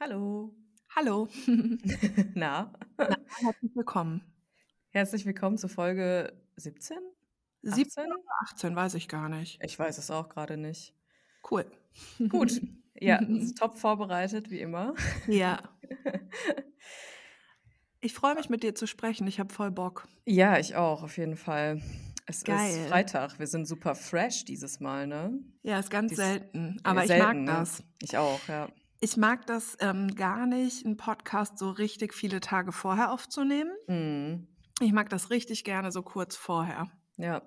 Hallo. 0.00 0.54
Hallo. 0.94 1.28
Na? 2.34 2.72
Na, 2.98 3.16
herzlich 3.40 3.74
willkommen. 3.74 4.22
Herzlich 4.90 5.26
willkommen 5.26 5.58
zur 5.58 5.70
Folge 5.70 6.32
17? 6.56 6.96
17 7.62 8.04
oder 8.06 8.16
18, 8.44 8.76
weiß 8.76 8.94
ich 8.94 9.08
gar 9.08 9.28
nicht. 9.28 9.58
Ich 9.62 9.78
weiß 9.78 9.98
es 9.98 10.10
auch 10.10 10.28
gerade 10.28 10.56
nicht. 10.56 10.94
Cool. 11.50 11.66
Gut. 12.28 12.60
Ja, 12.98 13.20
top 13.58 13.76
vorbereitet, 13.76 14.48
wie 14.50 14.58
immer. 14.58 14.94
Ja. 15.26 15.58
Ich 18.00 18.14
freue 18.14 18.34
mich, 18.36 18.48
mit 18.48 18.62
dir 18.62 18.74
zu 18.74 18.86
sprechen. 18.86 19.26
Ich 19.26 19.38
habe 19.38 19.52
voll 19.52 19.70
Bock. 19.70 20.08
Ja, 20.24 20.58
ich 20.58 20.76
auch, 20.76 21.02
auf 21.02 21.18
jeden 21.18 21.36
Fall. 21.36 21.82
Es 22.24 22.42
Geil. 22.42 22.70
ist 22.70 22.88
Freitag. 22.88 23.38
Wir 23.38 23.48
sind 23.48 23.66
super 23.66 23.94
fresh 23.94 24.46
dieses 24.46 24.80
Mal, 24.80 25.06
ne? 25.06 25.38
Ja, 25.62 25.78
ist 25.78 25.90
ganz 25.90 26.08
Dies- 26.12 26.16
selten. 26.16 26.78
äh, 26.78 26.80
Aber 26.84 27.02
ich 27.02 27.08
selten, 27.08 27.26
mag 27.26 27.36
ne? 27.36 27.44
das. 27.44 27.82
Ich 28.00 28.16
auch, 28.16 28.40
ja. 28.48 28.70
Ich 29.00 29.16
mag 29.16 29.46
das 29.46 29.76
ähm, 29.80 30.14
gar 30.14 30.46
nicht, 30.46 30.86
einen 30.86 30.96
Podcast 30.96 31.58
so 31.58 31.70
richtig 31.70 32.14
viele 32.14 32.40
Tage 32.40 32.72
vorher 32.72 33.12
aufzunehmen. 33.12 33.70
Mhm. 33.88 34.46
Ich 34.80 34.92
mag 34.92 35.08
das 35.10 35.30
richtig 35.30 35.64
gerne 35.64 35.92
so 35.92 36.02
kurz 36.02 36.36
vorher. 36.36 36.86
Ja. 37.16 37.42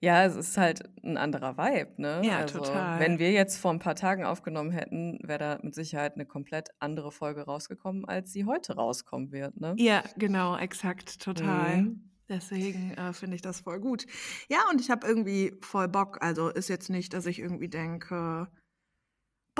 Ja, 0.00 0.24
es 0.24 0.34
ist 0.34 0.56
halt 0.56 0.82
ein 1.02 1.16
anderer 1.16 1.56
Vibe, 1.56 2.02
ne? 2.02 2.20
Ja, 2.24 2.38
also, 2.38 2.58
total. 2.58 2.98
Wenn 2.98 3.18
wir 3.18 3.30
jetzt 3.30 3.58
vor 3.58 3.70
ein 3.70 3.78
paar 3.78 3.94
Tagen 3.94 4.24
aufgenommen 4.24 4.72
hätten, 4.72 5.18
wäre 5.22 5.38
da 5.38 5.58
mit 5.62 5.74
Sicherheit 5.74 6.14
eine 6.14 6.26
komplett 6.26 6.70
andere 6.80 7.12
Folge 7.12 7.42
rausgekommen, 7.42 8.04
als 8.04 8.32
sie 8.32 8.44
heute 8.44 8.74
rauskommen 8.74 9.30
wird, 9.30 9.60
ne? 9.60 9.74
Ja, 9.78 10.02
genau, 10.16 10.56
exakt, 10.56 11.20
total. 11.20 11.76
Mhm. 11.76 12.10
Deswegen 12.28 12.92
äh, 12.92 13.12
finde 13.12 13.36
ich 13.36 13.42
das 13.42 13.60
voll 13.60 13.80
gut. 13.80 14.06
Ja, 14.48 14.58
und 14.70 14.80
ich 14.80 14.90
habe 14.90 15.06
irgendwie 15.06 15.52
voll 15.62 15.88
Bock. 15.88 16.18
Also 16.22 16.48
ist 16.48 16.68
jetzt 16.68 16.88
nicht, 16.88 17.12
dass 17.12 17.26
ich 17.26 17.40
irgendwie 17.40 17.68
denke, 17.68 18.48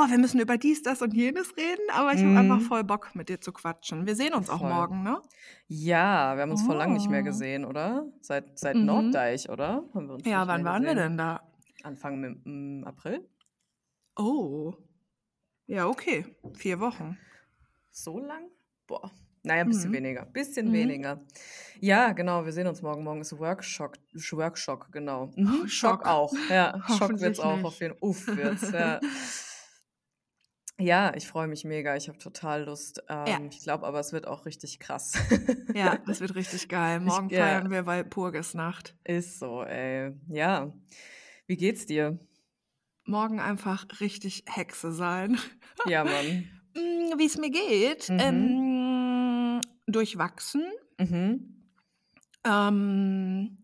boah, 0.00 0.10
wir 0.10 0.18
müssen 0.18 0.40
über 0.40 0.56
dies, 0.56 0.82
das 0.82 1.02
und 1.02 1.12
jenes 1.14 1.54
reden, 1.56 1.82
aber 1.92 2.12
ich 2.14 2.20
habe 2.20 2.30
Mhm. 2.30 2.36
einfach 2.38 2.60
voll 2.60 2.84
Bock, 2.84 3.14
mit 3.14 3.28
dir 3.28 3.40
zu 3.40 3.52
quatschen. 3.52 4.06
Wir 4.06 4.16
sehen 4.16 4.32
uns 4.34 4.48
auch 4.48 4.60
Voll. 4.60 4.68
morgen, 4.70 5.02
ne? 5.02 5.20
Ja, 5.68 6.34
wir 6.36 6.42
haben 6.42 6.50
uns 6.50 6.62
vor 6.62 6.74
lang 6.74 6.92
nicht 6.94 7.10
mehr 7.10 7.20
Oh. 7.20 7.24
gesehen, 7.24 7.64
oder? 7.64 8.06
Seit, 8.20 8.58
seit 8.58 8.76
Mhm. 8.76 8.86
Norddeich, 8.86 9.48
oder? 9.50 9.84
Wir 9.92 10.18
Ja, 10.32 10.46
wann 10.48 10.64
waren 10.64 10.82
wir 10.84 10.94
gesehen. 10.94 11.10
denn 11.10 11.18
da? 11.18 11.42
Anfang 11.82 12.18
mit, 12.20 12.38
mm, 12.44 12.84
April? 12.84 13.28
Oh. 14.16 14.72
Ja, 15.66 15.86
okay. 15.86 16.24
Vier 16.54 16.80
Wochen. 16.80 17.18
So 17.90 18.18
lang? 18.18 18.44
Boah. 18.86 19.10
Naja, 19.42 19.62
ein 19.62 19.68
bisschen 19.68 19.90
Mhm. 19.90 19.94
weniger. 19.94 20.24
Bisschen 20.26 20.68
Mhm. 20.68 20.72
weniger. 20.72 21.20
Ja, 21.80 22.12
genau, 22.12 22.44
wir 22.44 22.52
sehen 22.52 22.66
uns 22.66 22.82
morgen. 22.82 23.04
Morgen 23.04 23.20
ist 23.22 23.38
Workshop, 23.38 23.96
Workshop, 24.32 24.92
genau. 24.92 25.30
Mhm. 25.36 25.60
Oh, 25.64 25.66
Schock 25.66 26.00
Schock. 26.02 26.06
auch. 26.06 26.32
Ja, 26.50 26.74
Schock 26.88 27.20
wird's 27.20 27.40
auch 27.40 27.56
nicht. 27.56 27.64
auf 27.66 27.80
jeden 27.80 27.96
Uff 28.00 28.26
wird's, 28.26 28.70
ja. 28.72 29.00
Ja, 30.80 31.12
ich 31.14 31.26
freue 31.28 31.46
mich 31.46 31.64
mega. 31.64 31.94
Ich 31.96 32.08
habe 32.08 32.18
total 32.18 32.64
Lust. 32.64 33.02
Ähm, 33.08 33.48
Ich 33.50 33.60
glaube 33.60 33.86
aber, 33.86 34.00
es 34.00 34.12
wird 34.12 34.26
auch 34.26 34.46
richtig 34.46 34.80
krass. 34.80 35.12
Ja, 35.74 35.96
das 36.06 36.20
wird 36.20 36.34
richtig 36.34 36.68
geil. 36.68 37.00
Morgen 37.00 37.26
Ich- 37.30 37.36
ja. 37.36 37.44
feiern 37.44 37.70
wir 37.70 37.86
Walpurgisnacht. 37.86 38.94
Ist 39.04 39.38
so, 39.38 39.62
ey. 39.62 40.12
Ja. 40.28 40.72
Wie 41.46 41.56
geht's 41.56 41.86
dir? 41.86 42.18
Morgen 43.04 43.40
einfach 43.40 43.86
richtig 44.00 44.44
Hexe 44.48 44.92
sein. 44.92 45.38
Ja, 45.86 46.04
Mann. 46.04 46.48
Mm, 46.74 47.18
Wie 47.18 47.26
es 47.26 47.36
mir 47.38 47.50
geht? 47.50 48.08
Mhm. 48.08 48.18
Ähm, 48.20 49.60
durchwachsen. 49.86 50.64
Mhm. 50.98 51.56
Ähm, 52.46 53.58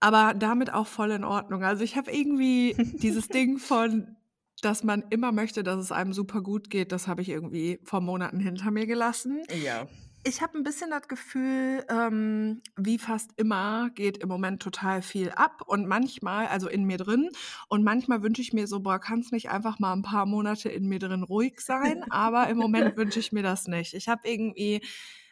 aber 0.00 0.34
damit 0.34 0.72
auch 0.72 0.86
voll 0.86 1.10
in 1.10 1.24
Ordnung. 1.24 1.64
Also 1.64 1.82
ich 1.82 1.96
habe 1.96 2.12
irgendwie 2.12 2.74
dieses 3.00 3.28
Ding 3.28 3.58
von, 3.58 4.16
dass 4.62 4.84
man 4.84 5.04
immer 5.10 5.32
möchte, 5.32 5.62
dass 5.62 5.78
es 5.78 5.92
einem 5.92 6.12
super 6.12 6.40
gut 6.40 6.70
geht, 6.70 6.92
das 6.92 7.08
habe 7.08 7.22
ich 7.22 7.28
irgendwie 7.28 7.80
vor 7.84 8.00
Monaten 8.00 8.40
hinter 8.40 8.70
mir 8.70 8.86
gelassen. 8.86 9.42
Ja. 9.62 9.86
Ich 10.28 10.42
habe 10.42 10.58
ein 10.58 10.64
bisschen 10.64 10.90
das 10.90 11.06
Gefühl, 11.06 11.84
ähm, 11.88 12.60
wie 12.76 12.98
fast 12.98 13.30
immer 13.36 13.90
geht 13.90 14.18
im 14.18 14.28
Moment 14.28 14.60
total 14.60 15.00
viel 15.00 15.30
ab 15.30 15.62
und 15.66 15.86
manchmal, 15.86 16.48
also 16.48 16.68
in 16.68 16.82
mir 16.82 16.98
drin, 16.98 17.30
und 17.68 17.84
manchmal 17.84 18.22
wünsche 18.22 18.42
ich 18.42 18.52
mir 18.52 18.66
so, 18.66 18.80
boah, 18.80 18.98
kann 18.98 19.20
es 19.20 19.30
nicht 19.30 19.50
einfach 19.50 19.78
mal 19.78 19.92
ein 19.92 20.02
paar 20.02 20.26
Monate 20.26 20.68
in 20.68 20.88
mir 20.88 20.98
drin 20.98 21.22
ruhig 21.22 21.60
sein, 21.60 22.02
aber 22.10 22.48
im 22.48 22.56
Moment 22.56 22.96
wünsche 22.96 23.20
ich 23.20 23.30
mir 23.30 23.44
das 23.44 23.68
nicht. 23.68 23.94
Ich 23.94 24.08
habe 24.08 24.28
irgendwie, 24.28 24.80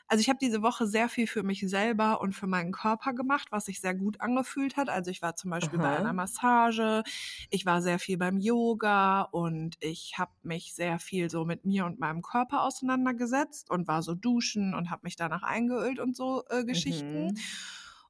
also 0.06 0.20
ich 0.20 0.28
habe 0.28 0.38
diese 0.41 0.62
Woche 0.62 0.87
sehr 0.87 1.09
viel 1.09 1.26
für 1.26 1.42
mich 1.42 1.60
selber 1.69 2.20
und 2.20 2.34
für 2.34 2.47
meinen 2.47 2.72
Körper 2.72 3.12
gemacht, 3.15 3.48
was 3.50 3.65
sich 3.66 3.81
sehr 3.81 3.94
gut 3.94 4.20
angefühlt 4.20 4.76
hat. 4.76 4.88
Also 4.88 5.10
ich 5.10 5.22
war 5.22 5.34
zum 5.37 5.50
Beispiel 5.50 5.78
bei 5.78 5.88
Aha. 5.88 5.97
einer 5.97 6.12
Massage, 6.12 7.03
ich 7.50 7.66
war 7.66 7.82
sehr 7.82 7.98
viel 7.98 8.19
beim 8.19 8.38
Yoga 8.38 9.22
und 9.22 9.76
ich 9.81 10.15
habe 10.19 10.32
mich 10.42 10.75
sehr 10.75 10.98
viel 10.98 11.31
so 11.31 11.44
mit 11.44 11.65
mir 11.65 11.87
und 11.87 11.98
meinem 12.00 12.22
Körper 12.22 12.62
auseinandergesetzt 12.62 13.70
und 13.70 13.88
war 13.88 14.03
so 14.03 14.15
duschen 14.15 14.75
und 14.75 14.91
habe 14.91 15.03
mich 15.04 15.16
danach 15.16 15.42
eingeölt 15.42 15.98
und 15.98 16.16
so 16.16 16.44
äh, 16.50 16.65
Geschichten. 16.65 17.32
Mhm. 17.32 17.47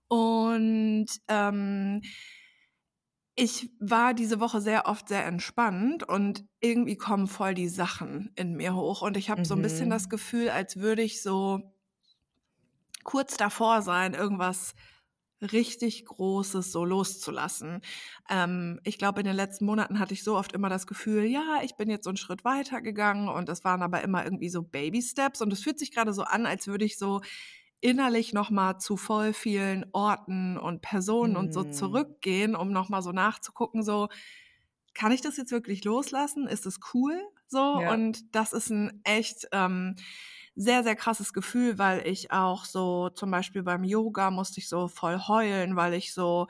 Und 0.09 1.07
ähm, 1.29 2.03
ich 3.37 3.71
war 3.81 4.15
diese 4.15 4.39
Woche 4.39 4.61
sehr 4.61 4.87
oft 4.87 5.09
sehr 5.09 5.27
entspannt 5.27 6.05
und 6.09 6.45
irgendwie 6.61 6.97
kommen 6.97 7.27
voll 7.27 7.55
die 7.55 7.69
Sachen 7.69 8.31
in 8.37 8.55
mir 8.55 8.75
hoch. 8.77 9.03
Und 9.03 9.17
ich 9.17 9.29
habe 9.29 9.43
so 9.47 9.55
ein 9.55 9.63
bisschen 9.63 9.91
Mhm. 9.91 9.91
das 9.91 10.09
Gefühl, 10.09 10.51
als 10.51 10.77
würde 10.77 11.03
ich 11.03 11.21
so 11.21 11.74
kurz 13.05 13.37
davor 13.37 13.83
sein, 13.83 14.15
irgendwas 14.15 14.75
richtig 15.43 16.07
Großes 16.07 16.73
so 16.73 16.85
loszulassen. 16.85 17.83
Ähm, 18.31 18.81
ich 18.85 18.97
glaube, 18.99 19.21
in 19.21 19.27
den 19.27 19.37
letzten 19.37 19.67
Monaten 19.67 19.99
hatte 19.99 20.15
ich 20.15 20.25
so 20.25 20.37
oft 20.37 20.53
immer 20.53 20.71
das 20.71 20.87
Gefühl, 20.87 21.25
ja, 21.25 21.59
ich 21.63 21.77
bin 21.77 21.91
jetzt 21.91 22.05
so 22.05 22.11
einen 22.11 22.17
Schritt 22.17 22.45
weiter 22.45 22.81
gegangen 22.81 23.29
und 23.29 23.49
das 23.49 23.63
waren 23.65 23.83
aber 23.83 24.03
immer 24.03 24.25
irgendwie 24.25 24.49
so 24.49 24.63
Baby-Steps 24.63 25.43
und 25.43 25.53
es 25.53 25.63
fühlt 25.63 25.79
sich 25.79 25.93
gerade 25.93 26.15
so 26.15 26.23
an, 26.23 26.47
als 26.47 26.67
würde 26.67 26.85
ich 26.87 26.97
so 26.99 27.21
innerlich 27.81 28.33
nochmal 28.33 28.79
zu 28.81 28.97
voll 28.97 29.35
vielen 29.35 29.87
Orten 29.93 30.57
und 30.59 30.81
Personen 30.83 31.37
und 31.37 31.53
so 31.53 31.65
Hm. 31.65 31.65
zurückgehen, 31.65 32.57
um 32.57 32.73
nochmal 32.73 33.03
so 33.03 33.13
nachzugucken, 33.13 33.83
so, 33.83 34.09
kann 34.95 35.13
ich 35.13 35.21
das 35.21 35.37
jetzt 35.37 35.51
wirklich 35.53 35.85
loslassen? 35.85 36.47
Ist 36.47 36.67
es 36.67 36.79
cool? 36.95 37.21
So, 37.49 37.61
Ja. 37.73 37.85
und 37.85 38.35
das 38.35 38.53
ist 38.53 38.71
ein 38.71 39.01
echt 39.05 39.49
ähm, 39.53 39.97
sehr, 40.57 40.83
sehr 40.85 40.97
krasses 40.97 41.33
Gefühl, 41.33 41.79
weil 41.79 42.07
ich 42.07 42.31
auch 42.33 42.65
so, 42.65 43.11
zum 43.11 43.31
Beispiel 43.31 43.63
beim 43.63 43.85
Yoga 43.85 44.31
musste 44.31 44.61
ich 44.61 44.69
so 44.69 44.89
voll 44.89 45.19
heulen, 45.29 45.77
weil 45.77 45.95
ich 45.95 46.15
so, 46.15 46.47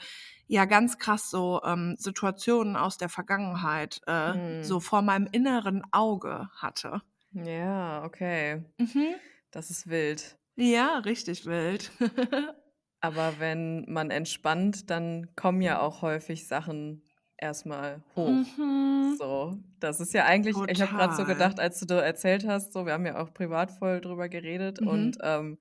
ja, 0.46 0.64
ganz 0.66 0.98
krass 0.98 1.30
so 1.30 1.62
ähm, 1.64 1.96
Situationen 1.98 2.76
aus 2.76 2.98
der 2.98 3.08
Vergangenheit 3.08 4.00
äh, 4.06 4.34
Hm. 4.34 4.60
so 4.60 4.80
vor 4.80 5.02
meinem 5.02 5.28
inneren 5.32 5.82
Auge 5.92 6.50
hatte. 6.56 7.02
Ja, 7.32 8.02
okay. 8.04 8.64
Mhm. 8.78 9.20
Das 9.50 9.70
ist 9.70 9.88
wild. 9.88 10.38
Ja, 10.56 10.98
richtig 10.98 11.46
wild. 11.46 11.92
Aber 13.00 13.38
wenn 13.38 13.84
man 13.90 14.10
entspannt, 14.10 14.88
dann 14.90 15.34
kommen 15.36 15.60
ja 15.60 15.80
auch 15.80 16.02
häufig 16.02 16.46
Sachen 16.48 17.03
erstmal 17.38 18.04
hoch. 18.16 18.58
Mhm. 18.58 19.18
So, 19.18 19.58
das 19.80 20.00
ist 20.00 20.14
ja 20.14 20.24
eigentlich, 20.26 20.64
ich 20.68 20.80
habe 20.82 20.94
gerade 20.94 21.14
so 21.14 21.24
Total. 21.24 21.26
gedacht, 21.26 21.60
als 21.60 21.78
du 21.80 21.86
da 21.86 22.00
erzählt 22.00 22.46
hast, 22.46 22.72
so, 22.72 22.86
wir 22.86 22.92
haben 22.94 23.06
ja 23.06 23.18
auch 23.22 23.32
privat 23.34 23.70
voll 23.72 24.00
drüber 24.00 24.28
geredet 24.28 24.80
Mhm. 24.80 25.14
und 25.18 25.18
ähm, 25.22 25.58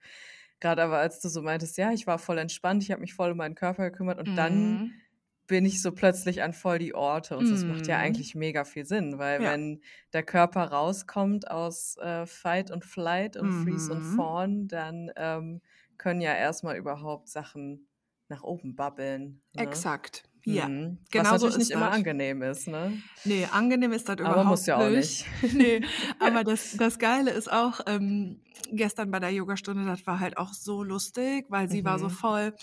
gerade 0.59 0.83
aber 0.83 0.97
als 0.99 1.19
du 1.21 1.29
so 1.29 1.41
meintest, 1.41 1.77
ja, 1.77 1.91
ich 1.91 2.07
war 2.07 2.19
voll 2.19 2.37
entspannt, 2.39 2.83
ich 2.83 2.91
habe 2.91 3.01
mich 3.01 3.13
voll 3.15 3.31
um 3.31 3.37
meinen 3.37 3.55
Körper 3.55 3.91
gekümmert 3.91 4.19
und 4.19 4.37
dann 4.37 4.81
Mhm. 4.81 5.03
bin 5.47 5.65
ich 5.65 5.81
so 5.81 5.91
plötzlich 5.93 6.41
an 6.41 6.53
voll 6.53 6.79
die 6.79 6.95
Orte 6.95 7.37
und 7.37 7.51
das 7.51 7.67
macht 7.67 7.87
ja 7.87 7.97
Mhm. 7.97 7.99
eigentlich 7.99 8.33
mega 8.35 8.63
viel 8.65 8.85
Sinn, 8.85 9.17
weil 9.19 9.43
Ja. 9.43 9.43
wenn 9.43 9.81
der 10.13 10.23
Körper 10.23 10.63
rauskommt 10.65 11.49
aus 11.51 11.97
äh, 11.97 12.25
Fight 12.25 12.71
und 12.71 12.85
Flight 12.85 13.35
und 13.37 13.51
Freeze 13.53 13.91
und 13.93 14.03
Mhm. 14.03 14.05
Fawn, 14.05 14.67
dann 14.69 15.11
ähm, 15.17 15.61
können 15.97 16.21
ja 16.21 16.33
erstmal 16.33 16.77
überhaupt 16.77 17.27
Sachen 17.29 17.87
nach 18.29 18.43
oben 18.43 18.75
babbeln. 18.75 19.41
Ne? 19.53 19.85
Exakt. 19.85 20.29
Ja. 20.45 20.69
Mhm. 20.69 20.99
genau 21.11 21.29
Was 21.29 21.31
so 21.37 21.47
natürlich 21.47 21.57
ist 21.57 21.69
nicht 21.69 21.71
immer 21.71 21.89
das. 21.89 21.91
angenehm 21.91 22.41
ist, 22.41 22.67
ne? 22.67 23.01
Nee, 23.25 23.45
angenehm 23.45 23.93
ist 23.93 24.09
das 24.09 24.19
Aber 24.21 24.43
überhaupt 24.43 24.43
muss 24.43 24.65
ja 24.65 24.77
auch 24.85 24.89
nicht. 24.89 25.25
nee, 25.51 25.81
aber 26.19 26.43
das, 26.43 26.69
das 26.71 26.99
Geile 26.99 27.31
ist 27.31 27.49
auch, 27.51 27.79
ähm, 27.87 28.41
gestern 28.71 29.11
bei 29.11 29.19
der 29.19 29.31
Yogastunde, 29.31 29.85
das 29.85 30.05
war 30.07 30.19
halt 30.19 30.37
auch 30.37 30.53
so 30.53 30.83
lustig, 30.83 31.45
weil 31.49 31.69
sie 31.69 31.85
war 31.85 31.99
so 31.99 32.09
Mhm. 32.09 32.09
voll, 32.09 32.53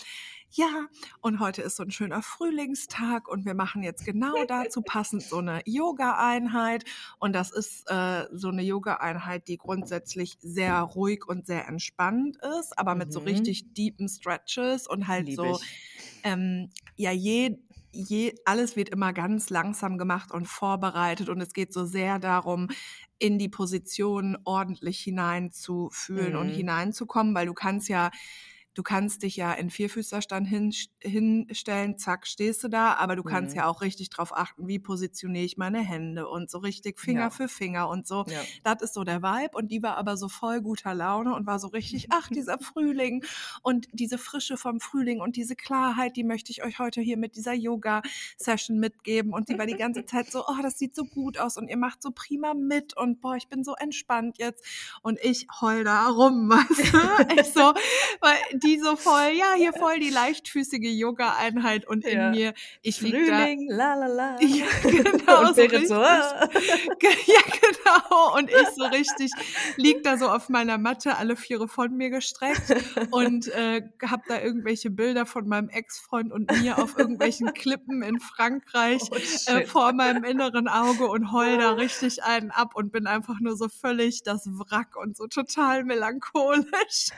ja, 0.51 0.87
und 1.21 1.39
heute 1.39 1.61
ist 1.61 1.77
so 1.77 1.83
ein 1.83 1.91
schöner 1.91 2.21
Frühlingstag 2.21 3.27
und 3.29 3.45
wir 3.45 3.53
machen 3.55 3.83
jetzt 3.83 4.03
genau 4.05 4.43
dazu 4.43 4.81
passend 4.83 5.27
so 5.29 5.37
eine 5.37 5.61
Yoga-Einheit. 5.65 6.83
Und 7.19 7.33
das 7.33 7.51
ist 7.51 7.89
äh, 7.89 8.25
so 8.33 8.49
eine 8.49 8.61
Yoga-Einheit, 8.61 9.47
die 9.47 9.57
grundsätzlich 9.57 10.37
sehr 10.41 10.79
ruhig 10.81 11.25
und 11.25 11.47
sehr 11.47 11.67
entspannt 11.67 12.37
ist, 12.59 12.77
aber 12.77 12.95
mit 12.95 13.11
so 13.13 13.19
Mhm. 13.19 13.25
richtig 13.25 13.73
deepen 13.73 14.09
Stretches 14.09 14.87
und 14.87 15.07
halt 15.07 15.27
Lieb 15.27 15.33
so, 15.33 15.59
ähm, 16.23 16.69
ja, 16.95 17.11
je, 17.11 17.57
je, 17.91 18.33
alles 18.45 18.75
wird 18.75 18.89
immer 18.89 19.13
ganz 19.13 19.49
langsam 19.49 19.97
gemacht 19.97 20.31
und 20.31 20.47
vorbereitet 20.47 21.29
und 21.29 21.41
es 21.41 21.53
geht 21.53 21.73
so 21.73 21.85
sehr 21.85 22.19
darum, 22.19 22.69
in 23.19 23.37
die 23.37 23.49
Position 23.49 24.37
ordentlich 24.45 24.99
hineinzufühlen 24.99 26.35
und 26.35 26.49
Mhm. 26.49 26.49
hineinzukommen, 26.49 27.35
weil 27.35 27.45
du 27.47 27.53
kannst 27.53 27.89
ja 27.89 28.11
du 28.73 28.83
kannst 28.83 29.23
dich 29.23 29.35
ja 29.35 29.51
in 29.53 29.69
Vierfüßlerstand 29.69 30.47
hin, 30.47 30.73
hinstellen, 31.01 31.97
zack, 31.97 32.25
stehst 32.27 32.63
du 32.63 32.67
da, 32.69 32.93
aber 32.95 33.15
du 33.15 33.23
kannst 33.23 33.51
Mhm. 33.51 33.57
ja 33.57 33.67
auch 33.67 33.81
richtig 33.81 34.09
drauf 34.09 34.35
achten, 34.35 34.67
wie 34.67 34.79
positioniere 34.79 35.43
ich 35.45 35.57
meine 35.57 35.79
Hände 35.79 36.27
und 36.27 36.49
so 36.49 36.59
richtig 36.59 36.99
Finger 36.99 37.21
Ja. 37.23 37.29
für 37.29 37.47
Finger 37.47 37.89
und 37.89 38.07
so. 38.07 38.25
Ja. 38.27 38.39
Das 38.63 38.81
ist 38.81 38.93
so 38.93 39.03
der 39.03 39.21
Vibe 39.21 39.57
und 39.57 39.71
die 39.71 39.83
war 39.83 39.97
aber 39.97 40.15
so 40.17 40.29
voll 40.29 40.61
guter 40.61 40.93
Laune 40.93 41.35
und 41.35 41.45
war 41.47 41.59
so 41.59 41.67
richtig, 41.67 42.07
ach, 42.11 42.29
dieser 42.29 42.57
Frühling 42.59 43.23
und 43.61 43.87
diese 43.91 44.17
Frische 44.17 44.57
vom 44.57 44.79
Frühling 44.79 45.19
und 45.21 45.35
diese 45.35 45.55
Klarheit, 45.55 46.15
die 46.15 46.23
möchte 46.23 46.51
ich 46.51 46.63
euch 46.63 46.79
heute 46.79 47.01
hier 47.01 47.17
mit 47.17 47.35
dieser 47.35 47.53
Yoga-Session 47.53 48.79
mitgeben. 48.79 49.33
Und 49.33 49.47
sie 49.47 49.57
war 49.57 49.65
die 49.65 49.75
ganze 49.75 50.05
Zeit 50.05 50.31
so, 50.31 50.45
oh, 50.47 50.61
das 50.61 50.77
sieht 50.77 50.95
so 50.95 51.03
gut 51.05 51.37
aus 51.37 51.57
und 51.57 51.67
ihr 51.67 51.77
macht 51.77 52.01
so 52.01 52.11
prima 52.11 52.53
mit 52.53 52.95
und 52.97 53.21
boah, 53.21 53.35
ich 53.35 53.47
bin 53.47 53.63
so 53.63 53.73
entspannt 53.75 54.37
jetzt. 54.37 54.63
Und 55.01 55.19
ich 55.21 55.47
heul 55.61 55.83
da 55.83 56.07
rum, 56.07 56.49
weißt 56.49 56.93
du? 56.93 57.41
Ich 57.41 57.47
so, 57.53 57.73
weil 58.21 58.59
die 58.63 58.79
so 58.79 58.95
voll, 58.95 59.31
ja, 59.33 59.53
hier 59.55 59.73
voll 59.73 59.99
die 59.99 60.09
leichtfüßige 60.09 60.91
Yoga-Einheit 60.91 61.87
und 61.87 62.05
in 62.05 62.17
Ja. 62.17 62.29
mir, 62.31 62.53
ich 62.81 63.01
lieg 63.01 63.13
da. 63.27 63.37
Frühling, 63.37 63.67
la 63.69 63.95
la 63.95 64.07
la. 64.07 64.37
Ja, 64.41 64.65
genau, 64.83 65.41
Und 65.41 65.55
so 65.55 65.61
richtig. 65.61 65.87
so, 65.87 65.95
ah. 65.95 66.49
Ja, 67.25 67.41
genau. 67.61 68.37
Und 68.37 68.49
ich 68.49 68.67
so 68.75 68.83
richtig 68.85 69.31
lieg 69.77 70.03
da 70.03 70.17
so 70.17 70.27
auf 70.29 70.49
meiner 70.49 70.77
Matte, 70.77 71.17
alle 71.17 71.35
Viere 71.35 71.67
von 71.67 71.95
mir 71.95 72.09
gestreckt 72.09 72.75
und 73.11 73.47
äh, 73.49 73.81
hab 74.03 74.25
da 74.27 74.39
irgendwelche 74.41 74.89
Bilder 74.89 75.25
von 75.25 75.47
meinem 75.47 75.69
Ex-Freund 75.69 76.31
und 76.31 76.51
mir 76.61 76.77
auf 76.77 76.97
irgendwelchen 76.97 77.53
Klippen 77.53 78.01
in 78.03 78.19
Frankreich 78.19 79.01
Oh, 79.11 79.15
äh, 79.51 79.65
vor 79.65 79.93
meinem 79.93 80.23
inneren 80.23 80.67
Auge 80.67 81.07
und 81.07 81.31
heul 81.31 81.57
da 81.57 81.71
richtig 81.71 82.23
einen 82.23 82.51
ab 82.51 82.75
und 82.75 82.91
bin 82.91 83.07
einfach 83.07 83.39
nur 83.39 83.55
so 83.55 83.67
völlig 83.69 84.23
das 84.23 84.45
Wrack 84.47 84.95
und 84.95 85.17
so 85.17 85.27
total 85.27 85.83
melancholisch. 85.83 87.09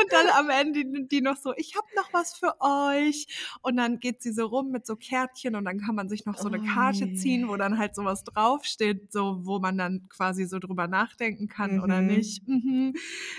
und 0.00 0.12
dann 0.12 0.28
am 0.38 0.50
Ende 0.50 0.84
die, 1.06 1.20
noch 1.20 1.36
so, 1.36 1.52
ich 1.56 1.74
hab 1.76 1.84
noch 1.96 2.12
was 2.12 2.34
für 2.36 2.54
euch. 2.60 3.26
Und 3.62 3.76
dann 3.76 3.98
geht 4.00 4.22
sie 4.22 4.32
so 4.32 4.46
rum 4.46 4.70
mit 4.70 4.86
so 4.86 4.96
Kärtchen 4.96 5.56
und 5.56 5.64
dann 5.64 5.80
kann 5.80 5.94
man 5.94 6.08
sich 6.08 6.26
noch 6.26 6.36
so 6.38 6.48
eine 6.48 6.60
Oh, 6.60 6.74
Karte 6.74 7.12
ziehen, 7.14 7.48
wo 7.48 7.56
dann 7.56 7.78
halt 7.78 7.94
sowas 7.94 8.24
draufsteht, 8.24 9.12
so 9.12 9.40
wo 9.44 9.58
man 9.58 9.76
dann 9.78 10.08
quasi 10.08 10.44
so 10.46 10.58
drüber 10.58 10.86
nachdenken 10.88 11.48
kann 11.48 11.80
oder 11.80 12.00
Mhm. 12.00 12.06
nicht. 12.08 12.46
Mhm. 12.48 12.94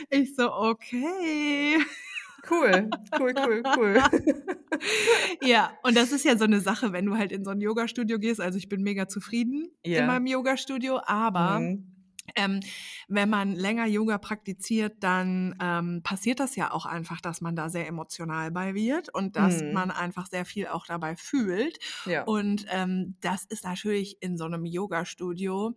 Ich 0.10 0.36
so, 0.36 0.52
okay. 0.54 1.78
Cool, 2.50 2.90
cool, 3.20 3.34
cool, 3.46 3.64
cool. 3.76 3.96
Ja, 5.42 5.72
und 5.84 5.96
das 5.98 6.12
ist 6.12 6.26
ja 6.26 6.38
so 6.38 6.44
eine 6.44 6.60
Sache, 6.60 6.92
wenn 6.94 7.06
du 7.06 7.16
halt 7.18 7.32
in 7.32 7.44
so 7.44 7.52
ein 7.52 7.62
Yoga-Studio 7.62 8.20
gehst. 8.20 8.42
Also 8.42 8.58
ich 8.58 8.70
bin 8.70 8.84
mega 8.84 9.08
zufrieden 9.08 9.70
Ja. 9.84 10.02
in 10.02 10.08
meinem 10.08 10.28
Yoga-Studio, 10.28 11.00
aber 11.06 11.60
Mhm. 11.62 11.95
Ähm, 12.36 12.60
wenn 13.08 13.30
man 13.30 13.54
länger 13.56 13.86
Yoga 13.86 14.18
praktiziert, 14.18 14.98
dann 15.04 15.56
ähm, 15.62 16.02
passiert 16.04 16.40
das 16.40 16.56
ja 16.56 16.72
auch 16.72 16.86
einfach, 16.86 17.22
dass 17.22 17.42
man 17.42 17.56
da 17.56 17.70
sehr 17.70 17.88
emotional 17.88 18.52
bei 18.52 18.74
wird 18.74 19.10
und 19.14 19.36
dass 19.36 19.64
Mhm. 19.64 19.70
man 19.70 19.92
einfach 19.92 20.28
sehr 20.28 20.46
viel 20.46 20.68
auch 20.68 20.86
dabei 20.86 21.16
fühlt. 21.16 21.78
Ja. 22.06 22.26
Und 22.26 22.66
ähm, 22.70 23.18
das 23.22 23.46
ist 23.46 23.64
natürlich 23.64 24.18
in 24.22 24.38
so 24.38 24.46
einem 24.46 24.66
Yoga-Studio. 24.66 25.76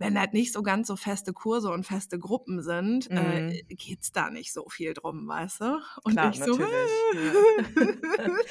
Wenn 0.00 0.18
halt 0.18 0.32
nicht 0.32 0.52
so 0.52 0.62
ganz 0.62 0.88
so 0.88 0.96
feste 0.96 1.32
Kurse 1.34 1.70
und 1.70 1.84
feste 1.86 2.18
Gruppen 2.18 2.62
sind, 2.62 3.10
äh, 3.16 3.42
geht's 3.68 4.12
da 4.12 4.30
nicht 4.30 4.52
so 4.52 4.68
viel 4.70 4.94
drum, 4.94 5.28
weißt 5.28 5.60
du? 5.60 5.80
Und 6.04 6.12
Mhm. 6.14 6.14
Klar, 6.14 6.30
ich 6.30 6.40
so, 6.42 6.56
natürlich. 6.56 7.06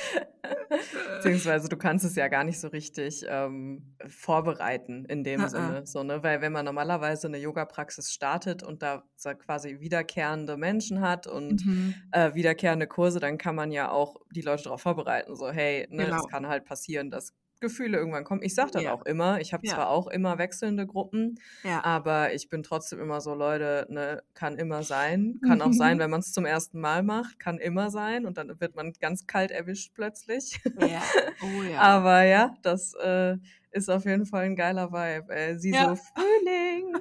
Beziehungsweise 1.16 1.69
du 1.69 1.78
kannst 1.78 2.06
es 2.06 2.16
ja 2.16 2.28
gar 2.28 2.44
nicht 2.44 2.60
so 2.60 2.68
richtig 2.69 3.25
ähm, 3.28 3.96
vorbereiten 4.07 5.06
in 5.06 5.24
dem 5.24 5.40
Uh-uh. 5.42 5.48
Sinne. 5.48 5.86
So, 5.86 6.04
ne? 6.04 6.24
Weil 6.24 6.42
wenn 6.42 6.51
man 6.51 6.66
normalerweise 6.66 7.28
eine 7.28 7.38
Yoga-Praxis 7.38 8.12
startet 8.13 8.63
und 8.63 8.81
da 8.81 9.04
quasi 9.45 9.80
wiederkehrende 9.80 10.57
Menschen 10.57 11.02
hat 11.02 11.28
und 11.28 11.66
Mhm. 11.66 12.12
äh, 12.12 12.34
wiederkehrende 12.34 12.88
Kurse, 12.88 13.19
dann 13.19 13.38
kann 13.38 13.56
man 13.56 13.72
ja 13.72 13.92
auch 13.92 14.18
die 14.31 14.42
Leute 14.42 14.63
darauf 14.63 14.81
vorbereiten. 14.81 15.36
So, 15.36 15.50
hey, 15.52 15.88
ne, 15.90 16.06
Genau. 16.06 16.16
es 16.16 16.28
kann 16.28 16.48
halt 16.48 16.66
passieren, 16.66 17.12
dass 17.12 17.34
Gefühle 17.60 17.98
irgendwann 17.98 18.24
kommen. 18.24 18.42
Ich 18.44 18.56
sage 18.56 18.72
dann 18.72 18.84
Ja. 18.84 18.94
auch 18.94 19.06
immer, 19.06 19.40
ich 19.42 19.54
habe 19.54 19.66
Ja. 19.68 19.76
zwar 19.76 19.90
auch 19.90 20.08
immer 20.08 20.38
wechselnde 20.38 20.86
Gruppen, 20.88 21.40
Ja. 21.64 21.84
aber 21.84 22.34
ich 22.34 22.50
bin 22.50 22.64
trotzdem 22.64 23.00
immer 23.00 23.22
so, 23.22 23.34
Leute, 23.36 23.86
ne, 23.90 24.24
kann 24.34 24.58
immer 24.58 24.84
sein. 24.84 25.40
Kann 25.60 25.62
auch 25.62 25.74
sein, 25.74 26.00
wenn 26.00 26.10
man 26.10 26.22
es 26.22 26.32
zum 26.34 26.46
ersten 26.46 26.80
Mal 26.80 27.04
macht, 27.04 27.40
kann 27.40 27.58
immer 27.58 27.90
sein 27.92 28.26
und 28.26 28.38
dann 28.38 28.60
wird 28.60 28.76
man 28.76 28.94
ganz 29.00 29.28
kalt 29.28 29.52
erwischt 29.52 29.94
plötzlich. 29.96 30.60
Ja. 30.80 31.02
Oh 31.42 31.64
ja. 31.64 31.80
Aber 31.80 32.24
ja, 32.24 32.54
das 32.64 32.94
äh, 32.96 33.38
ist 33.72 33.90
auf 33.90 34.04
jeden 34.06 34.26
Fall 34.26 34.44
ein 34.46 34.56
geiler 34.58 34.92
Vibe. 34.92 35.34
Äh, 35.34 35.58
sie 35.58 35.72
so, 35.72 35.96
Frühling. 35.96 36.94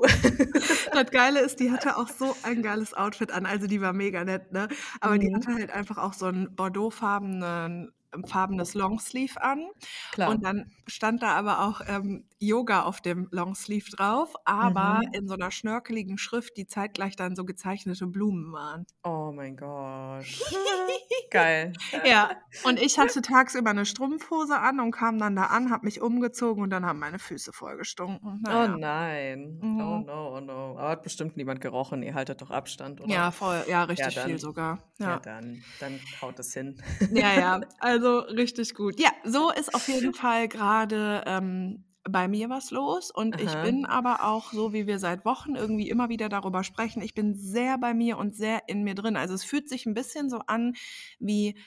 Das 0.92 1.10
Geile 1.10 1.40
ist, 1.40 1.60
die 1.60 1.70
hatte 1.70 1.96
auch 1.98 2.08
so 2.08 2.34
ein 2.42 2.62
geiles 2.62 2.94
Outfit 2.94 3.30
an. 3.32 3.44
Also 3.46 3.66
die 3.66 3.80
war 3.82 3.92
mega 3.92 4.24
nett, 4.24 4.52
ne? 4.52 4.68
Aber 5.00 5.18
die 5.18 5.28
Mhm. 5.28 5.34
hatte 5.36 5.54
halt 5.54 5.70
einfach 5.72 5.98
auch 5.98 6.12
so 6.14 6.26
ein 6.26 6.54
bordeauxfarbenen 6.54 7.92
farbenes 8.24 8.74
Longsleeve 8.74 9.42
an. 9.42 9.66
Klar. 10.12 10.30
Und 10.30 10.44
dann 10.44 10.70
stand 10.86 11.22
da 11.22 11.32
aber 11.34 11.62
auch 11.66 11.80
ähm, 11.86 12.24
Yoga 12.38 12.82
auf 12.82 13.00
dem 13.00 13.28
Longsleeve 13.30 13.90
drauf, 13.90 14.34
aber 14.44 15.00
Mhm. 15.04 15.12
in 15.12 15.28
so 15.28 15.34
einer 15.34 15.50
schnörkeligen 15.50 16.18
Schrift, 16.18 16.56
die 16.56 16.66
zeitgleich 16.66 17.16
dann 17.16 17.34
so 17.36 17.44
gezeichnete 17.44 18.06
Blumen 18.06 18.52
waren. 18.52 18.86
Oh 19.04 19.32
mein 19.34 19.56
Gott. 19.56 20.24
Geil. 21.30 21.72
Ja, 22.04 22.30
und 22.64 22.80
ich 22.80 22.98
hatte 22.98 23.20
tagsüber 23.20 23.70
eine 23.70 23.84
Strumpfhose 23.84 24.58
an 24.58 24.80
und 24.80 24.92
kam 24.92 25.18
dann 25.18 25.34
da 25.36 25.44
an, 25.44 25.70
habe 25.70 25.84
mich 25.84 26.00
umgezogen 26.00 26.62
und 26.62 26.70
dann 26.70 26.86
haben 26.86 26.98
meine 27.00 27.18
Füße 27.18 27.52
voll 27.52 27.76
gestunken. 27.76 28.42
Oh 28.46 28.50
Naja. 28.50 28.76
nein. 28.76 29.58
Oh 29.62 29.66
Mhm. 29.66 30.04
no, 30.06 30.36
oh 30.36 30.40
no. 30.40 30.78
Aber 30.78 30.90
hat 30.90 31.02
bestimmt 31.02 31.36
niemand 31.36 31.60
gerochen. 31.60 32.02
Ihr 32.02 32.14
haltet 32.14 32.40
doch 32.42 32.50
Abstand, 32.50 33.00
oder? 33.00 33.12
Ja, 33.12 33.30
voll. 33.30 33.64
Ja, 33.68 33.84
richtig 33.84 34.14
dann- 34.14 34.26
viel 34.28 34.38
sogar. 34.38 34.78
Ja, 34.98 35.10
Ja. 35.10 35.18
dann, 35.18 35.62
dann 35.80 35.98
haut 36.22 36.38
es 36.38 36.52
hin. 36.54 36.80
Ja, 37.12 37.32
ja, 37.34 37.60
also 37.80 38.05
richtig 38.10 38.74
gut. 38.74 39.00
Ja, 39.00 39.10
so 39.24 39.50
ist 39.50 39.74
auf 39.74 39.88
jeden 39.88 40.14
Fall 40.14 40.48
gerade 40.48 41.22
ähm, 41.26 41.84
bei 42.08 42.28
mir 42.28 42.48
was 42.48 42.70
los. 42.70 43.10
Und 43.10 43.40
ich 43.40 43.60
Aha. 43.60 43.60
bin 43.60 43.84
aber 43.84 44.24
auch, 44.24 44.52
so 44.52 44.72
wie 44.72 44.86
wir 44.86 44.98
seit 44.98 45.24
Wochen 45.24 45.54
irgendwie 45.56 45.88
immer 45.90 46.08
wieder 46.08 46.28
darüber 46.28 46.64
sprechen, 46.64 47.02
ich 47.02 47.14
bin 47.14 47.34
sehr 47.34 47.78
bei 47.78 47.94
mir 47.94 48.16
und 48.18 48.34
sehr 48.34 48.68
in 48.68 48.84
mir 48.84 48.94
drin. 48.94 49.16
Also 49.16 49.34
es 49.34 49.44
fühlt 49.44 49.68
sich 49.68 49.86
ein 49.86 49.94
bisschen 49.94 50.30
so 50.30 50.38
an 50.46 50.74
wie 51.18 51.58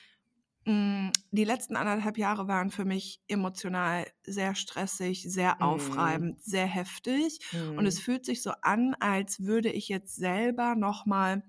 mh, 0.65 1.11
die 1.31 1.43
letzten 1.45 1.75
anderthalb 1.75 2.17
Jahre 2.17 2.47
waren 2.47 2.71
für 2.71 2.85
mich 2.85 3.21
emotional 3.27 4.07
sehr 4.23 4.55
stressig, 4.55 5.23
sehr 5.23 5.61
Mhm. 5.61 5.61
aufreibend, 5.63 6.43
sehr 6.43 6.67
heftig. 6.67 7.39
Und 7.75 7.85
es 7.87 7.99
Mhm. 7.99 8.01
fühlt 8.01 8.25
sich 8.25 8.41
so 8.43 8.51
an, 8.61 8.95
als 8.99 9.41
würde 9.45 9.71
ich 9.71 9.89
jetzt 9.89 10.15
selber 10.15 10.75
nochmal 10.75 11.43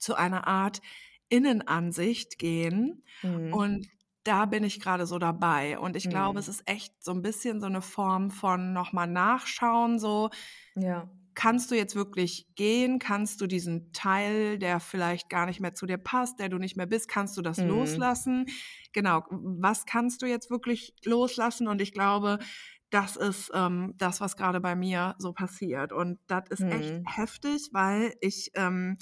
zu 0.00 0.14
einer 0.14 0.46
Art 0.46 0.80
Innenansicht 1.28 2.38
gehen. 2.38 3.04
Mhm. 3.22 3.64
Und 3.66 3.86
da 4.24 4.46
bin 4.46 4.64
ich 4.64 4.80
gerade 4.80 5.06
so 5.06 5.18
dabei. 5.18 5.78
Und 5.78 5.96
ich 5.96 6.08
glaube, 6.08 6.38
Mhm. 6.38 6.40
es 6.40 6.48
ist 6.48 6.62
echt 6.66 7.02
so 7.04 7.12
ein 7.12 7.22
bisschen 7.22 7.60
so 7.60 7.66
eine 7.66 7.82
Form 7.82 8.30
von 8.30 8.72
nochmal 8.72 9.06
nachschauen, 9.06 9.98
so 9.98 10.30
Ja. 10.76 11.08
kannst 11.34 11.70
du 11.70 11.74
jetzt 11.74 11.96
wirklich 11.96 12.46
gehen? 12.54 12.98
Kannst 13.00 13.40
du 13.40 13.46
diesen 13.46 13.92
Teil, 13.92 14.58
der 14.58 14.78
vielleicht 14.80 15.28
gar 15.28 15.46
nicht 15.46 15.60
mehr 15.60 15.74
zu 15.74 15.86
dir 15.86 15.98
passt, 15.98 16.38
der 16.38 16.48
du 16.48 16.58
nicht 16.58 16.76
mehr 16.76 16.86
bist, 16.86 17.08
kannst 17.08 17.36
du 17.36 17.42
das 17.42 17.62
Mhm. 17.62 17.64
loslassen? 17.64 18.46
Genau, 18.92 19.24
was 19.30 19.84
kannst 19.86 20.22
du 20.22 20.26
jetzt 20.26 20.50
wirklich 20.50 20.94
loslassen? 21.04 21.66
Und 21.66 21.80
ich 21.80 21.92
glaube, 21.92 22.38
das 22.90 23.16
ist 23.16 23.50
ähm, 23.52 23.94
das, 23.96 24.20
was 24.20 24.36
gerade 24.36 24.60
bei 24.60 24.76
mir 24.76 25.16
so 25.18 25.32
passiert. 25.32 25.92
Und 25.92 26.20
das 26.28 26.44
ist 26.50 26.70
echt 26.70 26.94
Mhm. 26.94 27.04
heftig, 27.04 27.70
weil 27.72 28.14
ich, 28.20 28.50
ähm, 28.54 28.96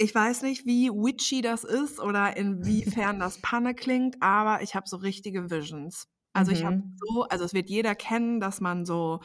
ich 0.00 0.14
weiß 0.14 0.42
nicht, 0.42 0.66
wie 0.66 0.90
witchy 0.90 1.42
das 1.42 1.64
ist 1.64 2.00
oder 2.00 2.36
inwiefern 2.36 3.20
das 3.20 3.40
Panne 3.42 3.74
klingt, 3.74 4.22
aber 4.22 4.62
ich 4.62 4.74
habe 4.74 4.88
so 4.88 4.96
richtige 4.98 5.50
Visions. 5.50 6.08
Also 6.32 6.52
ich 6.52 6.64
habe 6.64 6.76
Mhm. 6.76 6.96
so, 6.96 7.24
also 7.24 7.44
es 7.44 7.54
wird 7.54 7.70
jeder 7.70 7.94
kennen, 7.94 8.40
dass 8.40 8.60
man 8.62 8.86
so 8.86 9.20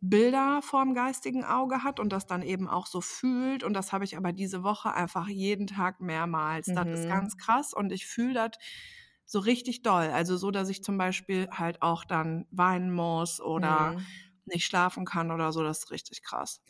Bilder 0.00 0.62
vorm 0.62 0.94
geistigen 0.94 1.44
Auge 1.44 1.82
hat 1.82 2.00
und 2.00 2.12
das 2.12 2.26
dann 2.26 2.42
eben 2.42 2.68
auch 2.68 2.86
so 2.86 3.00
fühlt. 3.00 3.64
Und 3.64 3.74
das 3.74 3.92
habe 3.92 4.04
ich 4.04 4.16
aber 4.16 4.32
diese 4.32 4.62
Woche 4.62 4.92
einfach 4.94 5.28
jeden 5.28 5.66
Tag 5.66 6.00
mehrmals. 6.00 6.72
Das 6.72 6.86
ist 6.92 7.08
Mhm. 7.08 7.08
ganz 7.08 7.36
krass 7.38 7.72
und 7.74 7.92
ich 7.92 8.06
fühle 8.06 8.34
das 8.34 8.52
so 9.24 9.40
richtig 9.40 9.82
doll. 9.82 10.08
Also 10.10 10.36
so, 10.36 10.50
dass 10.52 10.68
ich 10.68 10.82
zum 10.84 10.98
Beispiel 10.98 11.48
halt 11.50 11.82
auch 11.82 12.04
dann 12.04 12.46
weinen 12.50 12.92
muss 12.92 13.40
oder 13.40 13.94
Mhm. 13.94 14.26
nicht 14.46 14.64
schlafen 14.66 15.04
kann 15.04 15.30
oder 15.32 15.52
so. 15.52 15.62
Das 15.64 15.78
ist 15.80 15.90
richtig 15.90 16.22
krass. 16.22 16.62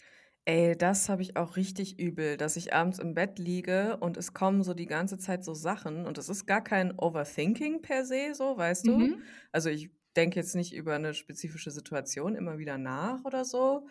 Ey, 0.48 0.76
das 0.78 1.08
habe 1.08 1.22
ich 1.22 1.36
auch 1.36 1.56
richtig 1.56 1.98
übel, 1.98 2.36
dass 2.36 2.54
ich 2.56 2.72
abends 2.72 3.00
im 3.00 3.14
Bett 3.14 3.38
liege 3.40 3.96
und 3.96 4.16
es 4.16 4.32
kommen 4.32 4.62
so 4.62 4.74
die 4.74 4.86
ganze 4.86 5.18
Zeit 5.18 5.44
so 5.44 5.54
Sachen 5.54 6.06
und 6.06 6.18
es 6.18 6.28
ist 6.28 6.46
gar 6.46 6.62
kein 6.62 6.96
Overthinking 6.96 7.82
per 7.82 8.04
se, 8.04 8.32
so, 8.32 8.56
weißt 8.56 8.86
du? 8.86 9.08
Mhm. 9.08 9.26
Also 9.50 9.70
ich 9.70 9.90
denke 10.14 10.36
jetzt 10.38 10.54
nicht 10.54 10.72
über 10.72 10.94
eine 10.94 11.14
spezifische 11.14 11.72
Situation 11.72 12.36
immer 12.36 12.58
wieder 12.58 12.78
nach 12.78 13.24
oder 13.24 13.44
so, 13.44 13.88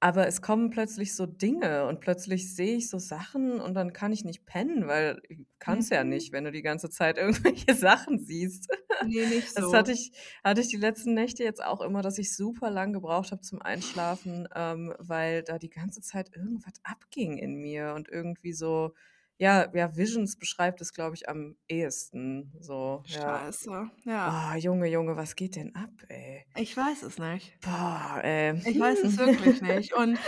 aber 0.00 0.26
es 0.28 0.42
kommen 0.42 0.70
plötzlich 0.70 1.14
so 1.16 1.26
Dinge 1.26 1.86
und 1.86 2.00
plötzlich 2.00 2.54
sehe 2.54 2.76
ich 2.76 2.88
so 2.88 2.98
Sachen 2.98 3.60
und 3.60 3.74
dann 3.74 3.92
kann 3.92 4.12
ich 4.12 4.24
nicht 4.24 4.46
pennen, 4.46 4.86
weil 4.86 5.20
ich 5.28 5.40
kann's 5.58 5.90
ja 5.90 6.04
Mhm. 6.04 6.04
nicht, 6.04 6.32
wenn 6.32 6.44
du 6.44 6.52
die 6.52 6.62
ganze 6.62 6.90
Zeit 6.90 7.18
irgendwelche 7.18 7.74
Sachen 7.74 8.18
siehst. 8.20 8.68
Ne, 9.00 9.26
nicht 9.26 9.54
Das 9.54 9.72
so. 9.72 9.72
hatte 9.72 9.92
ich 9.92 10.12
hatte 10.44 10.60
ich 10.60 10.68
die 10.68 10.76
letzten 10.76 11.14
Nächte 11.14 11.42
jetzt 11.44 11.62
auch 11.64 11.80
immer, 11.80 12.02
dass 12.02 12.18
ich 12.18 12.34
super 12.34 12.70
lang 12.70 12.92
gebraucht 12.92 13.32
habe 13.32 13.42
zum 13.42 13.60
Einschlafen, 13.62 14.48
ähm, 14.54 14.94
weil 14.98 15.42
da 15.42 15.58
die 15.58 15.70
ganze 15.70 16.00
Zeit 16.00 16.34
irgendwas 16.34 16.74
abging 16.84 17.38
in 17.38 17.54
mir 17.56 17.94
und 17.94 18.08
irgendwie 18.08 18.52
so 18.52 18.92
ja, 19.38 19.70
ja, 19.74 19.96
Visions 19.96 20.36
beschreibt 20.38 20.80
es, 20.80 20.92
glaube 20.92 21.16
ich, 21.16 21.28
am 21.28 21.56
ehesten 21.68 22.52
so, 22.60 23.04
ja. 23.08 23.48
Scheiße, 23.62 23.90
ja. 24.04 24.38
Oh, 24.52 24.54
Junge, 24.56 24.88
Junge, 24.88 25.16
was 25.16 25.36
geht 25.36 25.56
denn 25.56 25.74
ab, 25.76 25.90
ey? 26.08 26.44
Ich 26.56 26.76
weiß 26.76 27.02
es 27.02 27.18
nicht. 27.18 27.58
Boah, 27.62 28.20
ey. 28.22 28.54
Ich 28.64 28.78
weiß 28.78 29.02
es 29.04 29.18
wirklich 29.18 29.60
nicht. 29.62 29.94
Und 29.94 30.20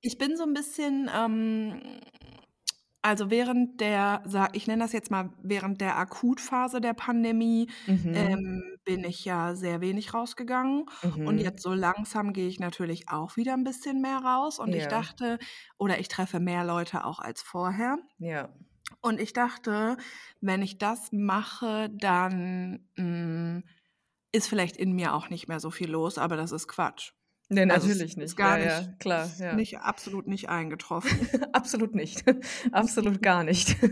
ich 0.00 0.18
bin 0.18 0.36
so 0.36 0.44
'n 0.44 0.54
bisschen, 0.54 1.10
ähm 1.14 2.00
also 3.06 3.30
während 3.30 3.80
der 3.80 4.22
ich 4.52 4.66
nenne 4.66 4.82
das 4.84 4.92
jetzt 4.92 5.10
mal 5.10 5.30
während 5.42 5.80
der 5.80 5.96
Akutphase 5.98 6.80
der 6.80 6.94
Pandemie, 6.94 7.70
Mhm. 7.86 8.36
ähm, 8.36 8.62
bin 8.84 9.04
ich 9.04 9.24
ja 9.24 9.54
sehr 9.54 9.80
wenig 9.80 10.14
rausgegangen. 10.14 10.86
Und 11.24 11.38
Mhm. 11.38 11.40
jetzt 11.40 11.62
so 11.62 11.72
langsam 11.74 12.32
gehe 12.32 12.48
ich 12.48 12.60
natürlich 12.60 13.08
auch 13.10 13.36
wieder 13.36 13.54
'n 13.54 13.64
bisschen 13.64 14.00
mehr 14.02 14.18
raus. 14.18 14.58
Und 14.58 14.74
ich 14.74 14.88
Ja. 14.88 14.88
dachte 14.88 15.38
oder 15.78 15.98
ich 16.00 16.08
treffe 16.08 16.40
mehr 16.40 16.64
Leute 16.64 17.04
auch 17.04 17.20
als 17.20 17.42
vorher. 17.42 17.98
Ja. 18.18 18.56
Und 19.02 19.20
ich 19.20 19.32
dachte, 19.32 19.96
wenn 20.40 20.62
ich 20.62 20.78
das 20.78 21.12
mache, 21.12 21.90
dann, 21.92 22.88
hm, 22.96 23.64
ist 24.32 24.48
vielleicht 24.48 24.76
in 24.76 24.92
mir 24.94 25.14
auch 25.14 25.30
nicht 25.30 25.48
mehr 25.48 25.60
so 25.60 25.70
viel 25.70 25.90
los, 25.90 26.18
aber 26.18 26.36
das 26.36 26.52
ist 26.52 26.68
Quatsch. 26.68 27.12
Ne, 27.50 27.62
Also, 27.70 27.86
es 27.88 27.94
natürlich 27.94 28.16
ist 28.16 28.16
nicht. 28.16 28.36
gar 28.36 28.58
Ja, 28.58 28.64
ja, 28.64 28.80
nicht 28.80 28.98
klar, 28.98 29.26
ist 29.26 29.38
ja. 29.38 29.54
nicht 29.54 29.78
absolut 29.78 30.26
nicht 30.26 30.48
eingetroffen. 30.48 31.10
Absolut 31.52 31.94
nicht. 31.94 32.24
Absolut 32.72 33.22
gar 33.22 33.44
nicht. 33.44 33.76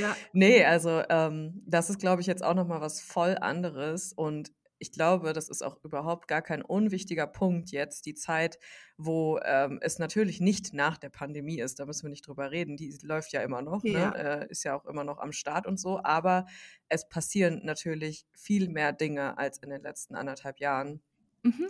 Ja. 0.00 0.16
Ne, 0.32 0.64
also, 0.64 1.02
ähm, 1.10 1.62
das 1.66 1.90
ist, 1.90 1.98
glaube 2.00 2.20
ich, 2.22 2.26
jetzt 2.26 2.42
auch 2.42 2.54
noch 2.54 2.66
mal 2.66 2.80
was 2.80 3.00
voll 3.00 3.36
anderes 3.38 4.12
und 4.12 4.50
ich 4.78 4.92
glaube, 4.92 5.32
das 5.34 5.48
ist 5.48 5.62
auch 5.62 5.78
überhaupt 5.84 6.26
gar 6.26 6.42
kein 6.42 6.62
unwichtiger 6.62 7.26
Punkt 7.26 7.70
jetzt, 7.70 8.06
die 8.06 8.14
Zeit, 8.14 8.58
wo, 8.96 9.38
ähm, 9.44 9.78
es 9.82 9.98
natürlich 9.98 10.40
nicht 10.40 10.72
nach 10.74 10.98
der 10.98 11.10
Pandemie 11.10 11.60
ist, 11.60 11.78
da 11.78 11.86
müssen 11.86 12.04
wir 12.04 12.10
nicht 12.10 12.26
drüber 12.26 12.50
reden, 12.50 12.76
die 12.76 12.96
läuft 13.02 13.32
ja 13.32 13.42
immer 13.42 13.62
noch, 13.62 13.84
ne, 13.84 13.90
Ja. 13.92 14.10
äh, 14.12 14.46
ist 14.50 14.64
ja 14.64 14.74
auch 14.74 14.84
immer 14.86 15.04
noch 15.04 15.18
am 15.18 15.32
Start 15.32 15.66
und 15.66 15.78
so, 15.78 16.00
aber 16.02 16.46
es 16.88 17.08
passieren 17.08 17.60
natürlich 17.64 18.26
viel 18.32 18.68
mehr 18.68 18.92
Dinge 18.92 19.38
als 19.38 19.58
in 19.58 19.70
den 19.70 19.82
letzten 19.82 20.16
1,5 20.16 20.58
Jahren. 20.60 21.02
Mhm. 21.42 21.68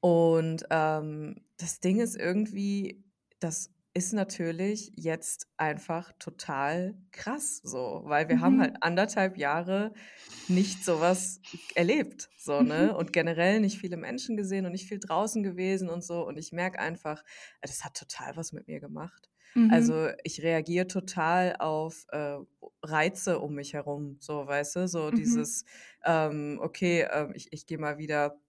Und, 0.00 0.64
ähm, 0.70 1.36
das 1.56 1.80
Ding 1.80 2.00
ist 2.00 2.16
irgendwie, 2.16 3.04
das 3.40 3.70
ist 3.94 4.12
natürlich 4.12 4.92
jetzt 4.94 5.48
einfach 5.56 6.12
total 6.20 6.96
krass 7.10 7.60
so, 7.64 8.02
weil 8.04 8.28
wir 8.28 8.40
haben 8.40 8.60
Mhm. 8.60 8.60
halt 8.60 8.76
1,5 8.82 9.36
Jahre 9.36 9.92
nicht 10.46 10.84
so 10.84 11.00
was 11.00 11.42
erlebt, 11.74 12.30
so, 12.36 12.62
Mhm. 12.62 12.62
ne? 12.62 12.96
Und 12.96 13.12
generell 13.12 13.60
nicht 13.60 13.78
viele 13.78 13.96
Menschen 13.96 14.36
gesehen 14.36 14.66
und 14.66 14.72
nicht 14.72 14.88
viel 14.88 15.00
draußen 15.00 15.42
gewesen 15.42 15.88
und 15.90 16.02
so. 16.04 16.26
Und 16.26 16.38
ich 16.38 16.52
merke 16.52 16.78
einfach, 16.78 17.22
äh, 17.60 17.66
das 17.66 17.84
hat 17.84 17.94
total 17.96 18.36
was 18.36 18.52
mit 18.52 18.66
mir 18.68 18.80
gemacht. 18.80 19.30
Mhm. 19.56 19.98
Also, 19.98 20.08
ich 20.24 20.42
reagiere 20.42 20.86
total 20.86 21.56
auf, 21.58 22.06
äh, 22.10 22.38
Reize 22.82 23.40
um 23.40 23.54
mich 23.54 23.74
herum, 23.74 24.16
so, 24.20 24.46
weißt 24.46 24.76
du? 24.76 24.88
So 24.88 25.10
Mhm. 25.12 25.48
dieses, 25.50 25.64
ähm, 26.04 26.58
okay, 26.62 27.06
ähm, 27.10 27.32
ich 27.34 27.52
ich 27.52 27.66
gehe 27.66 27.78
mal 27.78 27.98
wieder 27.98 28.40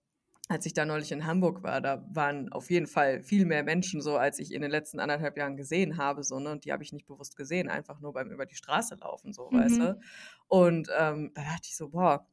als 0.50 0.66
ich 0.66 0.74
da 0.74 0.86
neulich 0.86 1.12
in 1.14 1.26
Hamburg 1.28 1.64
war, 1.64 1.82
da 1.82 2.06
waren 2.12 2.52
auf 2.52 2.72
jeden 2.72 2.88
Fall 2.88 3.24
viel 3.24 3.46
mehr 3.46 3.64
Menschen 3.64 4.02
so, 4.02 4.18
als 4.18 4.40
ich 4.40 4.54
in 4.54 4.62
den 4.64 4.72
letzten 4.72 5.00
1,5 5.00 5.38
Jahren 5.38 5.58
gesehen 5.58 5.98
habe, 5.98 6.24
so, 6.24 6.40
ne? 6.40 6.52
Und 6.52 6.66
die 6.66 6.74
habe 6.74 6.84
ich 6.84 6.94
nicht 6.94 7.08
bewusst 7.08 7.38
gesehen, 7.38 7.70
einfach 7.70 8.02
nur 8.02 8.14
beim 8.14 8.32
über 8.32 8.46
die 8.48 8.56
Straße 8.56 8.96
laufen, 8.96 9.34
so, 9.34 9.52
weißt 9.54 9.80
Mhm. 9.80 9.84
du? 9.84 10.00
Und, 10.48 10.90
ähm, 11.00 11.32
da 11.36 11.44
dachte 11.44 11.62
ich 11.70 11.78
so: 11.78 11.90
„Boah, 11.90 12.28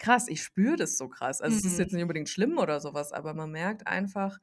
krass, 0.00 0.28
ich 0.28 0.42
spüre 0.42 0.76
das 0.76 0.98
so 0.98 1.08
krass.“ 1.08 1.40
Also, 1.42 1.56
es 1.58 1.66
ist 1.66 1.78
Mhm. 1.78 1.80
jetzt 1.80 1.92
nicht 1.94 2.02
unbedingt 2.02 2.28
schlimm 2.30 2.58
oder 2.58 2.80
so 2.80 2.94
was, 2.94 3.12
aber 3.12 3.34
man 3.34 3.50
merkt 3.52 3.86
einfach, 3.88 4.38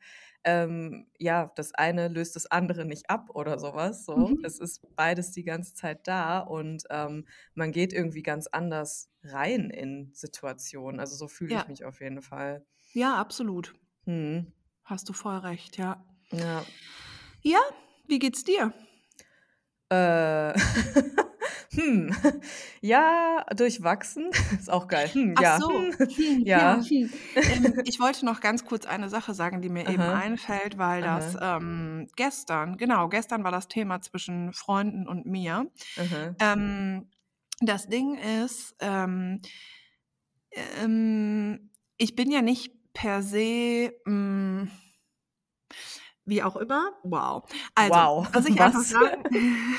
ähm, 0.45 1.07
ja, 1.19 1.51
das 1.55 1.73
eine 1.75 2.09
löst 2.09 2.35
das 2.37 2.47
andere 2.47 2.85
nicht 2.85 3.09
ab 3.09 3.29
oder 3.35 3.59
so 3.59 3.73
was, 3.75 4.05
so. 4.05 4.15
Mhm. 4.15 4.45
Es 4.45 4.59
ist 4.59 4.81
beides 4.95 5.31
die 5.31 5.43
ganze 5.45 5.75
Zeit 5.75 6.07
da 6.07 6.39
und, 6.39 6.83
ähm, 6.91 7.27
man 7.55 7.71
geht 7.73 7.93
irgendwie 7.93 8.23
ganz 8.23 8.47
anders 8.47 9.11
rein 9.23 9.69
in 9.71 10.11
Situationen. 10.13 10.99
Also, 11.01 11.15
so 11.17 11.27
fühle 11.29 11.55
ich 11.55 11.67
Ja. 11.67 11.69
mich 11.69 11.85
auf 11.85 12.01
jeden 12.01 12.21
Fall. 12.23 12.65
Ja, 12.95 13.15
absolut. 13.17 13.75
Mhm. 14.05 14.53
Hast 14.85 15.09
du 15.09 15.13
voll 15.13 15.35
recht, 15.39 15.77
ja. 15.77 16.01
Ja. 16.31 16.63
Ja, 17.41 17.59
wie 18.07 18.19
geht's 18.19 18.45
dir? 18.45 18.73
Äh, 19.89 20.53
hm, 21.73 22.15
ja, 22.79 23.45
durchwachsen. 23.53 24.29
Ist 24.57 24.69
auch 24.69 24.87
geil. 24.87 25.09
Hm, 25.13 25.33
Ach 25.35 25.41
ja, 25.41 25.59
so, 25.59 25.77
hm, 25.77 25.93
hm, 26.15 26.41
ja, 26.45 26.77
ja. 26.77 26.85
hm. 26.85 27.11
Ähm, 27.35 27.81
ich 27.83 27.99
wollte 27.99 28.25
noch 28.25 28.39
ganz 28.39 28.63
kurz 28.63 28.85
eine 28.85 29.09
Sache 29.09 29.33
sagen, 29.33 29.61
die 29.61 29.69
mir 29.69 29.89
eben 29.89 30.01
Aha. 30.01 30.19
einfällt, 30.19 30.77
weil 30.77 31.01
das, 31.01 31.35
Aha. 31.35 31.57
ähm, 31.57 32.07
gestern 32.15 32.77
genau, 32.77 33.09
gestern 33.09 33.43
war 33.43 33.51
das 33.51 33.67
Thema 33.67 33.99
zwischen 33.99 34.53
Freunden 34.53 35.05
und 35.05 35.25
mir. 35.25 35.69
Ähm, 36.39 37.09
das 37.59 37.89
Ding 37.89 38.17
ist, 38.43 38.73
ähm, 38.79 39.41
ähm, 40.81 41.71
ich 41.97 42.15
bin 42.15 42.31
ja 42.31 42.41
nicht 42.41 42.71
per 42.95 43.21
se, 43.21 43.93
hm 44.07 44.69
wie 46.25 46.41
auch 46.43 46.55
immer. 46.55 46.91
Wow. 47.03 47.43
Also, 47.75 47.93
Wow, 47.93 48.27
was 48.33 48.45
ich 48.45 48.59
einfach 48.61 48.79
was? 48.79 48.89
sagen 48.89 49.23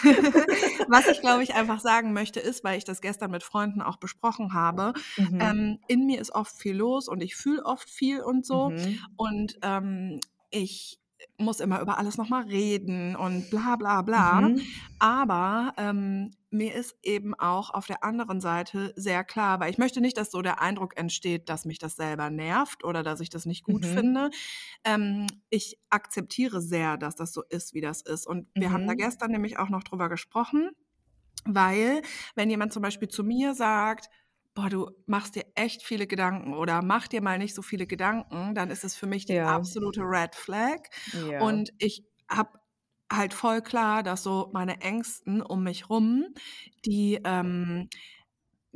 was 0.89 1.09
ich, 1.09 1.21
glaube 1.21 1.43
ich, 1.43 1.55
einfach 1.55 1.81
sagen 1.81 2.13
möchte, 2.13 2.41
ist, 2.41 2.63
weil 2.65 2.79
ich 2.79 2.85
das 2.85 3.01
gestern 3.01 3.31
mit 3.31 3.43
Freunden 3.43 3.83
auch 3.83 3.97
besprochen 3.97 4.55
habe, 4.55 4.93
Mhm. 5.19 5.39
ähm, 5.41 5.79
in 5.89 6.07
mir 6.07 6.21
ist 6.21 6.35
oft 6.35 6.57
viel 6.57 6.77
los 6.77 7.09
und 7.09 7.23
ich 7.23 7.35
fühle 7.37 7.65
oft 7.65 7.91
viel 7.91 8.21
und 8.21 8.47
so. 8.47 8.73
Mhm. 8.73 9.17
Und, 9.17 9.59
ähm, 9.63 10.21
ich 10.51 11.01
muss 11.39 11.61
immer 11.61 11.81
über 11.81 11.99
alles 11.99 12.19
noch 12.19 12.29
mal 12.29 12.45
reden 12.45 13.17
und 13.17 13.51
bla 13.51 13.77
bla 13.77 14.03
bla. 14.03 14.41
Mhm. 14.41 14.77
Aber, 14.99 15.73
ähm, 15.79 16.31
mir 16.57 16.75
ist 16.75 16.97
eben 17.03 17.35
auch 17.35 17.71
auf 17.71 17.87
der 17.87 18.05
anderen 18.05 18.41
Seite 18.41 18.93
sehr 18.97 19.25
klar 19.25 19.61
weil 19.61 19.71
ich 19.71 19.79
möchte 19.79 20.01
nicht, 20.01 20.17
dass 20.19 20.31
so 20.31 20.43
der 20.43 20.61
Eindruck 20.63 20.97
entsteht, 20.99 21.49
dass 21.49 21.65
mich 21.65 21.79
das 21.79 21.97
selber 21.97 22.31
nervt 22.31 22.85
oder 22.85 23.03
dass 23.03 23.21
ich 23.21 23.31
das 23.31 23.47
nicht 23.47 23.63
gut 23.65 23.85
Mhm. 23.85 23.87
finde. 23.87 24.31
Ähm, 24.85 25.27
ich 25.51 25.79
akzeptiere 25.91 26.61
sehr, 26.63 26.97
dass 26.99 27.17
das 27.17 27.33
so 27.33 27.43
ist, 27.51 27.75
wie 27.75 27.81
das 27.83 28.03
ist. 28.03 28.27
Und 28.27 28.49
wir 28.59 28.73
haben 28.73 28.85
da 28.87 28.95
Mhm. 28.95 28.97
gestern 28.97 29.33
nämlich 29.33 29.59
auch 29.59 29.71
noch 29.71 29.85
drüber 29.85 30.09
gesprochen, 30.11 30.71
weil 31.45 32.03
wenn 32.35 32.51
jemand 32.51 32.73
zum 32.73 32.83
Beispiel 32.83 33.09
zu 33.09 33.25
mir 33.25 33.55
sagt: 33.55 34.09
„Boah, 34.55 34.71
du 34.71 34.91
machst 35.07 35.37
dir 35.37 35.45
echt 35.55 35.83
viele 35.85 36.07
Gedanken“ 36.07 36.55
oder 36.55 36.83
„Mach 36.83 37.09
dir 37.09 37.23
mal 37.23 37.39
nicht 37.39 37.55
so 37.55 37.63
viele 37.63 37.87
Gedanken“, 37.87 38.55
dann 38.55 38.71
ist 38.71 38.85
es 38.85 38.97
für 38.97 39.07
mich 39.07 39.27
die 39.27 39.39
Ja. 39.39 39.61
absolute 39.61 40.03
Red 40.03 40.35
Flag. 40.35 40.81
Ja. 41.13 41.39
Und 41.39 41.71
ich 41.79 42.05
habe 42.31 42.59
halt 43.13 43.35
voll 43.35 43.63
klar, 43.63 44.03
dass 44.03 44.23
so 44.23 44.51
meine 44.53 44.81
Ängsten 44.81 45.43
um 45.43 45.63
mich 45.65 45.91
rum, 45.91 46.27
die, 46.87 47.21
ähm, 47.25 47.89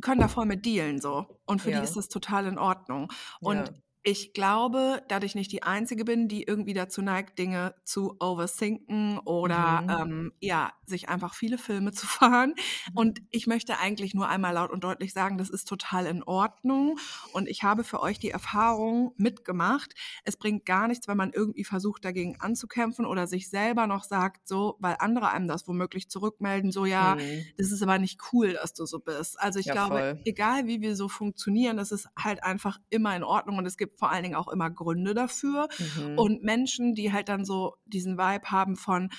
können 0.02 0.20
da 0.20 0.28
voll 0.28 0.46
mit 0.46 0.66
dealen 0.66 1.00
so. 1.00 1.40
Und 1.46 1.62
für 1.62 1.72
die 1.72 1.82
ist 1.82 1.96
Ja. 1.96 1.96
das 1.96 2.08
total 2.08 2.46
in 2.46 2.58
Ordnung. 2.58 3.12
Und 3.42 3.70
Ja. 3.70 3.80
Ich 4.02 4.32
glaube, 4.32 5.02
dass 5.08 5.22
ich 5.24 5.34
nicht 5.34 5.52
die 5.52 5.62
Einzige 5.62 6.04
bin, 6.06 6.26
die 6.28 6.42
irgendwie 6.44 6.72
dazu 6.72 7.02
neigt, 7.02 7.38
Dinge 7.38 7.74
zu 7.84 8.16
overthinken 8.18 9.18
oder, 9.18 9.82
Mhm. 9.82 9.90
ähm, 9.90 10.32
ja, 10.40 10.72
sich 10.86 11.08
einfach 11.10 11.34
viele 11.34 11.58
Filme 11.58 11.92
zu 11.92 12.06
fahren. 12.06 12.54
Und 12.94 13.20
ich 13.30 13.46
möchte 13.46 13.78
eigentlich 13.78 14.14
nur 14.14 14.28
einmal 14.28 14.54
laut 14.54 14.70
und 14.70 14.84
deutlich 14.84 15.12
sagen, 15.12 15.36
das 15.38 15.50
ist 15.50 15.68
total 15.68 16.06
in 16.06 16.22
Ordnung. 16.22 16.98
Und 17.32 17.46
ich 17.48 17.62
habe 17.62 17.84
für 17.84 18.00
euch 18.00 18.18
die 18.18 18.30
Erfahrung 18.30 19.12
mitgemacht. 19.16 19.92
Es 20.24 20.36
bringt 20.38 20.64
gar 20.64 20.88
nichts, 20.88 21.06
wenn 21.06 21.16
man 21.18 21.32
irgendwie 21.32 21.64
versucht, 21.64 22.04
dagegen 22.04 22.40
anzukämpfen 22.40 23.04
oder 23.04 23.26
sich 23.26 23.50
selber 23.50 23.86
noch 23.86 24.04
sagt, 24.04 24.48
so, 24.48 24.76
weil 24.80 24.96
andere 24.98 25.30
einem 25.30 25.46
das 25.48 25.68
womöglich 25.68 26.08
zurückmelden, 26.08 26.72
so, 26.72 26.86
ja, 26.86 27.16
Mhm. 27.16 27.44
das 27.58 27.70
ist 27.70 27.82
aber 27.82 27.98
nicht 27.98 28.20
cool, 28.32 28.54
dass 28.54 28.72
du 28.72 28.86
so 28.86 28.98
bist. 28.98 29.38
Also 29.38 29.58
ich 29.58 29.66
Ja, 29.66 29.74
glaube, 29.74 29.98
voll. 29.98 30.20
egal 30.24 30.66
wie 30.66 30.80
wir 30.80 30.96
so 30.96 31.08
funktionieren, 31.08 31.76
das 31.76 31.92
ist 31.92 32.08
halt 32.18 32.42
einfach 32.42 32.78
immer 32.88 33.14
in 33.14 33.22
Ordnung 33.24 33.58
und 33.58 33.66
es 33.66 33.76
gibt 33.76 33.89
vor 33.96 34.10
allen 34.10 34.22
Dingen 34.24 34.34
auch 34.36 34.48
immer 34.48 34.70
Gründe 34.70 35.14
dafür. 35.14 35.68
Mhm. 35.78 36.10
Und 36.14 36.42
Menschen, 36.42 36.94
die 36.94 37.12
halt 37.12 37.28
dann 37.28 37.44
so 37.44 37.76
diesen 37.84 38.18
Vibe 38.18 38.50
haben 38.50 38.76
von, 38.76 39.10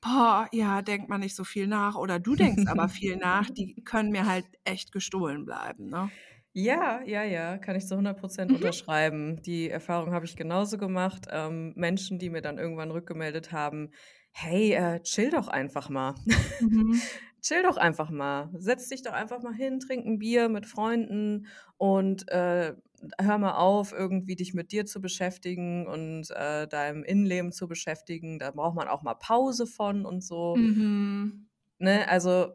boah, 0.00 0.48
ja, 0.52 0.82
denkt 0.82 1.08
man 1.08 1.20
nicht 1.20 1.34
so 1.36 1.44
viel 1.44 1.66
nach 1.66 1.96
oder 1.96 2.18
du 2.20 2.36
denkst 2.36 2.64
aber 2.66 2.88
viel 2.90 3.16
nach, 3.16 3.50
die 3.50 3.82
können 3.84 4.10
mir 4.12 4.26
halt 4.26 4.46
echt 4.64 4.92
gestohlen 4.92 5.44
bleiben, 5.46 5.86
ne? 5.88 6.12
Ja, 6.56 7.02
ja, 7.04 7.24
ja, 7.24 7.58
kann 7.58 7.74
ich 7.74 7.86
zu 7.86 7.96
100% 7.96 8.52
Mhm. 8.52 8.54
unterschreiben. 8.54 9.42
Die 9.42 9.68
Erfahrung 9.70 10.12
habe 10.12 10.24
ich 10.24 10.36
genauso 10.36 10.78
gemacht. 10.78 11.26
Ähm, 11.30 11.72
Menschen, 11.76 12.18
die 12.20 12.30
mir 12.30 12.42
dann 12.42 12.58
irgendwann 12.58 12.92
rückgemeldet 12.92 13.50
haben: 13.50 13.90
„Hey, 14.30 14.72
äh, 14.72 15.00
chill 15.02 15.30
doch 15.30 15.48
einfach 15.48 15.88
mal. 15.88 16.14
Mhm. 16.60 17.08
Chill 17.42 17.62
doch 17.62 17.76
einfach 17.76 18.10
mal. 18.10 18.50
Setz 18.54 18.88
dich 18.88 19.02
doch 19.02 19.12
einfach 19.12 19.42
mal 19.42 19.52
hin, 19.54 19.80
trink 19.80 20.06
'n 20.06 20.18
Bier 20.18 20.48
mit 20.48 20.66
Freunden 20.66 21.46
und, 21.76 22.28
äh, 22.30 22.74
hör 23.20 23.38
mal 23.38 23.56
auf, 23.56 23.92
irgendwie 23.92 24.36
dich 24.36 24.54
mit 24.54 24.72
dir 24.72 24.86
zu 24.86 25.00
beschäftigen 25.00 25.86
und 25.86 26.30
äh, 26.30 26.66
deinem 26.68 27.04
Innenleben 27.04 27.52
zu 27.52 27.68
beschäftigen. 27.68 28.38
Da 28.38 28.50
braucht 28.50 28.74
man 28.74 28.88
auch 28.88 29.02
mal 29.02 29.14
Pause 29.14 29.66
von 29.66 30.04
und 30.04 30.22
so. 30.22 30.56
Mhm. 30.56 31.48
Ne? 31.78 32.08
Also, 32.08 32.52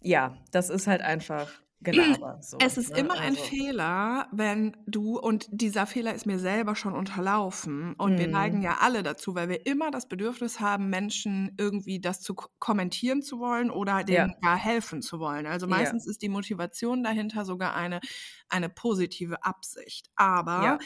ja, 0.00 0.36
das 0.52 0.70
ist 0.70 0.86
halt 0.86 1.02
einfach 1.02 1.50
Gelaber. 1.80 2.38
So, 2.42 2.58
Es 2.58 2.78
ist 2.78 2.90
ne? 2.90 2.96
immer 2.96 3.18
ein 3.20 3.36
Also, 3.36 3.42
Fehler, 3.50 4.28
wenn 4.32 4.76
du, 4.86 5.18
und 5.18 5.46
dieser 5.50 5.86
Fehler 5.86 6.14
ist 6.14 6.24
mir 6.26 6.38
selber 6.38 6.74
schon 6.74 6.94
unterlaufen, 6.94 7.94
und 7.98 8.18
wir 8.18 8.28
neigen 8.28 8.60
mhm. 8.60 8.62
ja 8.62 8.78
alle 8.80 9.02
dazu, 9.02 9.34
weil 9.34 9.48
wir 9.50 9.66
immer 9.66 9.90
das 9.90 10.08
Bedürfnis 10.08 10.58
haben, 10.58 10.88
Menschen 10.88 11.54
irgendwie 11.58 12.00
das 12.00 12.22
zu 12.22 12.34
ko- 12.34 12.48
kommentieren 12.58 13.20
zu 13.22 13.38
wollen 13.40 13.70
oder 13.70 14.04
Ja, 14.06 14.26
denen 14.26 14.34
gar 14.40 14.56
helfen 14.56 15.02
zu 15.02 15.18
wollen. 15.20 15.46
Also 15.46 15.66
ja, 15.66 15.68
meistens 15.68 16.06
ist 16.06 16.22
die 16.22 16.30
Motivation 16.30 17.02
dahinter 17.04 17.44
sogar 17.44 17.74
eine, 17.76 18.00
eine 18.48 18.70
positive 18.70 19.44
Absicht. 19.44 20.08
ja, 20.56 20.72
Aber 20.72 20.78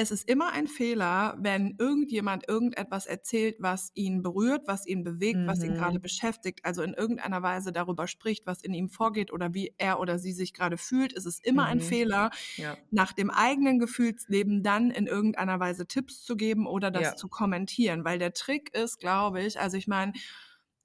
es 0.00 0.12
ist 0.12 0.28
immer 0.28 0.52
ein 0.52 0.68
Fehler, 0.68 1.36
wenn 1.40 1.74
irgendjemand 1.76 2.48
irgendetwas 2.48 3.06
erzählt, 3.06 3.56
was 3.58 3.90
ihn 3.94 4.22
berührt, 4.22 4.68
was 4.68 4.86
ihn 4.86 5.02
bewegt, 5.02 5.40
was 5.44 5.64
ihn 5.64 5.74
gerade 5.74 5.98
mhm. 5.98 6.02
beschäftigt, 6.02 6.64
also 6.64 6.82
in 6.82 6.94
irgendeiner 6.94 7.42
Weise 7.42 7.72
darüber 7.72 8.06
spricht, 8.06 8.46
was 8.46 8.62
in 8.62 8.74
ihm 8.74 8.90
vorgeht 8.90 9.32
oder 9.32 9.54
wie 9.54 9.74
er 9.76 9.98
oder 9.98 10.20
sie 10.20 10.32
sich 10.32 10.54
gerade 10.54 10.78
fühlt. 10.78 11.16
Es 11.16 11.26
ist 11.26 11.44
immer 11.44 11.64
ein 11.64 11.78
Mhm. 11.78 11.82
Fehler, 11.82 12.30
Ja, 12.56 12.76
nach 12.92 13.12
dem 13.12 13.28
eigenen 13.28 13.80
Gefühlsleben 13.80 14.62
dann 14.62 14.92
in 14.92 15.08
irgendeiner 15.08 15.58
Weise 15.58 15.88
Tipps 15.88 16.22
zu 16.22 16.36
geben 16.36 16.68
oder 16.68 16.92
das 16.92 17.02
ja, 17.02 17.16
zu 17.16 17.26
kommentieren. 17.26 18.04
Weil 18.04 18.20
der 18.20 18.32
Trick 18.32 18.72
ist, 18.76 19.00
glaube 19.00 19.42
ich, 19.42 19.58
also 19.58 19.76
ich 19.76 19.88
meine, 19.88 20.12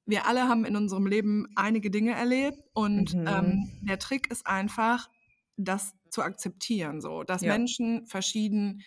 wir 0.08 0.26
alle 0.26 0.48
haben 0.48 0.66
in 0.66 0.76
unserem 0.76 1.06
Leben 1.06 1.46
einige 1.56 1.92
Dinge 1.92 2.14
erlebt 2.16 2.58
und 2.74 3.14
mhm. 3.14 3.28
ähm, 3.28 3.72
der 3.84 4.00
Trick 4.00 4.32
ist 4.32 4.48
einfach, 4.48 5.08
das 5.56 5.94
zu 6.10 6.24
akzeptieren, 6.24 7.00
so, 7.00 7.22
dass 7.22 7.44
Ja, 7.44 7.54
Menschen 7.54 8.08
verschieden, 8.08 8.82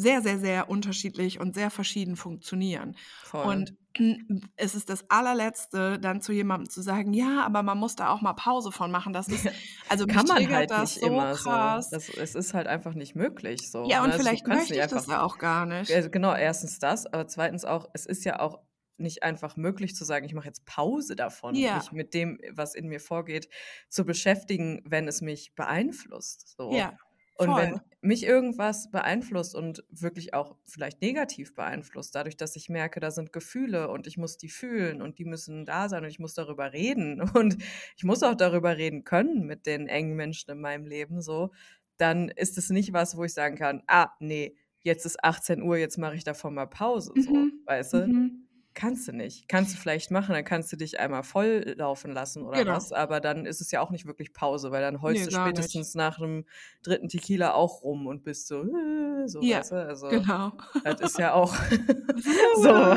sehr, 0.00 0.22
sehr, 0.22 0.38
sehr 0.38 0.70
unterschiedlich 0.70 1.40
und 1.40 1.54
sehr 1.54 1.70
verschieden 1.70 2.16
funktionieren. 2.16 2.96
voll. 3.22 3.44
Und 3.44 3.74
es 4.56 4.74
ist 4.74 4.88
das 4.88 5.04
allerletzte, 5.10 5.98
dann 5.98 6.22
zu 6.22 6.32
jemandem 6.32 6.70
zu 6.70 6.80
sagen, 6.80 7.12
ja, 7.12 7.44
aber 7.44 7.62
man 7.62 7.76
muss 7.76 7.96
da 7.96 8.08
auch 8.08 8.22
mal 8.22 8.32
Pause 8.32 8.72
von 8.72 8.90
machen. 8.90 9.12
Das 9.12 9.28
ist, 9.28 9.46
also 9.88 10.06
Kann 10.06 10.26
man 10.26 10.48
halt 10.48 10.70
das 10.70 10.96
nicht 10.96 11.00
so 11.00 11.06
immer 11.06 11.34
so. 11.34 11.50
krass. 11.50 11.90
Das, 11.90 12.08
es 12.08 12.34
ist 12.34 12.54
halt 12.54 12.66
einfach 12.66 12.94
nicht 12.94 13.14
möglich 13.14 13.70
so. 13.70 13.84
Ja, 13.88 14.02
und 14.02 14.10
Also 14.10 14.22
vielleicht 14.22 14.46
möchte 14.46 14.74
ich 14.74 14.86
das 14.86 15.06
ja 15.06 15.22
auch 15.22 15.38
gar 15.38 15.66
nicht. 15.66 15.92
Also 15.92 16.08
genau, 16.08 16.34
erstens 16.34 16.78
das, 16.78 17.06
aber 17.06 17.26
zweitens 17.26 17.64
auch, 17.64 17.88
es 17.92 18.06
ist 18.06 18.24
ja 18.24 18.40
auch 18.40 18.60
nicht 18.96 19.22
einfach 19.22 19.56
möglich 19.56 19.94
zu 19.94 20.04
sagen, 20.04 20.26
ich 20.26 20.34
mache 20.34 20.46
jetzt 20.46 20.64
Pause 20.66 21.16
davon, 21.16 21.54
Ja, 21.54 21.76
mich 21.76 21.90
mit 21.92 22.14
dem, 22.14 22.38
was 22.52 22.74
in 22.74 22.88
mir 22.88 23.00
vorgeht, 23.00 23.48
zu 23.88 24.04
beschäftigen, 24.04 24.82
wenn 24.84 25.08
es 25.08 25.20
mich 25.20 25.54
beeinflusst. 25.54 26.54
So. 26.56 26.72
ja, 26.72 26.96
Und 27.40 27.56
wenn 27.56 27.70
voll. 27.70 27.80
mich 28.02 28.24
irgendwas 28.24 28.90
beeinflusst 28.90 29.54
und 29.54 29.84
wirklich 29.90 30.34
auch 30.34 30.56
vielleicht 30.66 31.02
negativ 31.02 31.54
beeinflusst, 31.54 32.14
dadurch, 32.14 32.36
dass 32.36 32.56
ich 32.56 32.68
merke, 32.68 33.00
da 33.00 33.10
sind 33.10 33.32
Gefühle 33.32 33.88
und 33.90 34.06
ich 34.06 34.16
muss 34.18 34.38
die 34.38 34.48
fühlen 34.50 35.02
und 35.02 35.18
die 35.18 35.24
müssen 35.26 35.66
da 35.66 35.88
sein 35.88 36.04
und 36.04 36.10
ich 36.10 36.18
muss 36.18 36.34
darüber 36.34 36.72
reden 36.72 37.20
und 37.34 37.56
ich 37.96 38.04
muss 38.04 38.22
auch 38.22 38.34
darüber 38.34 38.76
reden 38.76 39.04
können 39.04 39.46
mit 39.46 39.66
den 39.66 39.88
engen 39.88 40.16
Menschen 40.16 40.50
in 40.50 40.60
meinem 40.60 40.86
Leben, 40.86 41.22
so, 41.22 41.52
dann 41.98 42.28
ist 42.30 42.58
es 42.58 42.70
nicht 42.70 42.92
was, 42.92 43.16
wo 43.16 43.24
ich 43.24 43.34
sagen 43.34 43.56
kann, 43.56 43.82
ah, 43.86 44.10
nee, 44.20 44.56
jetzt 44.82 45.04
ist 45.06 45.22
18 45.24 45.62
Uhr, 45.62 45.76
jetzt 45.76 45.98
mache 45.98 46.16
ich 46.16 46.24
davon 46.24 46.54
mal 46.54 46.66
Pause, 46.66 47.14
so, 47.18 47.32
Mhm, 47.32 47.66
weißt 47.66 47.92
du? 47.94 48.12
mhm. 48.12 48.49
Kannst 48.72 49.08
du 49.08 49.12
nicht. 49.12 49.48
Kannst 49.48 49.74
du 49.74 49.78
vielleicht 49.78 50.12
machen, 50.12 50.32
dann 50.32 50.44
kannst 50.44 50.70
du 50.72 50.76
dich 50.76 51.00
einmal 51.00 51.24
voll 51.24 51.74
laufen 51.76 52.12
lassen 52.12 52.42
oder 52.44 52.58
Genau. 52.58 52.76
was, 52.76 52.92
aber 52.92 53.20
dann 53.20 53.44
ist 53.44 53.60
es 53.60 53.72
ja 53.72 53.80
auch 53.80 53.90
nicht 53.90 54.06
wirklich 54.06 54.32
Pause, 54.32 54.70
weil 54.70 54.80
dann 54.80 55.02
heulst 55.02 55.24
Nee, 55.24 55.30
du 55.30 55.36
gar 55.36 55.46
nicht. 55.46 55.56
spätestens 55.56 55.94
nach 55.96 56.18
einem 56.18 56.44
dritten 56.84 57.08
Tequila 57.08 57.52
auch 57.54 57.82
rum 57.82 58.06
und 58.06 58.22
bist 58.22 58.46
so, 58.46 58.62
äh, 58.62 59.26
so, 59.26 59.40
Ja, 59.42 59.58
weißt 59.58 59.72
du? 59.72 59.74
Also, 59.86 60.08
genau. 60.08 60.52
das 60.84 61.00
ist 61.00 61.18
ja 61.18 61.32
auch 61.34 61.52
so. 62.56 62.96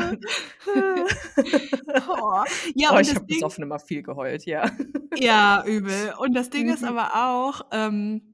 Oh. 2.08 2.44
Ja, 2.74 2.90
Oh, 2.92 2.96
und 2.96 3.00
ich 3.02 3.10
habe 3.14 3.24
Ding, 3.26 3.36
besoffen 3.38 3.62
immer 3.64 3.78
viel 3.78 4.02
geheult, 4.02 4.44
ja. 4.46 4.70
ja, 5.16 5.64
übel. 5.66 6.14
Und 6.18 6.34
das 6.34 6.50
Ding 6.50 6.68
ist 6.72 6.82
Mhm. 6.82 6.88
aber 6.98 7.14
auch, 7.14 7.66
ähm, 7.72 8.33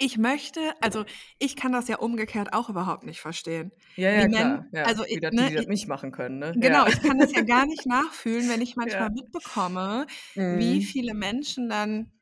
ich 0.00 0.18
möchte, 0.18 0.60
also 0.82 1.04
ich 1.38 1.56
kann 1.56 1.72
das 1.72 1.88
ja 1.88 1.98
umgekehrt 1.98 2.52
auch 2.54 2.68
überhaupt 2.70 3.04
nicht 3.04 3.20
verstehen. 3.20 3.72
Ja, 3.96 4.10
Wie 4.10 4.24
ja, 4.24 4.28
Men, 4.28 4.28
klar. 4.28 4.68
Ja, 4.72 4.90
also 4.90 5.04
ich, 5.06 5.20
ne, 5.30 5.48
die 5.48 5.54
das 5.54 5.66
ich, 5.66 5.68
nicht 5.68 5.86
machen 5.88 6.10
können, 6.12 6.38
ne? 6.38 6.56
genau, 6.56 6.86
Ja. 6.86 6.88
ich 6.88 7.02
kann 7.02 7.18
das 7.18 7.32
ja 7.34 7.42
gar 7.42 7.66
nicht 7.66 7.86
nachfühlen, 7.86 8.48
wenn 8.48 8.60
ich 8.62 8.76
manchmal 8.76 9.10
Ja. 9.10 9.10
mitbekomme, 9.10 10.06
wie 10.48 10.80
Mhm. 10.80 10.82
viele 10.82 11.14
Menschen 11.14 11.68
dann, 11.70 12.12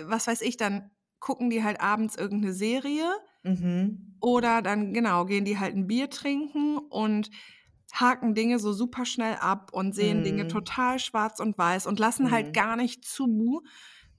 was 0.00 0.26
weiß 0.28 0.42
ich, 0.42 0.56
dann 0.58 0.90
gucken 1.20 1.50
die 1.50 1.64
halt 1.64 1.80
abends 1.80 2.16
irgendeine 2.16 2.54
Serie 2.54 3.06
Mhm. 3.44 4.20
oder 4.20 4.62
dann, 4.62 4.92
genau, 4.92 5.24
gehen 5.24 5.44
die 5.44 5.58
halt 5.58 5.74
ein 5.74 5.86
Bier 5.86 6.10
trinken 6.10 6.78
und 6.78 7.30
haken 7.92 8.34
Dinge 8.34 8.58
so 8.58 8.72
super 8.72 9.04
schnell 9.04 9.34
ab 9.36 9.70
und 9.72 9.94
sehen 9.94 10.22
Dinge 10.22 10.46
Mhm. 10.46 10.46
total 10.46 10.98
schwarz 10.98 11.40
und 11.40 11.58
weiß 11.58 11.86
und 11.86 11.98
lassen 11.98 12.30
halt 12.30 12.52
Mhm. 12.52 12.54
gar 12.54 12.76
nicht 12.76 13.04
zu, 13.04 13.62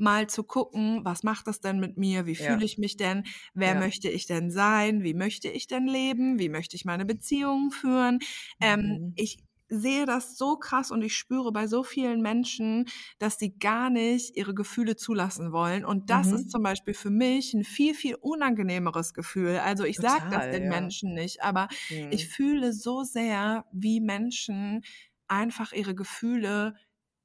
mal 0.02 0.28
zu 0.28 0.44
gucken, 0.44 1.02
was 1.06 1.24
macht 1.24 1.48
das 1.48 1.62
denn 1.62 1.80
mit 1.80 1.98
mir? 1.98 2.26
Wie 2.26 2.36
fühle 2.36 2.64
Ja, 2.64 2.66
ich 2.66 2.78
mich 2.78 2.98
denn? 2.98 3.24
Wer 3.54 3.76
ja. 3.76 3.76
möchte 3.76 4.10
ich 4.10 4.26
denn 4.28 4.52
sein? 4.52 5.04
Wie 5.04 5.14
möchte 5.14 5.50
ich 5.50 5.68
denn 5.68 5.88
leben? 5.88 6.40
Wie 6.40 6.50
möchte 6.50 6.76
ich 6.76 6.86
meine 6.86 7.06
Beziehungen 7.06 7.72
führen? 7.72 8.20
Ähm, 8.62 9.00
Mhm. 9.00 9.16
ich 9.16 9.38
sehe 9.74 10.06
das 10.06 10.38
so 10.38 10.58
krass 10.58 10.92
und 10.92 11.02
ich 11.02 11.16
spüre 11.16 11.54
bei 11.54 11.66
so 11.66 11.84
vielen 11.84 12.22
Menschen, 12.22 12.88
dass 13.20 13.40
sie 13.40 13.58
gar 13.58 13.90
nicht 13.90 14.36
ihre 14.36 14.54
Gefühle 14.54 14.98
zulassen 14.98 15.54
wollen. 15.54 15.86
Und 15.86 16.10
das 16.10 16.34
ist 16.34 16.50
Mhm. 16.50 16.52
zum 16.52 16.62
Beispiel 16.62 16.94
für 16.94 17.10
mich 17.10 17.54
ein 17.54 17.64
viel, 17.64 17.94
viel 17.94 18.16
unangenehmeres 18.16 19.14
Gefühl. 19.14 19.60
Also 19.60 19.86
ich 19.86 20.00
sage 20.00 20.26
das 20.30 20.50
den 20.50 20.68
ja. 20.68 20.68
Menschen 20.68 21.14
nicht, 21.14 21.42
aber 21.42 21.70
ich 22.10 22.26
Mhm. 22.26 22.28
fühle 22.28 22.74
so 22.74 23.04
sehr, 23.04 23.66
wie 23.72 24.02
Menschen 24.02 24.82
einfach 25.28 25.72
ihre 25.72 25.96
Gefühle 25.96 26.76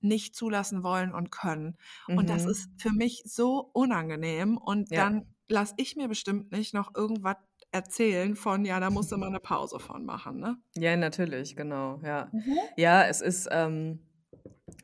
nicht 0.07 0.35
zulassen 0.37 0.83
wollen 0.83 1.13
und 1.13 1.31
können. 1.31 1.77
Und 2.07 2.29
das 2.31 2.45
Mhm. 2.45 2.51
ist 2.51 2.71
für 2.79 2.93
mich 2.93 3.23
so 3.27 3.71
unangenehm. 3.73 4.57
Und 4.59 4.91
Ja. 4.91 5.05
dann 5.05 5.35
lasse 5.49 5.75
ich 5.77 5.97
mir 5.97 6.09
bestimmt 6.09 6.53
nicht 6.53 6.75
noch 6.75 6.95
irgendwas 6.95 7.37
erzählen 7.73 8.37
von, 8.37 8.65
ja, 8.65 8.81
da 8.81 8.91
musst 8.91 9.13
du 9.13 9.17
mal 9.17 9.27
eine 9.29 9.41
Pause 9.41 9.79
von 9.81 10.05
machen, 10.05 10.39
ne? 10.39 10.57
Ja, 10.77 10.97
natürlich, 10.97 11.57
genau, 11.57 12.01
ja. 12.03 12.31
Mhm. 12.33 12.59
Ja, 12.77 13.05
es 13.05 13.21
ist, 13.21 13.49
ähm, 13.51 14.01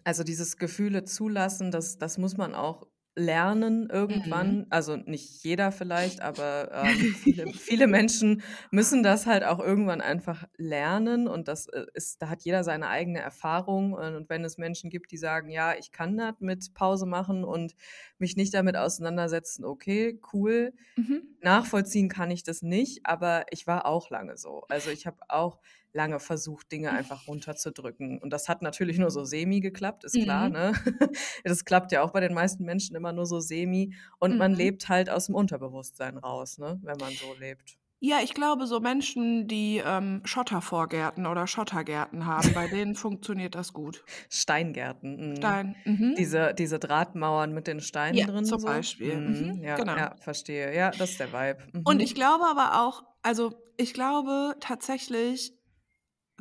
also 0.04 0.24
dieses 0.24 0.56
Gefühle 0.58 1.04
zulassen, 1.04 1.70
das, 1.70 1.98
das 1.98 2.18
muss 2.18 2.37
man 2.37 2.54
auch 2.54 2.87
lernen 3.14 3.88
Mhm. 4.09 4.22
irgendwann. 4.31 4.66
Also 4.70 4.96
nicht 4.96 5.42
jeder 5.44 5.72
vielleicht, 5.72 6.22
aber 6.22 6.70
ähm, 6.72 7.09
viele, 7.12 7.51
viele 7.59 7.87
Menschen 7.87 8.42
müssen 8.70 9.03
das 9.03 9.27
halt 9.27 9.44
auch 9.44 9.59
irgendwann 9.61 10.01
einfach 10.01 10.44
lernen 10.57 11.29
und 11.29 11.48
das 11.48 11.66
äh, 11.68 11.85
ist, 11.94 12.22
da 12.22 12.29
hat 12.31 12.42
jeder 12.42 12.64
seine 12.64 12.88
eigene 12.88 13.20
Erfahrung 13.20 13.92
und, 13.92 14.14
und 14.14 14.29
wenn 14.31 14.44
es 14.44 14.57
Menschen 14.59 14.90
gibt, 14.90 15.11
die 15.12 15.18
sagen, 15.18 15.51
ja, 15.51 15.75
ich 15.75 15.92
kann 15.92 16.16
das 16.16 16.35
mit 16.40 16.75
Pause 16.75 17.07
machen 17.07 17.44
und 17.44 17.75
mich 18.18 18.37
nicht 18.37 18.55
damit 18.55 18.77
auseinandersetzen, 18.77 19.64
okay, 19.64 20.20
cool, 20.33 20.72
Mhm. 20.96 21.18
nachvollziehen 21.40 22.09
kann 22.09 22.31
ich 22.31 22.44
das 22.44 22.62
nicht, 22.62 23.05
aber 23.05 23.46
ich 23.51 23.66
war 23.66 23.87
auch 23.87 24.11
lange 24.11 24.37
so. 24.37 24.62
Also 24.68 24.90
ich 24.90 25.07
habe 25.07 25.18
auch 25.29 25.61
lange 25.92 26.20
versucht, 26.20 26.72
Dinge 26.72 26.92
einfach 26.92 27.26
runterzudrücken. 27.26 28.18
Und 28.18 28.31
das 28.33 28.48
hat 28.48 28.62
natürlich 28.62 28.98
nur 28.98 29.11
so 29.11 29.24
semi 29.24 29.61
geklappt, 29.61 30.05
ist 30.05 30.20
klar, 30.20 30.48
Mhm. 30.48 30.50
ne? 30.50 30.72
Das 31.44 31.64
klappt 31.64 31.92
ja 31.92 32.02
auch 32.02 32.12
bei 32.12 32.20
den 32.20 32.35
meisten 32.35 32.64
Menschen 32.64 32.96
immer 32.96 33.12
nur 33.12 33.26
so 33.26 33.40
semi. 33.40 33.94
Und 34.18 34.38
man 34.38 34.52
Mhm. 34.52 34.57
lebt 34.57 34.88
halt 34.88 35.11
aus 35.11 35.26
dem 35.26 35.35
Unterbewusstsein 35.35 36.18
raus, 36.18 36.59
ne? 36.59 36.78
Wenn 36.83 36.98
man 36.98 37.16
so 37.16 37.35
lebt. 37.35 37.76
Ja, 38.00 38.20
ich 38.22 38.35
glaube, 38.35 38.66
so 38.66 38.81
Menschen, 38.81 39.46
die 39.48 39.78
ähm, 39.85 40.20
Schottervorgärten 40.24 41.24
oder 41.26 41.46
Schottergärten 41.46 42.26
haben, 42.26 42.52
bei 42.52 42.66
denen 42.68 42.94
funktioniert 42.96 43.55
das 43.55 43.72
gut. 43.72 44.05
Steingärten. 44.31 45.16
mhm. 45.31 45.37
Stein, 45.37 45.76
mhm. 45.85 46.14
Diese, 46.18 46.55
diese 46.55 46.78
Drahtmauern 46.78 47.52
mit 47.55 47.66
den 47.66 47.81
Steinen 47.81 48.18
Ja, 48.18 48.26
drin. 48.26 48.44
zum 48.44 48.59
so. 48.59 48.66
Beispiel. 48.66 49.20
Mhm. 49.20 49.55
Mhm, 49.55 49.62
Ja, 49.62 49.76
genau. 49.76 49.96
ja, 49.96 50.16
verstehe. 50.16 50.74
Ja, 50.74 50.90
das 50.94 51.12
ist 51.12 51.20
der 51.20 51.33
Vibe. 51.33 51.66
Und 51.85 52.00
Mhm. 52.00 52.02
ich 52.02 52.14
glaube 52.14 52.44
aber 52.46 52.81
auch, 52.83 53.05
also 53.22 53.52
ich 53.76 53.94
glaube 53.94 54.57
tatsächlich, 54.61 55.55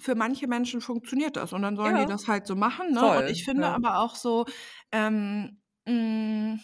für 0.02 0.16
manche 0.16 0.48
Menschen 0.48 0.82
funktioniert 0.82 1.36
das 1.38 1.54
und 1.54 1.62
dann 1.62 1.76
sollen 1.78 1.96
die 1.98 2.06
Ja, 2.06 2.06
das 2.06 2.28
halt 2.28 2.48
so 2.48 2.56
machen. 2.56 2.94
Ne? 2.94 3.08
Und 3.14 3.24
voll. 3.24 3.30
ich 3.30 3.44
finde 3.46 3.68
Ja. 3.68 3.76
aber 3.76 4.00
auch 4.00 4.16
so, 4.16 4.46
ähm, 4.92 5.62
mh, 5.88 6.60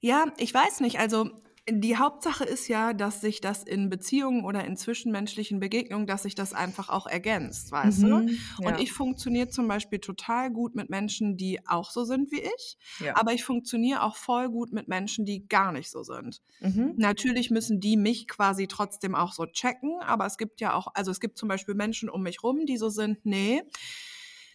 ja, 0.00 0.26
ich 0.38 0.52
weiß 0.52 0.80
nicht, 0.80 0.98
also 0.98 1.30
die 1.68 1.96
Hauptsache 1.96 2.44
ist 2.44 2.68
ja, 2.68 2.92
dass 2.92 3.20
sich 3.20 3.40
das 3.40 3.62
in 3.62 3.90
Beziehungen 3.90 4.44
oder 4.44 4.64
in 4.64 4.76
zwischenmenschlichen 4.76 5.60
Begegnungen, 5.60 6.06
dass 6.06 6.22
sich 6.24 6.34
das 6.34 6.52
einfach 6.52 6.88
auch 6.88 7.06
ergänzt, 7.06 7.70
weißt 7.70 8.06
du? 8.08 8.22
Mhm. 8.22 8.38
Und 8.62 8.78
Ja, 8.78 8.78
ich 8.78 8.92
funktioniere 8.92 9.48
zum 9.48 9.68
Beispiel 9.68 9.98
total 10.00 10.50
gut 10.50 10.74
mit 10.74 10.90
Menschen, 10.90 11.36
die 11.36 11.66
auch 11.66 11.90
so 11.90 12.04
sind 12.04 12.32
wie 12.32 12.40
ich, 12.40 12.78
ja. 12.98 13.14
aber 13.14 13.32
ich 13.32 13.44
funktioniere 13.44 14.02
auch 14.02 14.16
voll 14.16 14.48
gut 14.48 14.72
mit 14.72 14.88
Menschen, 14.88 15.24
die 15.24 15.46
gar 15.48 15.72
nicht 15.72 15.90
so 15.90 16.02
sind. 16.02 16.40
Mhm. 16.60 16.94
Natürlich 16.96 17.50
müssen 17.50 17.80
die 17.80 17.96
mich 17.96 18.26
quasi 18.26 18.66
trotzdem 18.66 19.14
auch 19.14 19.32
so 19.32 19.46
checken, 19.46 20.00
aber 20.00 20.26
es 20.26 20.38
gibt 20.38 20.60
ja 20.60 20.74
auch, 20.74 20.88
also 20.94 21.10
es 21.10 21.20
gibt 21.20 21.38
zum 21.38 21.48
Beispiel 21.48 21.74
Menschen 21.74 22.08
um 22.10 22.22
mich 22.22 22.42
rum, 22.42 22.66
die 22.66 22.76
so 22.78 22.88
sind, 22.88 23.24
nee, 23.24 23.62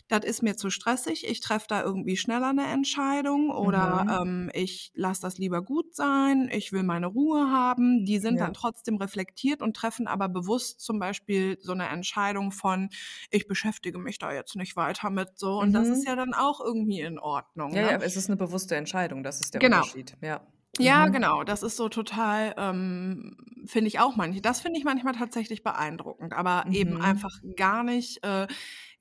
das 0.08 0.24
ist 0.26 0.44
mir 0.44 0.56
zu 0.58 0.70
stressig, 0.70 1.28
ich 1.28 1.40
treffe 1.42 1.66
da 1.70 1.82
irgendwie 1.84 2.18
schneller 2.18 2.50
eine 2.50 2.68
Entscheidung 2.68 3.50
oder 3.52 4.06
Mhm. 4.06 4.20
ähm, 4.22 4.52
ich 4.54 4.92
lasse 4.96 5.22
das 5.22 5.38
lieber 5.38 5.62
gut 5.64 5.96
sein, 5.96 6.50
ich 6.52 6.72
will 6.72 6.84
meine 6.84 7.08
Ruhe 7.08 7.52
haben. 7.52 8.06
Die 8.06 8.20
sind 8.20 8.40
Ja. 8.40 8.42
dann 8.42 8.54
trotzdem 8.54 8.98
reflektiert 8.98 9.62
und 9.62 9.76
treffen 9.76 10.08
aber 10.08 10.30
bewusst 10.30 10.82
zum 10.82 11.00
Beispiel 11.00 11.58
so 11.62 11.72
eine 11.74 11.88
Entscheidung 11.90 12.52
von, 12.52 12.90
ich 13.32 13.48
beschäftige 13.48 13.98
mich 13.98 14.20
da 14.20 14.32
jetzt 14.34 14.56
nicht 14.56 14.76
weiter 14.76 15.10
mit 15.10 15.38
so. 15.40 15.60
Und 15.60 15.74
das 15.74 15.90
ist 15.90 16.06
Mhm. 16.06 16.08
ja 16.08 16.16
dann 16.16 16.34
auch 16.34 16.62
irgendwie 16.62 17.00
in 17.02 17.20
Ordnung. 17.20 17.74
Ja, 17.74 17.82
ne? 17.82 17.98
ja, 17.98 17.98
es 18.02 18.16
ist 18.16 18.28
eine 18.30 18.38
bewusste 18.38 18.76
Entscheidung, 18.76 19.24
das 19.24 19.42
ist 19.42 19.54
der 19.54 19.62
Genau. 19.62 19.86
Unterschied. 19.86 20.18
Ja. 20.22 20.48
Ja, 20.80 21.08
Mhm. 21.08 21.10
genau. 21.10 21.44
Das 21.46 21.64
ist 21.64 21.78
so 21.78 21.90
total, 21.90 22.54
ähm, 22.58 23.38
finde 23.68 23.88
ich 23.90 24.00
auch 24.00 24.16
manche. 24.18 24.42
Das 24.42 24.62
finde 24.62 24.80
ich 24.80 24.86
manchmal 24.86 25.14
tatsächlich 25.16 25.64
beeindruckend, 25.64 26.34
aber 26.34 26.68
eben 26.72 26.98
Mhm. 26.98 27.00
einfach 27.00 27.32
gar 27.58 27.84
nicht 27.84 28.24
äh, 28.26 28.48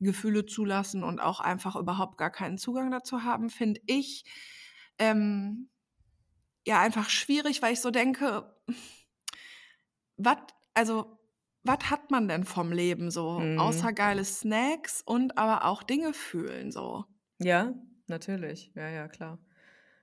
Gefühle 0.05 0.47
zulassen 0.47 1.05
und 1.05 1.21
auch 1.21 1.41
einfach 1.41 1.77
überhaupt 1.77 2.19
gar 2.19 2.31
keinen 2.31 2.59
Zugang 2.59 2.91
dazu 2.91 3.25
haben, 3.25 3.51
finde 3.51 3.81
ich 3.87 4.25
ähm, 4.99 5.71
ja 6.67 6.81
einfach 6.81 7.11
schwierig, 7.11 7.63
weil 7.63 7.75
ich 7.75 7.81
so 7.81 7.91
denke, 7.91 8.55
was, 10.17 10.39
also, 10.75 11.19
was 11.63 11.91
hat 11.91 12.11
man 12.11 12.29
denn 12.29 12.45
vom 12.45 12.73
Leben 12.73 13.11
so, 13.11 13.53
außer 13.57 13.93
Mhm. 13.93 13.93
geile 13.93 14.25
Snacks 14.25 15.03
und 15.03 15.39
aber 15.39 15.65
auch 15.65 15.83
Dinge 15.83 16.13
fühlen 16.13 16.73
so? 16.73 17.05
Ja, 17.41 17.75
natürlich. 18.07 18.73
Ja, 18.75 18.89
ja, 18.89 19.09
klar. 19.09 19.39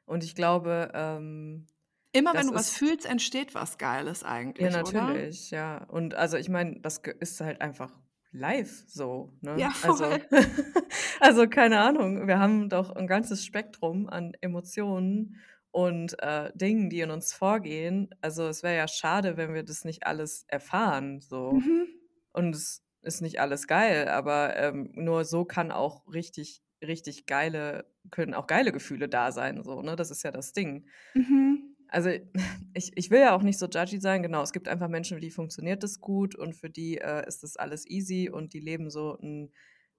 Und 0.06 0.24
ich 0.24 0.36
glaube, 0.36 0.92
ähm, 0.94 1.68
Immer 2.14 2.36
wenn 2.38 2.48
du 2.48 2.54
was 2.56 2.72
fühlst, 2.72 3.06
entsteht 3.06 3.54
was 3.54 3.78
Geiles 3.78 4.24
Ja, 4.60 4.70
eigentlich, 4.70 4.80
oder? 4.80 5.24
natürlich, 5.24 5.50
ja. 5.52 5.84
Und 5.86 6.14
also 6.14 6.38
ich 6.38 6.48
meine, 6.50 6.80
das 6.82 7.00
ist 7.20 7.42
halt 7.42 7.62
einfach 7.62 8.00
live 8.32 8.84
so, 8.88 9.34
Ja, 9.56 9.68
ne? 9.68 9.74
Also 9.82 10.06
voll. 10.06 10.28
also 11.20 11.48
keine 11.48 11.80
Ahnung, 11.80 12.28
wir 12.28 12.40
haben 12.40 12.70
doch 12.70 12.92
ein 12.96 13.08
ganzes 13.08 13.46
Spektrum 13.46 14.08
an 14.08 14.34
Emotionen 14.42 15.38
und, 15.72 16.22
äh, 16.22 16.52
Dingen, 16.56 16.90
die 16.90 17.02
in 17.02 17.12
uns 17.12 17.34
vorgehen. 17.34 18.10
Also, 18.22 18.48
es 18.48 18.62
wäre 18.64 18.76
ja 18.76 18.88
schade, 18.88 19.38
wenn 19.38 19.54
wir 19.54 19.64
das 19.64 19.86
nicht 19.86 20.06
alles 20.06 20.44
erfahren 20.48 21.22
so. 21.22 21.54
Mhm. 21.54 21.88
Und 22.34 22.56
es 22.56 22.84
ist 23.02 23.22
nicht 23.22 23.40
alles 23.40 23.68
geil, 23.68 24.08
aber, 24.08 24.56
ähm, 24.58 24.92
nur 24.94 25.26
so 25.26 25.46
kann 25.46 25.72
auch 25.72 26.06
richtig 26.14 26.62
richtig 26.84 27.28
geile 27.28 27.86
können 28.10 28.34
auch 28.34 28.48
geile 28.48 28.72
Gefühle 28.72 29.08
da 29.08 29.32
sein 29.32 29.64
so, 29.64 29.82
ne? 29.82 29.96
Das 29.96 30.10
ist 30.12 30.24
ja 30.24 30.32
das 30.32 30.54
Ding. 30.54 30.88
Mhm. 31.14 31.71
Also, 31.92 32.10
ich 32.74 32.92
ich 32.96 33.12
will 33.12 33.20
ja 33.22 33.36
auch 33.36 33.44
nicht 33.44 33.60
so 33.60 33.68
judgy 33.68 34.00
sein, 34.00 34.24
genau. 34.24 34.42
Es 34.42 34.54
gibt 34.54 34.68
einfach 34.68 34.90
Menschen, 34.90 35.18
für 35.18 35.22
die 35.22 35.32
funktioniert 35.32 35.84
das 35.84 36.00
gut 36.02 36.36
und 36.36 36.56
für 36.56 36.70
die, 36.72 36.98
äh, 36.98 37.28
ist 37.28 37.44
das 37.44 37.58
alles 37.58 37.88
easy 37.88 38.30
und 38.32 38.54
die 38.54 38.60
leben 38.60 38.90
so 38.90 39.18
ein 39.22 39.52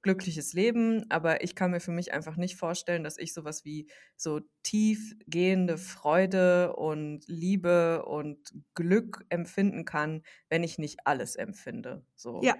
glückliches 0.02 0.52
Leben. 0.52 1.04
Aber 1.10 1.44
ich 1.44 1.54
kann 1.54 1.70
mir 1.70 1.80
für 1.80 1.92
mich 1.92 2.12
einfach 2.12 2.36
nicht 2.36 2.56
vorstellen, 2.56 3.04
dass 3.04 3.18
ich 3.18 3.34
so 3.34 3.44
was 3.44 3.64
wie 3.64 3.88
so 4.16 4.40
tiefgehende 4.64 5.78
Freude 5.78 6.74
und 6.76 7.24
Liebe 7.28 8.04
und 8.06 8.52
Glück 8.74 9.24
empfinden 9.28 9.84
kann, 9.84 10.22
wenn 10.48 10.64
ich 10.64 10.78
nicht 10.78 11.06
alles 11.06 11.36
empfinde, 11.36 12.04
so. 12.16 12.42
Ja, 12.42 12.56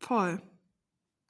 voll. 0.00 0.40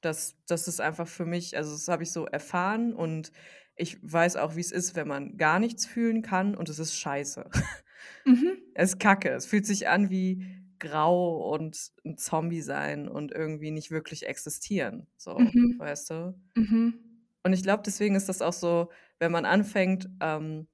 Das 0.01 0.37
das 0.47 0.67
ist 0.69 0.79
einfach 0.79 1.07
für 1.07 1.25
mich 1.25 1.57
also, 1.57 1.71
das 1.73 1.87
habe 1.89 2.03
ich 2.03 2.11
so 2.11 2.25
erfahren 2.25 2.93
und 2.93 3.31
ich 3.79 3.97
weiß 4.01 4.35
auch, 4.37 4.55
wie's 4.55 4.71
ist, 4.71 4.95
wenn 4.95 5.07
man 5.07 5.37
gar 5.37 5.59
nichts 5.59 5.85
fühlen 5.85 6.21
kann 6.21 6.55
und 6.55 6.69
es 6.69 6.79
ist 6.79 6.95
scheiße. 6.95 7.49
Mhm. 8.25 8.69
Es 8.73 8.91
ist 8.93 8.99
Kacke. 8.99 9.29
Es 9.31 9.45
fühlt 9.45 9.65
sich 9.65 9.87
an 9.89 10.09
wie 10.09 10.45
grau 10.79 11.51
und 11.53 11.91
'n 12.05 12.17
Zombie 12.17 12.61
sein 12.61 13.07
und 13.09 13.31
irgendwie 13.33 13.71
nicht 13.71 13.91
wirklich 13.91 14.27
existieren, 14.27 15.07
so, 15.17 15.53
Mhm. 15.53 15.71
weißt 15.77 16.09
du? 16.11 16.41
Mhm. 16.55 16.99
Und 17.45 17.53
ich 17.53 17.63
glaube, 17.63 17.83
deswegen 17.85 18.15
ist 18.15 18.29
das 18.29 18.41
auch 18.41 18.53
so, 18.53 18.91
wenn 19.19 19.31
man 19.31 19.45
anfängt, 19.45 20.09
ähm, 20.21 20.67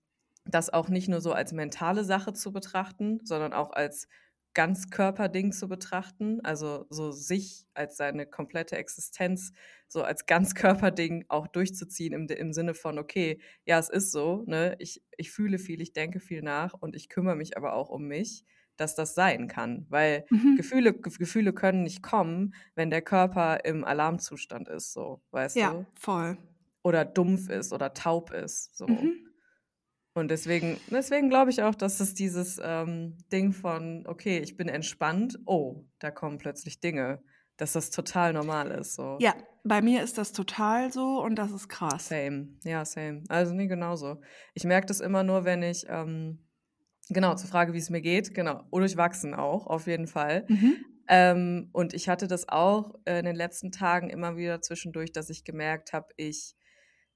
das 0.45 0.69
auch 0.71 0.89
nicht 0.89 1.07
nur 1.09 1.21
so 1.21 1.33
als 1.33 1.53
mentale 1.53 2.03
Sache 2.03 2.33
zu 2.33 2.51
betrachten, 2.53 3.19
sondern 3.23 3.53
auch 3.53 3.71
als 3.71 4.07
Ganzkörperding 4.55 5.51
zu 5.53 5.67
betrachten, 5.69 6.41
also 6.43 6.87
so 6.89 7.11
sich 7.11 7.67
als 7.75 7.97
seine 7.97 8.25
komplette 8.27 8.77
Existenz 8.77 9.51
so 9.87 10.03
als 10.03 10.25
Ganzkörperding 10.25 11.25
auch 11.29 11.47
durchzuziehen 11.47 12.13
im 12.13 12.27
im 12.29 12.53
Sinne 12.53 12.73
von: 12.75 12.97
„Okay, 12.99 13.39
ja, 13.65 13.79
es 13.79 13.89
ist 13.89 14.11
so, 14.11 14.43
ne? 14.47 14.75
Ich 14.79 15.03
ich 15.17 15.31
fühle 15.31 15.59
viel, 15.59 15.81
ich 15.81 15.93
denke 15.93 16.19
viel 16.21 16.41
nach 16.43 16.73
und 16.73 16.95
ich 16.95 17.09
kümmere 17.09 17.35
mich 17.35 17.57
aber 17.57 17.73
auch 17.75 17.89
um 17.89 18.07
mich“, 18.07 18.45
dass 18.77 18.95
das 18.95 19.15
sein 19.15 19.47
kann. 19.47 19.85
Weil 19.89 20.25
Mhm. 20.31 20.55
Gefühle 20.55 20.93
Gef 20.93 21.19
Gefühle 21.19 21.53
können 21.53 21.83
nicht 21.83 22.01
kommen, 22.03 22.55
wenn 22.75 22.89
der 22.89 23.01
Körper 23.03 23.65
im 23.65 23.83
Alarmzustand 23.85 24.69
ist 24.69 24.93
so, 24.93 25.21
weißt 25.31 25.61
Ja, 25.61 25.65
du? 25.65 25.85
voll. 25.95 26.37
Oder 26.83 27.05
dumpf 27.05 27.49
ist 27.49 27.73
oder 27.73 27.93
taub 27.93 28.31
ist, 28.31 28.75
so. 28.77 28.87
Mhm. 28.87 29.34
Und 30.15 30.31
deswegen 30.31 30.77
deswegen 30.89 31.29
glaube 31.29 31.51
ich 31.51 31.61
auch, 31.61 31.75
dass 31.75 31.99
es 31.99 32.13
dieses, 32.13 32.59
ähm, 32.63 33.17
Ding 33.31 33.51
von: 33.51 34.05
„Okay, 34.07 34.39
ich 34.39 34.57
bin 34.57 34.69
entspannt. 34.69 35.37
Oh, 35.45 35.83
da 35.99 36.09
kommen 36.09 36.37
plötzlich 36.37 36.79
Dinge“, 36.79 37.21
dass 37.57 37.73
das 37.73 37.91
total 37.91 38.33
normal 38.33 38.71
ist 38.71 38.95
so. 38.95 39.17
Ja, 39.19 39.35
bei 39.63 39.81
mir 39.81 40.01
ist 40.03 40.17
das 40.17 40.31
total 40.31 40.91
so 40.91 41.21
und 41.21 41.35
das 41.35 41.51
ist 41.51 41.67
krass. 41.67 42.07
Same. 42.07 42.47
Ja, 42.63 42.85
same. 42.85 43.23
Also, 43.27 43.53
ne, 43.53 43.67
genauso. 43.67 44.21
Ich 44.53 44.63
merke 44.63 44.87
das 44.87 45.01
immer 45.01 45.23
nur, 45.23 45.45
wenn 45.45 45.61
ich, 45.61 45.85
ähm 45.89 46.39
genau, 47.09 47.35
zur 47.35 47.49
Frage, 47.49 47.73
wie's 47.73 47.89
mir 47.89 48.01
geht, 48.01 48.33
genau, 48.33 48.63
durchwachsen 48.71 49.33
auch, 49.35 49.67
auf 49.67 49.85
jeden 49.87 50.07
Fall. 50.07 50.45
Mhm. 50.47 50.75
Ähm, 51.07 51.69
und 51.71 51.93
ich 51.93 52.09
hatte 52.09 52.27
das 52.27 52.49
auch, 52.49 52.95
in 53.05 53.25
den 53.25 53.35
letzten 53.35 53.71
Tagen 53.71 54.09
immer 54.09 54.37
wieder 54.37 54.61
zwischendurch, 54.61 55.11
dass 55.11 55.29
ich 55.29 55.43
gemerkt 55.43 55.93
habe, 55.93 56.07
ich 56.17 56.55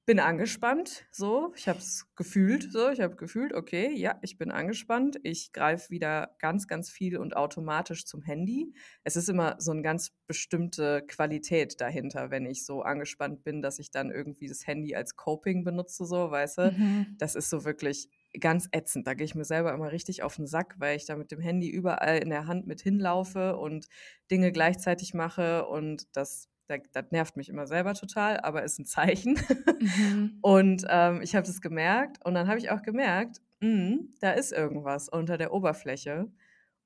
bin 0.09 0.19
angespannt, 0.19 1.05
so. 1.11 1.53
Ich 1.55 1.67
habe 1.69 1.79
es 1.79 2.07
gefühlt 2.15 2.71
so. 2.73 2.89
Ich 2.89 2.99
habe 3.01 3.15
gefühlt: 3.15 3.53
„Okay, 3.53 3.93
ja, 3.95 4.17
ich 4.23 4.37
bin 4.39 4.51
angespannt. 4.51 5.19
Ich 5.23 5.53
greife 5.53 5.91
wieder 5.91 6.35
ganz, 6.39 6.67
ganz 6.67 6.89
viel 6.89 7.17
und 7.17 7.35
automatisch 7.37 8.05
zum 8.05 8.23
Handy.“ 8.23 8.73
Es 9.03 9.15
ist 9.15 9.29
immer 9.29 9.57
so 9.59 9.71
'n 9.71 9.83
ganz 9.83 10.11
bestimmte 10.27 11.03
Qualität 11.07 11.79
dahinter, 11.81 12.31
wenn 12.31 12.45
ich 12.47 12.65
so 12.65 12.81
angespannt 12.81 13.43
bin, 13.43 13.61
dass 13.61 13.79
ich 13.79 13.91
dann 13.91 14.11
irgendwie 14.11 14.47
das 14.47 14.65
Handy 14.67 14.95
als 14.95 15.15
Coping 15.15 15.63
benutze 15.63 16.05
so, 16.05 16.31
weißt 16.31 16.57
du? 16.57 16.75
Mhm. 16.77 17.19
Das 17.19 17.35
ist 17.35 17.49
so 17.51 17.63
wirklich 17.65 18.09
ganz 18.39 18.67
ätzend. 18.71 19.07
Da 19.07 19.13
gehe 19.13 19.25
ich 19.25 19.35
mir 19.35 19.45
selber 19.45 19.73
immer 19.73 19.91
richtig 19.91 20.23
auf 20.23 20.39
'n 20.39 20.47
Sack, 20.47 20.75
weil 20.79 20.97
ich 20.97 21.05
da 21.05 21.15
mit 21.15 21.31
dem 21.31 21.39
Handy 21.41 21.69
überall 21.69 22.17
in 22.19 22.29
der 22.31 22.47
Hand 22.47 22.67
mit 22.67 22.81
hinlaufe 22.81 23.57
und 23.57 23.87
Dinge 24.31 24.51
gleichzeitig 24.51 25.13
mache 25.13 25.67
und 25.67 26.07
das 26.17 26.47
da 26.47 26.49
das 26.69 27.05
nervt 27.11 27.37
mich 27.37 27.49
immer 27.49 27.67
selber 27.67 27.93
total, 27.95 28.39
aber 28.41 28.63
ist 28.63 28.79
'n 28.79 28.85
Zeichen. 28.85 29.39
Mhm. 29.81 30.43
Und, 30.43 30.85
ähm, 30.89 31.21
ich 31.21 31.35
habe 31.35 31.45
das 31.47 31.61
gemerkt 31.61 32.25
und 32.25 32.33
dann 32.35 32.47
habe 32.47 32.59
ich 32.59 32.71
auch 32.71 32.81
gemerkt, 32.83 33.41
mhm, 33.61 34.15
da 34.21 34.31
ist 34.31 34.51
irgendwas 34.53 35.09
unter 35.09 35.37
der 35.37 35.53
Oberfläche. 35.53 36.31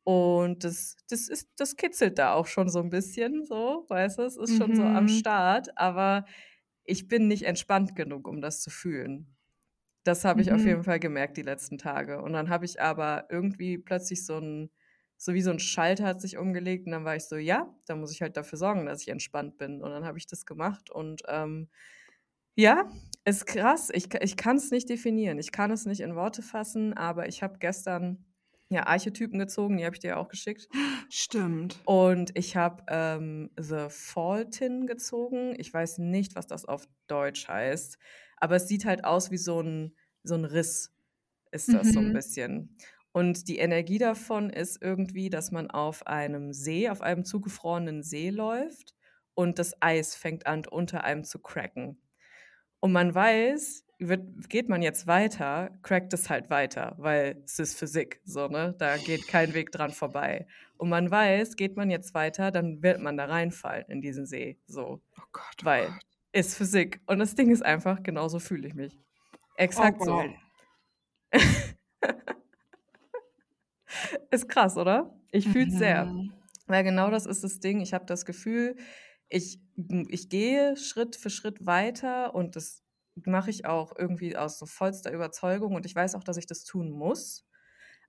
Und 0.05 0.63
das 0.65 0.97
das 1.09 1.29
ist 1.29 1.49
das 1.57 1.75
kitzelt 1.77 2.19
da 2.19 2.33
auch 2.35 2.47
schon 2.47 2.69
so 2.69 2.79
'n 2.81 2.89
bisschen 2.91 3.45
so, 3.45 3.85
weißt 3.89 4.19
du? 4.19 4.23
Es 4.23 4.37
ist 4.37 4.55
schon 4.57 4.75
so 4.75 4.85
am 4.87 5.07
Mhm. 5.07 5.09
Start, 5.09 5.77
aber 5.77 6.25
ich 6.85 7.07
bin 7.09 7.27
nicht 7.29 7.43
entspannt 7.45 7.95
genug, 7.95 8.27
um 8.29 8.41
das 8.41 8.61
zu 8.63 8.69
fühlen. 8.71 9.37
Das 10.05 10.25
habe 10.25 10.41
ich 10.41 10.53
auf 10.53 10.65
Mhm. 10.65 10.67
jeden 10.67 10.83
Fall 10.85 10.99
gemerkt 11.01 11.37
die 11.37 11.43
letzten 11.43 11.77
Tage. 11.79 12.21
Und 12.23 12.33
dann 12.33 12.49
habe 12.49 12.65
ich 12.65 12.81
aber 12.81 13.27
irgendwie 13.31 13.77
plötzlich 13.79 14.25
so 14.25 14.37
'n 14.39 14.71
so 15.23 15.33
wie 15.33 15.41
so 15.41 15.51
'n 15.51 15.59
Schalter 15.59 16.05
hat 16.05 16.21
sich 16.21 16.37
umgelegt 16.37 16.85
und 16.87 16.91
dann 16.93 17.05
war 17.05 17.15
ich 17.15 17.25
so: 17.25 17.37
„Ja, 17.37 17.75
dann 17.87 17.99
muss 18.01 18.11
ich 18.13 18.21
halt 18.21 18.37
dafür 18.37 18.57
sorgen, 18.59 18.85
dass 18.87 19.01
ich 19.03 19.09
entspannt 19.09 19.57
bin.“ 19.57 19.81
Und 19.83 19.91
dann 19.91 20.05
habe 20.05 20.17
ich 20.19 20.27
das 20.27 20.45
gemacht 20.45 20.89
und, 20.91 21.23
ähm, 21.29 21.69
ja, 22.55 22.91
ist 23.25 23.47
krass. 23.47 23.89
Ich 23.93 24.13
ich 24.21 24.37
kann's 24.37 24.71
nicht 24.71 24.89
definieren. 24.89 25.39
Ich 25.39 25.51
kann 25.53 25.71
es 25.71 25.85
nicht 25.87 26.01
in 26.01 26.15
Worte 26.17 26.41
fassen, 26.43 26.93
aber 26.93 27.27
ich 27.29 27.43
habe 27.43 27.59
gestern, 27.59 28.25
ja, 28.69 28.87
Archetypen 28.87 29.39
gezogen, 29.39 29.77
die 29.77 29.85
habe 29.85 29.95
ich 29.95 30.01
dir 30.01 30.09
ja 30.11 30.17
auch 30.17 30.29
geschickt. 30.29 30.69
Stimmt. 31.09 31.77
Und 31.87 32.37
ich 32.37 32.55
habe, 32.55 32.83
ähm, 32.87 33.51
The 33.59 33.87
Faultin 33.89 34.87
gezogen. 34.87 35.53
Ich 35.57 35.73
weiß 35.73 35.97
nicht, 35.99 36.35
was 36.35 36.47
das 36.47 36.65
auf 36.65 36.87
Deutsch 37.07 37.47
heißt, 37.47 37.97
aber 38.37 38.55
es 38.55 38.67
sieht 38.69 38.85
halt 38.85 39.03
aus 39.03 39.31
wie 39.31 39.37
so 39.37 39.59
'n 39.61 39.95
so 40.23 40.35
'n 40.35 40.45
Riss 40.45 40.93
ist 41.51 41.73
das 41.73 41.93
so 41.93 41.99
'n 42.01 42.11
Mhm. 42.11 42.13
bisschen. 42.13 42.77
Und 43.13 43.47
die 43.47 43.59
Energie 43.59 43.99
davon 43.99 44.49
ist 44.49 44.81
irgendwie, 44.81 45.29
dass 45.29 45.51
man 45.51 45.69
auf 45.69 46.07
einem 46.07 46.51
See 46.51 46.89
auf 46.89 47.01
einem 47.01 47.23
zugefrorenen 47.23 48.01
See 48.01 48.31
läuft 48.31 48.95
und 49.35 49.59
das 49.59 49.79
Eis 49.81 50.15
fängt 50.15 50.47
an, 50.47 50.65
unter 50.65 51.03
einem 51.03 51.23
zu 51.23 51.39
cracken. 51.39 52.01
Und 52.79 52.91
man 52.91 53.13
weiß, 53.13 53.85
wird 53.99 54.49
geht 54.49 54.67
man 54.67 54.81
jetzt 54.81 55.05
weiter, 55.05 55.69
crackt 55.83 56.11
es 56.13 56.29
halt 56.29 56.49
weiter, 56.49 56.95
weil 56.97 57.41
es 57.45 57.59
ist 57.59 57.77
Physik, 57.77 58.19
so, 58.25 58.47
ne? 58.47 58.75
Da 58.79 58.97
geht 58.97 59.27
kein 59.27 59.53
Weg 59.53 59.71
dran 59.71 59.91
vorbei. 59.91 60.47
Und 60.77 60.89
man 60.89 61.09
weiß, 61.09 61.55
geht 61.55 61.77
man 61.77 61.91
jetzt 61.91 62.15
weiter, 62.15 62.49
dann 62.49 62.81
wird 62.81 62.99
man 62.99 63.15
da 63.15 63.25
reinfallen 63.25 63.85
in 63.89 64.01
diesen 64.01 64.25
See, 64.25 64.59
so. 64.65 65.01
Oh 65.17 65.23
Gott, 65.31 65.55
oh 65.61 65.65
Weil 65.65 65.87
Gott. 65.87 66.01
ist 66.31 66.57
Physik. 66.57 66.99
Und 67.05 67.19
das 67.19 67.35
Ding 67.35 67.51
ist 67.51 67.63
einfach, 67.63 68.01
genauso 68.01 68.39
fühle 68.39 68.67
ich 68.67 68.73
mich. 68.73 68.99
Oh 68.99 69.37
Exakt 69.57 70.03
so. 70.03 70.23
Ist 74.31 74.49
krass, 74.49 74.77
oder? 74.77 75.13
Ich 75.31 75.47
fühle 75.47 75.67
es 75.67 75.77
sehr. 75.77 76.05
Mhm. 76.05 76.33
Weil 76.67 76.83
genau 76.83 77.09
das 77.09 77.25
ist 77.25 77.43
das 77.43 77.59
Ding. 77.59 77.81
Ich 77.81 77.93
habe 77.93 78.05
das 78.05 78.25
Gefühl, 78.25 78.75
ich, 79.29 79.59
ich 80.09 80.29
gehe 80.29 80.77
Schritt 80.77 81.15
für 81.15 81.29
Schritt 81.29 81.65
weiter 81.65 82.35
und 82.35 82.55
das 82.55 82.83
mache 83.25 83.49
ich 83.49 83.65
auch 83.65 83.93
irgendwie 83.97 84.35
aus 84.37 84.59
so 84.59 84.65
vollster 84.65 85.11
Überzeugung 85.11 85.75
und 85.75 85.85
ich 85.85 85.95
weiß 85.95 86.15
auch, 86.15 86.23
dass 86.23 86.37
ich 86.37 86.47
das 86.47 86.63
tun 86.63 86.91
muss. 86.91 87.45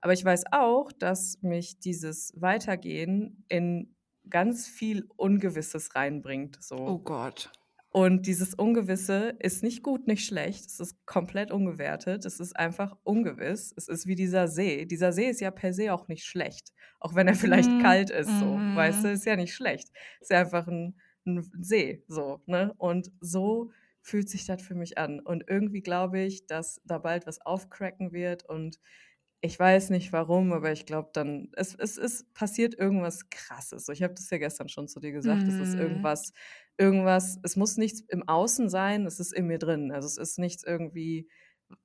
Aber 0.01 0.13
ich 0.13 0.25
weiß 0.25 0.45
auch, 0.53 0.93
dass 0.93 1.41
mich 1.43 1.79
dieses 1.79 2.33
Weitergehen 2.37 3.45
in 3.49 3.95
ganz 4.29 4.67
viel 4.67 5.09
Ungewisses 5.17 5.95
reinbringt. 5.95 6.63
So. 6.63 6.77
Oh 6.77 6.99
Gott. 6.99 7.51
Und 7.97 8.27
dieses 8.27 8.55
Ungewisse 8.55 9.37
ist 9.39 9.63
nicht 9.63 9.85
gut, 9.85 10.09
nicht 10.09 10.27
schlecht. 10.27 10.67
Es 10.67 10.81
ist 10.81 11.07
komplett 11.07 11.53
ungewertet. 11.53 12.25
Es 12.25 12.41
ist 12.41 12.57
einfach 12.57 12.97
ungewiss. 13.05 13.73
Es 13.77 13.87
ist 13.87 14.09
wie 14.09 14.17
dieser 14.17 14.49
See. 14.49 14.85
Dieser 14.85 15.13
See 15.13 15.29
ist 15.31 15.41
ja 15.41 15.53
per 15.53 15.73
se 15.73 15.95
auch 15.95 16.09
nicht 16.09 16.25
schlecht. 16.25 16.73
Auch 16.99 17.15
wenn 17.15 17.29
er 17.29 17.37
vielleicht 17.37 17.79
Mhm. 17.79 17.79
kalt 17.79 18.11
ist, 18.11 18.39
so. 18.41 18.67
Mhm. 18.67 18.75
Weißt 18.75 19.05
du, 19.05 19.13
ist 19.13 19.27
ja 19.27 19.37
nicht 19.37 19.55
schlecht. 19.55 19.91
Ist 20.21 20.31
ja 20.33 20.41
einfach 20.41 20.67
ein, 20.67 20.99
ein 21.25 21.49
See, 21.61 22.03
so, 22.09 22.43
ne? 22.47 22.75
Und 22.79 23.13
so 23.21 23.71
fühlt 24.03 24.29
sich 24.29 24.45
das 24.45 24.61
für 24.61 24.75
mich 24.75 24.99
an. 24.99 25.21
Und 25.21 25.45
irgendwie 25.49 25.81
glaube 25.81 26.19
ich, 26.21 26.47
dass 26.49 26.81
da 26.85 26.99
bald 26.99 27.27
was 27.29 27.41
aufcracken 27.41 28.13
wird 28.13 28.45
und 28.49 28.81
ich 29.41 29.59
weiß 29.59 29.91
nicht 29.91 30.13
warum, 30.13 30.53
aber 30.55 30.73
ich 30.73 30.87
glaube 30.87 31.11
dann, 31.13 31.51
es, 31.55 31.75
es, 31.75 31.99
es 31.99 32.25
passiert 32.33 32.75
irgendwas 32.79 33.29
Krasses. 33.29 33.89
Ich 33.91 34.03
habe 34.03 34.15
das 34.15 34.31
ja 34.31 34.39
gestern 34.39 34.69
schon 34.71 34.89
zu 34.89 35.01
dir 35.01 35.13
gesagt. 35.13 35.49
Es 35.49 35.61
ist 35.61 35.75
Mhm. 35.75 35.79
irgendwas, 35.79 36.33
irgendwas, 36.79 37.39
es 37.43 37.57
muss 37.57 37.77
nichts 37.77 38.01
im 38.09 38.29
Außen 38.29 38.69
sein, 38.69 39.07
es 39.07 39.21
ist 39.21 39.33
in 39.33 39.47
mir 39.47 39.59
drin. 39.59 39.93
Also 39.93 40.07
es 40.09 40.19
ist 40.19 40.39
nichts 40.39 40.65
irgendwie, 40.65 41.29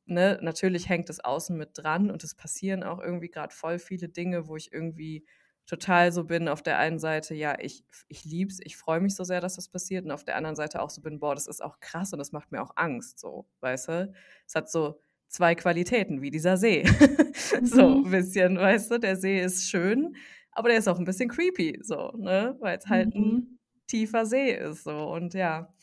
ne, 0.05 0.39
natürlich 0.41 0.89
hängt 0.89 1.09
das 1.09 1.19
Außen 1.19 1.57
mit 1.57 1.71
dran 1.73 2.11
und 2.11 2.23
es 2.23 2.35
passieren 2.35 2.83
auch 2.83 2.99
irgendwie 2.99 3.29
gerade 3.29 3.53
voll 3.53 3.79
viele 3.79 4.09
Dinge, 4.09 4.47
wo 4.47 4.55
ich 4.57 4.71
irgendwie 4.73 5.25
total 5.67 6.11
so 6.11 6.23
bin, 6.25 6.47
auf 6.47 6.63
der 6.63 6.79
einen 6.79 6.97
Seite, 6.99 7.35
ja, 7.35 7.55
ich, 7.59 7.83
ich 8.07 8.25
lieb's, 8.25 8.59
ich 8.63 8.75
freue 8.77 8.99
mich 9.01 9.15
so 9.15 9.23
sehr, 9.23 9.39
dass 9.41 9.55
das 9.55 9.69
passiert, 9.69 10.03
und 10.05 10.11
auf 10.11 10.23
der 10.25 10.35
anderen 10.35 10.55
Seite 10.55 10.81
auch 10.81 10.89
so 10.89 11.01
bin, 11.01 11.19
boah, 11.19 11.35
das 11.35 11.45
ist 11.47 11.61
auch 11.63 11.79
krass 11.79 12.11
und 12.13 12.17
das 12.19 12.31
macht 12.31 12.51
mir 12.51 12.61
auch 12.63 12.71
Angst, 12.75 13.19
so, 13.19 13.47
weißt 13.61 13.87
du? 13.89 14.13
Es 14.47 14.55
hat 14.55 14.69
so 14.71 15.01
zwei 15.27 15.53
Qualitäten, 15.55 16.21
wie 16.23 16.31
dieser 16.31 16.57
See. 16.57 16.83
so 17.63 17.99
ein 18.03 18.03
Mhm. 18.03 18.11
bisschen, 18.11 18.57
weißt 18.57 18.89
du, 18.91 18.99
der 18.99 19.15
See 19.15 19.39
ist 19.41 19.69
schön, 19.69 20.15
aber 20.51 20.69
der 20.69 20.79
ist 20.79 20.87
auch 20.87 20.97
ein 20.99 21.05
bisschen 21.05 21.29
creepy, 21.29 21.79
so, 21.83 22.11
ne? 22.17 22.55
Weil 22.59 22.77
es 22.79 22.87
halt 22.87 23.13
ein 23.15 23.43
Mhm. 23.43 23.58
Tiefer 23.89 24.25
See 24.25 24.51
ist, 24.53 24.83
so. 24.85 25.11
Und 25.11 25.33
ja, 25.33 25.73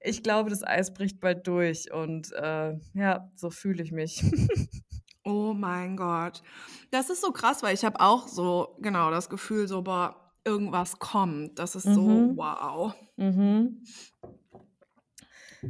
ich 0.00 0.22
glaube, 0.22 0.50
das 0.50 0.64
Eis 0.64 0.92
bricht 0.92 1.20
bald 1.20 1.46
durch 1.46 1.92
und 1.92 2.32
äh, 2.32 2.74
ja, 2.94 3.30
so 3.36 3.50
fühle 3.50 3.82
ich 3.82 3.92
mich. 3.92 4.22
Oh 5.24 5.54
mein 5.54 5.96
Gott. 5.96 6.42
Das 6.90 7.08
ist 7.08 7.20
so 7.20 7.30
krass, 7.30 7.62
weil 7.62 7.74
ich 7.74 7.84
habe 7.84 8.00
auch 8.00 8.26
so, 8.26 8.76
genau, 8.80 9.12
das 9.12 9.28
Gefühl, 9.30 9.68
so, 9.68 9.82
boah, 9.82 10.32
irgendwas 10.44 10.98
kommt. 10.98 11.60
Das 11.60 11.76
ist 11.76 11.84
so, 11.84 12.00
Mhm. 12.08 12.36
wow. 12.36 12.92
Mhm. 13.16 13.84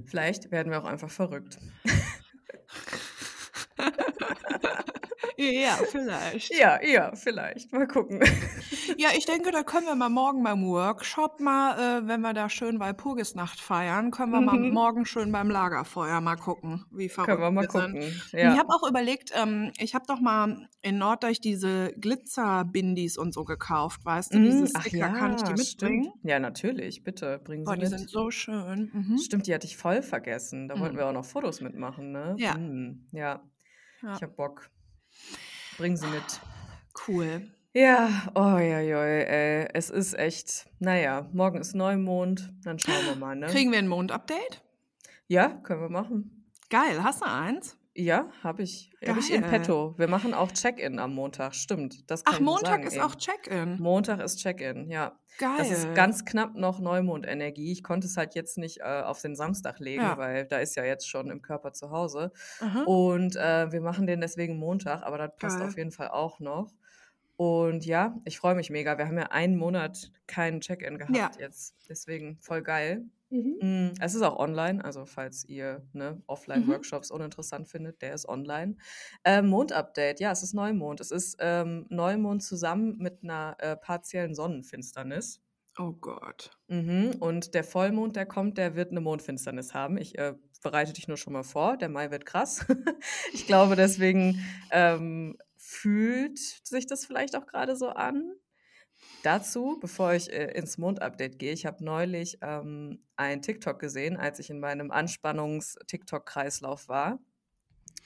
Vielleicht 0.07 0.51
werden 0.53 0.73
wir 0.73 0.81
auch 0.83 0.87
einfach 0.87 1.11
verrückt. 1.11 1.59
Ja, 5.37 5.79
vielleicht. 5.91 6.53
Ja, 6.59 6.83
ja, 6.83 7.15
vielleicht. 7.15 7.73
Mal 7.73 7.87
gucken. 7.87 8.21
Ja, 8.99 9.09
ich 9.17 9.25
denke, 9.27 9.53
da 9.53 9.63
können 9.63 9.87
wir 9.87 9.95
mal 9.95 10.09
morgen 10.11 10.43
beim 10.43 10.65
Workshop 10.67 11.41
mal, 11.41 12.01
äh, 12.03 12.09
wenn 12.09 12.21
wir 12.21 12.35
da 12.35 12.49
schön 12.49 12.79
Walpurgisnacht 12.81 13.59
feiern, 13.61 14.11
können 14.11 14.33
wir 14.33 14.41
mal 14.41 14.59
Mhm. 14.59 14.73
morgen 14.75 15.07
schön 15.07 15.31
beim 15.33 15.49
Lagerfeuer 15.51 16.21
mal 16.21 16.37
gucken, 16.37 16.85
wie 16.91 17.09
verrückt 17.09 17.31
Können 17.31 17.41
wir 17.43 17.51
mal 17.53 17.63
wir 17.63 17.69
gucken. 17.69 18.03
Ja. 18.33 18.53
Ich 18.53 18.59
habe 18.59 18.69
auch 18.71 18.87
überlegt, 18.89 19.31
ähm, 19.35 19.73
ich 19.79 19.95
habe 19.95 20.05
doch 20.09 20.21
mal 20.21 20.69
in 20.83 20.99
Norddeich 20.99 21.41
diese 21.41 21.93
Glitzer-Bindis 21.99 23.17
und 23.19 23.33
so 23.33 23.45
gekauft, 23.45 24.05
weißt 24.05 24.35
du? 24.35 24.41
Diese 24.41 24.65
Mm, 24.65 24.69
ach 24.75 24.83
Sticker, 24.83 25.09
kann 25.11 25.35
ich 25.37 25.43
die 25.43 25.51
ja, 25.51 25.57
mitbringen? 25.57 26.05
stimmt. 26.05 26.25
Ja, 26.31 26.39
natürlich, 26.41 27.03
bitte, 27.05 27.39
bringen 27.43 27.65
Sie 27.65 27.73
die 27.75 27.81
mit. 27.81 27.89
sind 27.89 28.11
so 28.11 28.31
schön. 28.31 28.91
Mhm. 28.93 29.19
Stimmt, 29.19 29.47
die 29.47 29.55
hatte 29.55 29.67
ich 29.67 29.77
voll 29.77 30.03
vergessen. 30.03 30.69
Da 30.69 30.79
wollten 30.79 30.95
Mhm. 30.97 30.99
wir 30.99 31.07
auch 31.07 31.13
noch 31.13 31.25
Fotos 31.25 31.61
mitmachen, 31.61 32.11
ne? 32.13 32.35
Ja. 32.39 32.57
Mm, 32.59 33.07
ja, 33.13 33.43
Ja. 34.03 34.17
ich 34.17 34.23
hab 34.23 34.37
Bock. 34.37 34.69
Bringen 35.79 35.97
Sie 35.97 36.07
mit. 36.07 36.41
Cool. 37.07 37.51
Ja, 37.75 38.31
oh 38.35 38.59
ja, 38.59 38.81
ja, 38.81 39.03
ey. 39.03 39.69
Es 39.73 39.89
ist 39.89 40.13
echt, 40.19 40.67
naja, 40.79 41.29
morgen 41.33 41.59
ist 41.59 41.75
Neumond, 41.75 42.53
dann 42.65 42.79
schauen 42.79 43.07
wir 43.07 43.17
mal, 43.17 43.35
ne? 43.35 43.47
Kriegen 43.47 43.73
wir 43.73 43.79
ein 43.79 43.89
Mondupdate? 43.89 44.63
Ja, 45.27 45.49
können 45.49 45.81
wir 45.81 45.89
machen. 45.89 46.47
Geil, 46.69 47.03
hast 47.03 47.23
du 47.23 47.27
eins? 47.27 47.79
Ja, 47.95 48.31
habe 48.43 48.63
ich. 48.63 48.91
Habe 49.07 49.21
ich 49.21 49.31
in 49.33 49.43
petto. 49.43 49.95
Wir 49.99 50.09
machen 50.09 50.33
auch 50.33 50.51
Check-in 50.53 50.99
am 50.99 51.15
Montag, 51.15 51.55
stimmt. 51.55 52.11
Das 52.11 52.25
kann 52.25 52.37
Ach, 52.37 52.41
Montag 52.41 52.67
sagen 52.67 52.83
ist 52.85 52.95
eben. 52.95 53.03
auch 53.03 53.15
Check-in. 53.17 53.79
Montag 53.81 54.21
ist 54.21 54.37
Check-in, 54.39 54.89
ja. 54.91 55.19
Geil. 55.39 55.57
Das 55.59 55.71
ist 55.71 55.95
ganz 55.95 56.25
knapp 56.25 56.55
noch 56.55 56.79
Neumondenergie. 56.81 57.71
Ich 57.71 57.83
konnte 57.83 58.07
es 58.07 58.17
halt 58.17 58.35
jetzt 58.35 58.57
nicht 58.57 58.81
äh, 58.81 59.03
auf 59.03 59.21
den 59.21 59.37
Samstag 59.37 59.79
legen, 59.79 60.03
Ja. 60.03 60.17
weil 60.17 60.47
da 60.47 60.59
ist 60.59 60.75
ja 60.77 60.85
jetzt 60.85 61.07
schon 61.09 61.31
im 61.31 61.43
Körper 61.43 61.73
zu 61.75 61.91
Hause. 61.91 62.33
Aha. 62.61 62.83
Und 62.85 63.37
äh, 63.37 63.71
wir 63.73 63.81
machen 63.83 64.07
den 64.07 64.21
deswegen 64.23 64.59
Montag, 64.59 65.03
aber 65.03 65.19
das 65.19 65.37
passt 65.37 65.59
Geil. 65.59 65.69
auf 65.69 65.77
jeden 65.77 65.91
Fall 65.93 66.09
auch 66.09 66.41
noch. 66.41 66.73
Und 67.37 67.85
ja, 67.85 68.15
ich 68.25 68.39
freue 68.39 68.55
mich 68.55 68.71
mega. 68.71 68.97
Wir 68.99 69.07
haben 69.07 69.19
ja 69.19 69.31
einen 69.31 69.57
Monat 69.57 70.13
keinen 70.27 70.61
Check-in 70.61 70.97
gehabt 70.99 71.17
Ja. 71.17 71.31
jetzt. 71.39 71.75
Deswegen 71.89 72.39
voll 72.41 72.63
geil. 72.63 73.05
Mhm. 73.33 73.63
Mm, 73.63 73.93
Es 74.01 74.15
ist 74.15 74.23
auch 74.23 74.39
online, 74.39 74.85
also 74.85 75.07
falls 75.07 75.45
ihr 75.45 75.87
ne, 75.93 76.23
Mhm. 76.55 76.85
Offline-Workshops 76.87 77.11
uninteressant 77.11 77.69
findet, 77.69 78.03
der 78.03 78.15
ist 78.15 78.29
online. 78.29 78.77
Ähm, 79.25 79.47
Mondupdate, 79.49 80.21
ja, 80.21 80.33
es 80.33 80.43
ist 80.43 80.55
Neumond. 80.55 81.01
Es 81.01 81.11
ist 81.11 81.37
ähm, 81.41 81.87
Neumond 81.89 82.43
zusammen 82.43 82.99
mit 82.99 83.23
einer 83.23 83.57
äh, 83.59 83.77
partiellen 83.77 84.35
Sonnenfinsternis. 84.35 85.41
Oh 85.79 85.93
Gott. 85.93 86.51
Mhm. 86.69 87.17
Und 87.21 87.55
der 87.55 87.65
Vollmond, 87.65 88.17
der 88.17 88.27
kommt, 88.27 88.59
der 88.59 88.75
wird 88.77 88.91
eine 88.91 89.01
Mondfinsternis 89.01 89.75
haben. 89.75 89.97
Ich 89.97 90.19
äh, 90.19 90.35
bereite 90.63 90.93
dich 90.93 91.09
nur 91.09 91.17
schon 91.17 91.33
mal 91.33 91.43
vor. 91.43 91.77
Der 91.77 91.89
Mai 91.89 92.11
wird 92.11 92.27
krass. 92.27 92.67
ich 93.33 93.47
glaube, 93.47 93.77
deswegen 93.77 94.41
ähm, 94.71 95.37
fühlt 95.57 96.39
sich 96.39 96.87
das 96.87 97.07
vielleicht 97.07 97.37
auch 97.37 97.47
gerade 97.47 97.77
so 97.77 97.89
an. 97.89 98.33
Dazu, 99.23 99.79
bevor 99.81 100.13
ich 100.15 100.33
äh, 100.33 100.53
ins 100.53 100.79
Mondupdate 100.79 101.39
gehe, 101.39 101.53
ich 101.53 101.65
habe 101.67 101.85
neulich 101.85 102.39
ähm, 102.43 103.05
ein 103.17 103.41
TikTok 103.41 103.79
gesehen, 103.79 104.17
als 104.17 104.39
ich 104.41 104.51
in 104.51 104.59
meinem 104.59 104.91
Anspannungs-TikTok-Kreislauf 104.91 106.89
war. 106.89 107.21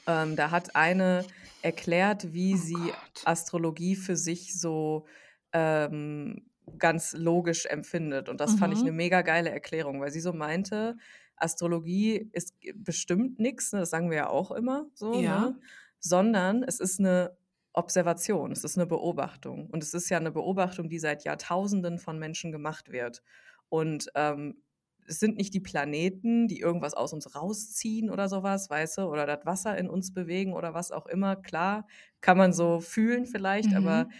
Ähm, 0.06 0.36
da 0.36 0.50
hat 0.50 0.76
eine 0.76 1.26
erklärt, 1.62 2.32
wie 2.32 2.56
Oh 2.56 2.58
sie 2.58 2.94
Gott. 2.94 3.24
Astrologie 3.24 3.96
für 3.96 4.16
sich 4.16 4.58
so 4.60 5.06
ähm, 5.52 6.50
ganz 6.78 7.12
logisch 7.14 7.66
empfindet. 7.66 8.28
Und 8.28 8.40
das 8.40 8.54
fand 8.54 8.72
ich 8.74 8.82
Mhm. 8.82 8.86
eine 8.86 8.92
mega 8.92 9.22
geile 9.22 9.50
Erklärung, 9.50 10.00
weil 10.00 10.12
sie 10.12 10.20
so 10.20 10.32
meinte, 10.32 10.96
Astrologie 11.36 12.30
ist 12.32 12.54
bestimmt 12.74 13.38
nichts, 13.40 13.72
ne, 13.72 13.80
das 13.80 13.90
sagen 13.90 14.10
wir 14.10 14.16
ja 14.18 14.28
auch 14.28 14.50
immer 14.50 14.86
so, 14.94 15.20
Ja. 15.20 15.22
ne? 15.22 15.58
sondern 16.00 16.62
es 16.62 16.80
ist 16.80 17.00
eine 17.00 17.36
Observation, 17.76 18.52
es 18.52 18.64
ist 18.64 18.78
eine 18.78 18.86
Beobachtung. 18.86 19.68
Und 19.70 19.82
es 19.82 19.94
ist 19.94 20.08
ja 20.10 20.18
eine 20.18 20.32
Beobachtung, 20.32 20.88
die 20.88 20.98
seit 20.98 21.24
Jahrtausenden 21.24 21.98
von 21.98 22.18
Menschen 22.18 22.52
gemacht 22.52 22.90
wird. 22.90 23.22
Und 23.68 24.10
ähm, 24.14 24.62
es 25.08 25.20
sind 25.20 25.36
nicht 25.36 25.54
die 25.54 25.60
Planeten, 25.60 26.48
die 26.48 26.58
irgendwas 26.60 26.94
aus 26.94 27.12
uns 27.12 27.34
rausziehen 27.36 28.10
oder 28.10 28.28
sowas, 28.28 28.70
weißt 28.70 28.98
du, 28.98 29.02
oder 29.02 29.26
das 29.26 29.46
Wasser 29.46 29.78
in 29.78 29.88
uns 29.88 30.12
bewegen 30.12 30.54
oder 30.54 30.74
was 30.74 30.90
auch 30.90 31.06
immer. 31.06 31.36
Klar, 31.36 31.86
kann 32.20 32.38
man 32.38 32.52
so 32.52 32.80
fühlen 32.80 33.26
vielleicht, 33.26 33.76
aber 33.76 34.08
Mhm. 34.08 34.16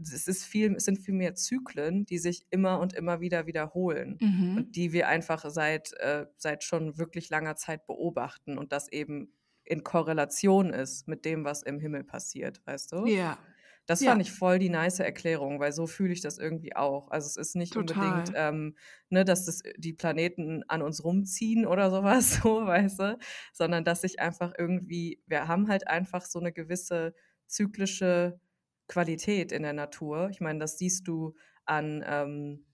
es, 0.00 0.28
ist 0.28 0.44
viel, 0.44 0.74
es 0.76 0.84
sind 0.84 0.98
viel 0.98 1.14
mehr 1.14 1.34
Zyklen, 1.34 2.04
die 2.06 2.18
sich 2.18 2.46
immer 2.50 2.78
und 2.80 2.92
immer 2.94 3.20
wieder 3.20 3.46
wiederholen 3.46 4.20
Mhm. 4.20 4.56
und 4.56 4.76
die 4.76 4.92
wir 4.92 5.08
einfach 5.08 5.44
seit, 5.50 5.92
äh, 5.94 6.26
seit 6.36 6.64
schon 6.64 6.98
wirklich 6.98 7.30
langer 7.30 7.56
Zeit 7.56 7.86
beobachten 7.86 8.58
und 8.58 8.72
das 8.72 8.88
eben 8.92 9.32
in 9.68 9.84
Korrelation 9.84 10.70
ist 10.72 11.08
mit 11.08 11.24
dem, 11.24 11.44
was 11.44 11.62
im 11.62 11.80
Himmel 11.80 12.04
passiert, 12.04 12.62
weißt 12.66 12.92
du? 12.92 13.14
Ja. 13.14 13.38
Das 13.86 14.04
Ja. 14.04 14.04
fand 14.04 14.20
ich 14.22 14.32
voll 14.32 14.58
die 14.58 14.68
nice 14.68 15.00
Erklärung, 15.00 15.60
weil 15.60 15.72
so 15.72 15.86
fühle 15.86 16.12
ich 16.12 16.20
das 16.20 16.38
irgendwie 16.38 16.76
auch. 16.76 17.10
Also 17.10 17.26
es 17.26 17.36
ist 17.36 17.56
nicht 17.56 17.76
unbedingt, 17.76 18.28
Total. 18.28 18.34
ähm, 18.34 18.76
ne, 19.08 19.24
dass 19.24 19.46
das 19.46 19.62
die 19.78 19.94
Planeten 19.94 20.62
an 20.68 20.82
uns 20.82 21.02
rumziehen 21.04 21.66
oder 21.66 21.90
sowas, 21.90 22.40
so, 22.42 22.66
weißt 22.66 22.98
du, 23.00 23.18
sondern 23.52 23.84
dass 23.84 24.02
sich 24.02 24.20
einfach 24.20 24.52
irgendwie, 24.58 25.22
wir 25.26 25.48
haben 25.48 25.68
halt 25.68 25.86
einfach 25.88 26.26
so 26.26 26.38
eine 26.38 26.52
gewisse 26.52 27.14
zyklische 27.46 28.40
Qualität 28.88 29.52
in 29.52 29.62
der 29.62 29.72
Natur. 29.72 30.28
Ich 30.30 30.40
meine, 30.40 30.58
das 30.58 30.78
siehst 30.78 31.08
du 31.08 31.34
an, 31.64 32.04
ähm, 32.06 32.66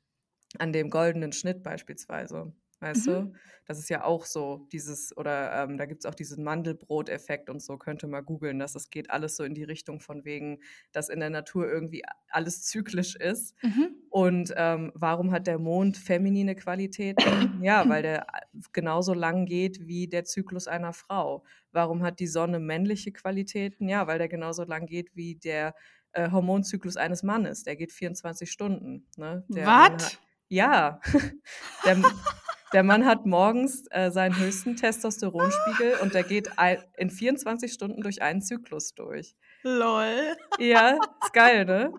an 0.58 0.72
dem 0.72 0.90
goldenen 0.90 1.32
Schnitt 1.32 1.62
beispielsweise. 1.62 2.54
Weißt 2.84 3.06
Mhm. 3.06 3.12
du? 3.12 3.32
Das 3.64 3.78
ist 3.78 3.88
ja 3.88 4.04
auch 4.04 4.26
so, 4.26 4.68
dieses, 4.70 5.16
oder 5.16 5.64
ähm, 5.64 5.78
da 5.78 5.86
gibt 5.86 6.04
es 6.04 6.06
auch 6.06 6.14
diesen 6.14 6.44
Mandelbrot-Effekt 6.44 7.48
und 7.48 7.62
so, 7.62 7.78
könnt 7.78 8.04
ihr 8.04 8.08
mal 8.08 8.20
googeln, 8.20 8.58
dass 8.58 8.74
es 8.74 8.90
geht 8.90 9.10
alles 9.10 9.36
so 9.36 9.44
in 9.44 9.54
die 9.54 9.64
Richtung 9.64 10.00
von 10.00 10.26
wegen, 10.26 10.58
dass 10.92 11.08
in 11.08 11.18
der 11.20 11.30
Natur 11.30 11.66
irgendwie 11.66 12.02
alles 12.28 12.62
zyklisch 12.64 13.16
ist. 13.16 13.54
Mhm. 13.62 13.96
Und 14.10 14.52
ähm, 14.56 14.92
warum 14.94 15.32
hat 15.32 15.46
der 15.46 15.58
Mond 15.58 15.96
feminine 15.96 16.54
Qualitäten? 16.56 17.24
Ja, 17.64 17.88
weil 17.88 18.02
der 18.02 18.26
genauso 18.74 19.14
lang 19.14 19.46
geht 19.46 19.86
wie 19.86 20.06
der 20.08 20.24
Zyklus 20.24 20.68
einer 20.68 20.92
Frau. 20.92 21.44
Warum 21.72 22.02
hat 22.02 22.20
die 22.20 22.26
Sonne 22.26 22.60
männliche 22.60 23.12
Qualitäten? 23.12 23.88
Ja, 23.88 24.06
weil 24.06 24.18
der 24.18 24.28
genauso 24.28 24.64
lang 24.64 24.84
geht 24.84 25.16
wie 25.16 25.36
der 25.36 25.74
äh, 26.12 26.30
Hormonzyklus 26.30 26.98
eines 26.98 27.22
Mannes. 27.22 27.62
Der 27.62 27.76
geht 27.76 27.92
24 27.92 28.50
Stunden. 28.50 29.06
Ne? 29.16 29.44
Was? 29.48 30.18
Ja, 30.48 31.00
der, 31.86 31.96
der 32.74 32.82
Mann 32.82 33.06
hat 33.06 33.24
morgens 33.24 33.86
äh, 33.90 34.10
seinen 34.10 34.36
höchsten 34.36 34.76
Testosteronspiegel 34.76 35.94
und 36.02 36.12
der 36.12 36.24
geht 36.24 36.58
ein, 36.58 36.78
in 36.96 37.08
24 37.08 37.72
Stunden 37.72 38.02
durch 38.02 38.20
einen 38.20 38.42
Zyklus 38.42 38.94
durch. 38.94 39.36
Lol. 39.62 40.36
Ja, 40.58 40.98
ist 41.22 41.32
geil, 41.32 41.64
ne? 41.64 41.94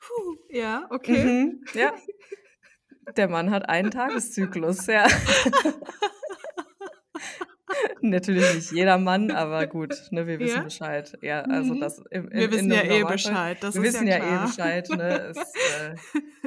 Puh, 0.00 0.36
ja, 0.48 0.86
okay. 0.90 1.24
Mhm, 1.24 1.64
ja. 1.74 1.92
Der 3.16 3.28
Mann 3.28 3.50
hat 3.50 3.68
einen 3.68 3.90
Tageszyklus, 3.90 4.86
ja. 4.86 5.06
Natürlich 8.02 8.54
nicht 8.54 8.70
jeder 8.72 8.98
Mann, 8.98 9.30
aber 9.32 9.66
gut, 9.66 9.94
ne, 10.10 10.26
wir 10.26 10.38
wissen 10.38 10.56
Ja? 10.58 10.62
Bescheid. 10.62 11.16
Ja, 11.22 11.42
also 11.42 11.74
Mhm. 11.74 11.80
das 11.80 11.98
im, 12.10 12.30
Wir 12.30 12.44
im, 12.44 12.50
wissen 12.50 12.72
ja 12.72 12.82
eh 12.82 13.04
Bescheid. 13.04 13.62
Das 13.62 13.74
wir 13.74 13.82
ist 13.82 13.94
wissen 13.94 14.06
ja, 14.06 14.18
ja, 14.18 14.38
eh. 14.42 14.46
Bescheid, 14.46 14.88
ne? 14.90 15.18
Es 15.30 15.38
äh, 15.80 15.96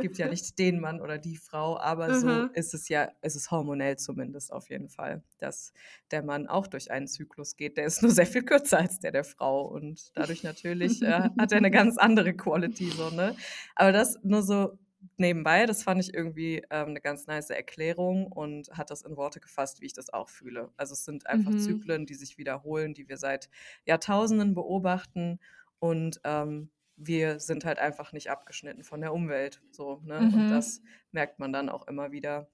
gibt 0.02 0.18
ja 0.18 0.28
nicht 0.30 0.58
den 0.60 0.80
Mann 0.80 1.02
oder 1.02 1.18
die 1.18 1.38
Frau, 1.38 1.78
aber 1.80 2.14
so 2.14 2.28
Mhm. 2.28 2.50
ist 2.54 2.74
es 2.74 2.88
ja, 2.90 3.10
ist 3.22 3.36
es 3.36 3.52
hormonell 3.52 3.98
zumindest 3.98 4.52
auf 4.54 4.70
jeden 4.70 4.90
Fall, 4.90 5.24
dass 5.40 5.74
der 6.12 6.24
Mann 6.24 6.48
auch 6.48 6.68
durch 6.68 6.92
einen 6.92 7.08
Zyklus 7.08 7.56
geht. 7.56 7.78
Der 7.78 7.86
ist 7.86 8.02
nur 8.02 8.12
sehr 8.12 8.26
viel 8.28 8.44
kürzer 8.44 8.80
als 8.80 9.00
der 9.00 9.12
der 9.12 9.24
Frau 9.24 9.62
und 9.68 10.12
dadurch 10.16 10.44
natürlich 10.44 11.02
äh, 11.02 11.30
hat 11.38 11.52
er 11.52 11.58
eine 11.58 11.72
ganz 11.72 11.98
andere 11.98 12.34
Quality, 12.34 12.92
so, 12.92 13.10
ne? 13.10 13.36
Aber 13.76 13.92
das 13.92 14.18
nur 14.24 14.42
so 14.44 14.78
nebenbei, 15.18 15.66
das 15.66 15.84
fand 15.84 16.02
ich 16.02 16.14
irgendwie 16.14 16.58
ähm, 16.70 16.90
eine 16.90 17.02
ganz 17.02 17.28
nice 17.28 17.50
Erklärung 17.52 18.28
und 18.32 18.70
hat 18.78 18.90
das 18.92 19.02
in 19.04 19.18
Worte 19.18 19.40
gefasst, 19.40 19.82
wie 19.82 19.86
ich 19.86 19.94
das 19.94 20.12
auch 20.12 20.30
fühle. 20.30 20.72
Also 20.78 20.94
es 20.94 21.06
sind 21.06 21.28
einfach 21.28 21.56
Mhm. 21.56 21.56
Zyklen, 21.56 22.06
die 22.06 22.16
sich 22.16 22.38
wiederholen, 22.38 22.94
die 22.94 23.08
wir 23.10 23.18
seit 23.18 23.50
Jahrtausenden 23.86 24.54
beobachten 24.56 25.40
und 25.80 26.20
ähm, 26.24 26.72
wir 26.98 27.40
sind 27.40 27.64
halt 27.66 27.80
einfach 27.80 28.12
nicht 28.12 28.30
abgeschnitten 28.30 28.84
von 28.84 29.00
der 29.02 29.14
Umwelt. 29.14 29.62
So, 29.72 30.02
ne? 30.04 30.28
Und 30.28 30.52
Mhm. 30.52 30.52
das 30.52 30.82
merkt 31.12 31.40
man 31.40 31.54
dann 31.54 31.70
auch 31.70 31.88
immer 31.88 32.12
wieder. 32.12 32.50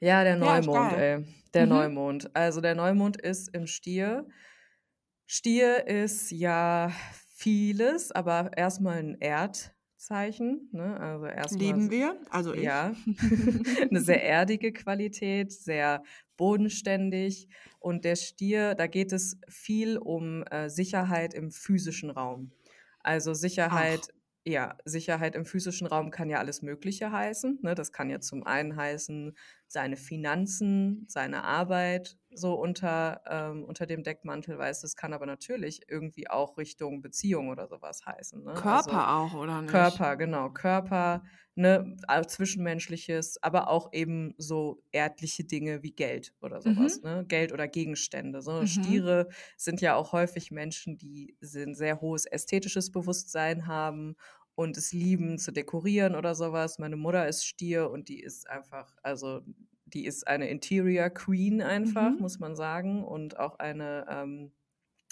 Ja, 0.00 0.24
der 0.24 0.36
Ja, 0.40 0.60
Neumond, 0.60 0.92
geil. 0.92 0.98
ey. 0.98 1.24
Der 1.54 1.66
Mhm. 1.66 1.66
Neumond. 1.66 2.34
Also 2.36 2.60
der 2.60 2.74
Neumond 2.74 3.16
ist 3.20 3.48
im 3.54 3.66
Stier. 3.66 4.28
Stier 5.26 5.86
ist 5.86 6.30
ja 6.30 6.92
vieles, 7.34 8.12
aber 8.12 8.50
erstmal 8.56 8.98
ein 8.98 9.20
Erdzeichen. 9.96 10.68
Ne? 10.72 11.00
Also 11.00 11.24
erstmal 11.26 11.60
Lieben 11.60 11.90
wir, 11.90 12.20
also 12.28 12.52
ich. 12.52 12.62
ja, 12.62 12.94
eine 13.90 14.00
sehr 14.00 14.22
erdige 14.22 14.72
Qualität, 14.72 15.52
sehr 15.52 16.02
bodenständig. 16.36 17.48
Und 17.80 18.04
der 18.04 18.16
Stier, 18.16 18.74
da 18.74 18.88
geht 18.88 19.12
es 19.12 19.38
viel 19.48 19.96
um 19.96 20.42
äh, 20.44 20.68
Sicherheit 20.68 21.32
im 21.32 21.50
physischen 21.50 22.10
Raum. 22.10 22.52
Also 23.00 23.32
Sicherheit, 23.32 24.08
ja, 24.44 24.76
Sicherheit 24.84 25.34
im 25.34 25.46
physischen 25.46 25.86
Raum 25.86 26.10
kann 26.10 26.28
ja 26.28 26.38
alles 26.38 26.60
Mögliche 26.60 27.10
heißen. 27.10 27.60
Ne? 27.62 27.74
Das 27.74 27.90
kann 27.90 28.10
ja 28.10 28.20
zum 28.20 28.44
einen 28.44 28.76
heißen, 28.76 29.34
seine 29.66 29.96
Finanzen, 29.96 31.06
seine 31.08 31.44
Arbeit 31.44 32.18
so 32.36 32.54
unter, 32.54 33.22
ähm, 33.28 33.64
unter 33.64 33.86
dem 33.86 34.02
Deckmantel, 34.04 34.58
weißt 34.58 34.82
du, 34.82 34.86
es 34.86 34.96
kann 34.96 35.12
aber 35.12 35.26
natürlich 35.26 35.82
irgendwie 35.88 36.28
auch 36.30 36.58
Richtung 36.58 37.02
Beziehung 37.02 37.48
oder 37.48 37.66
sowas 37.68 38.04
heißen. 38.06 38.42
Ne? 38.44 38.52
Körper 38.54 38.66
Also, 38.66 39.06
auch, 39.14 39.34
oder 39.34 39.62
nicht? 39.62 40.02
Körper, 40.02 40.16
genau, 40.16 40.50
Körper, 40.50 41.24
ne, 41.56 41.96
Zwischenmenschliches, 42.28 43.42
aber 43.42 43.68
auch 43.68 43.92
eben 43.92 44.34
so 44.38 44.84
erdliche 44.92 45.42
Dinge 45.44 45.82
wie 45.82 45.90
Geld 45.90 46.34
oder 46.40 46.62
sowas, 46.62 47.02
ne? 47.02 47.24
Geld 47.26 47.52
oder 47.52 47.66
Gegenstände. 47.66 48.42
So 48.42 48.64
Mhm. 48.64 48.66
Stiere 48.66 49.28
sind 49.56 49.80
ja 49.80 49.96
auch 49.96 50.12
häufig 50.12 50.52
Menschen, 50.52 50.98
die 50.98 51.36
ein 51.42 51.74
sehr 51.74 52.00
hohes 52.00 52.26
ästhetisches 52.26 52.92
Bewusstsein 52.92 53.66
haben 53.66 54.14
und 54.54 54.76
es 54.76 54.92
lieben 54.92 55.38
zu 55.38 55.50
dekorieren 55.52 56.14
oder 56.14 56.36
sowas. 56.36 56.78
Meine 56.78 56.96
Mutter 56.96 57.26
ist 57.26 57.44
Stier 57.44 57.90
und 57.90 58.08
die 58.08 58.20
ist 58.22 58.48
einfach, 58.48 58.96
also 59.02 59.42
die 59.86 60.04
ist 60.06 60.26
eine 60.28 60.48
Interior 60.50 61.10
Queen 61.10 61.62
einfach, 61.62 62.10
Mhm. 62.12 62.18
muss 62.20 62.38
man 62.38 62.56
sagen, 62.56 63.04
und 63.04 63.38
auch 63.38 63.58
eine 63.58 64.06
ähm, 64.10 64.52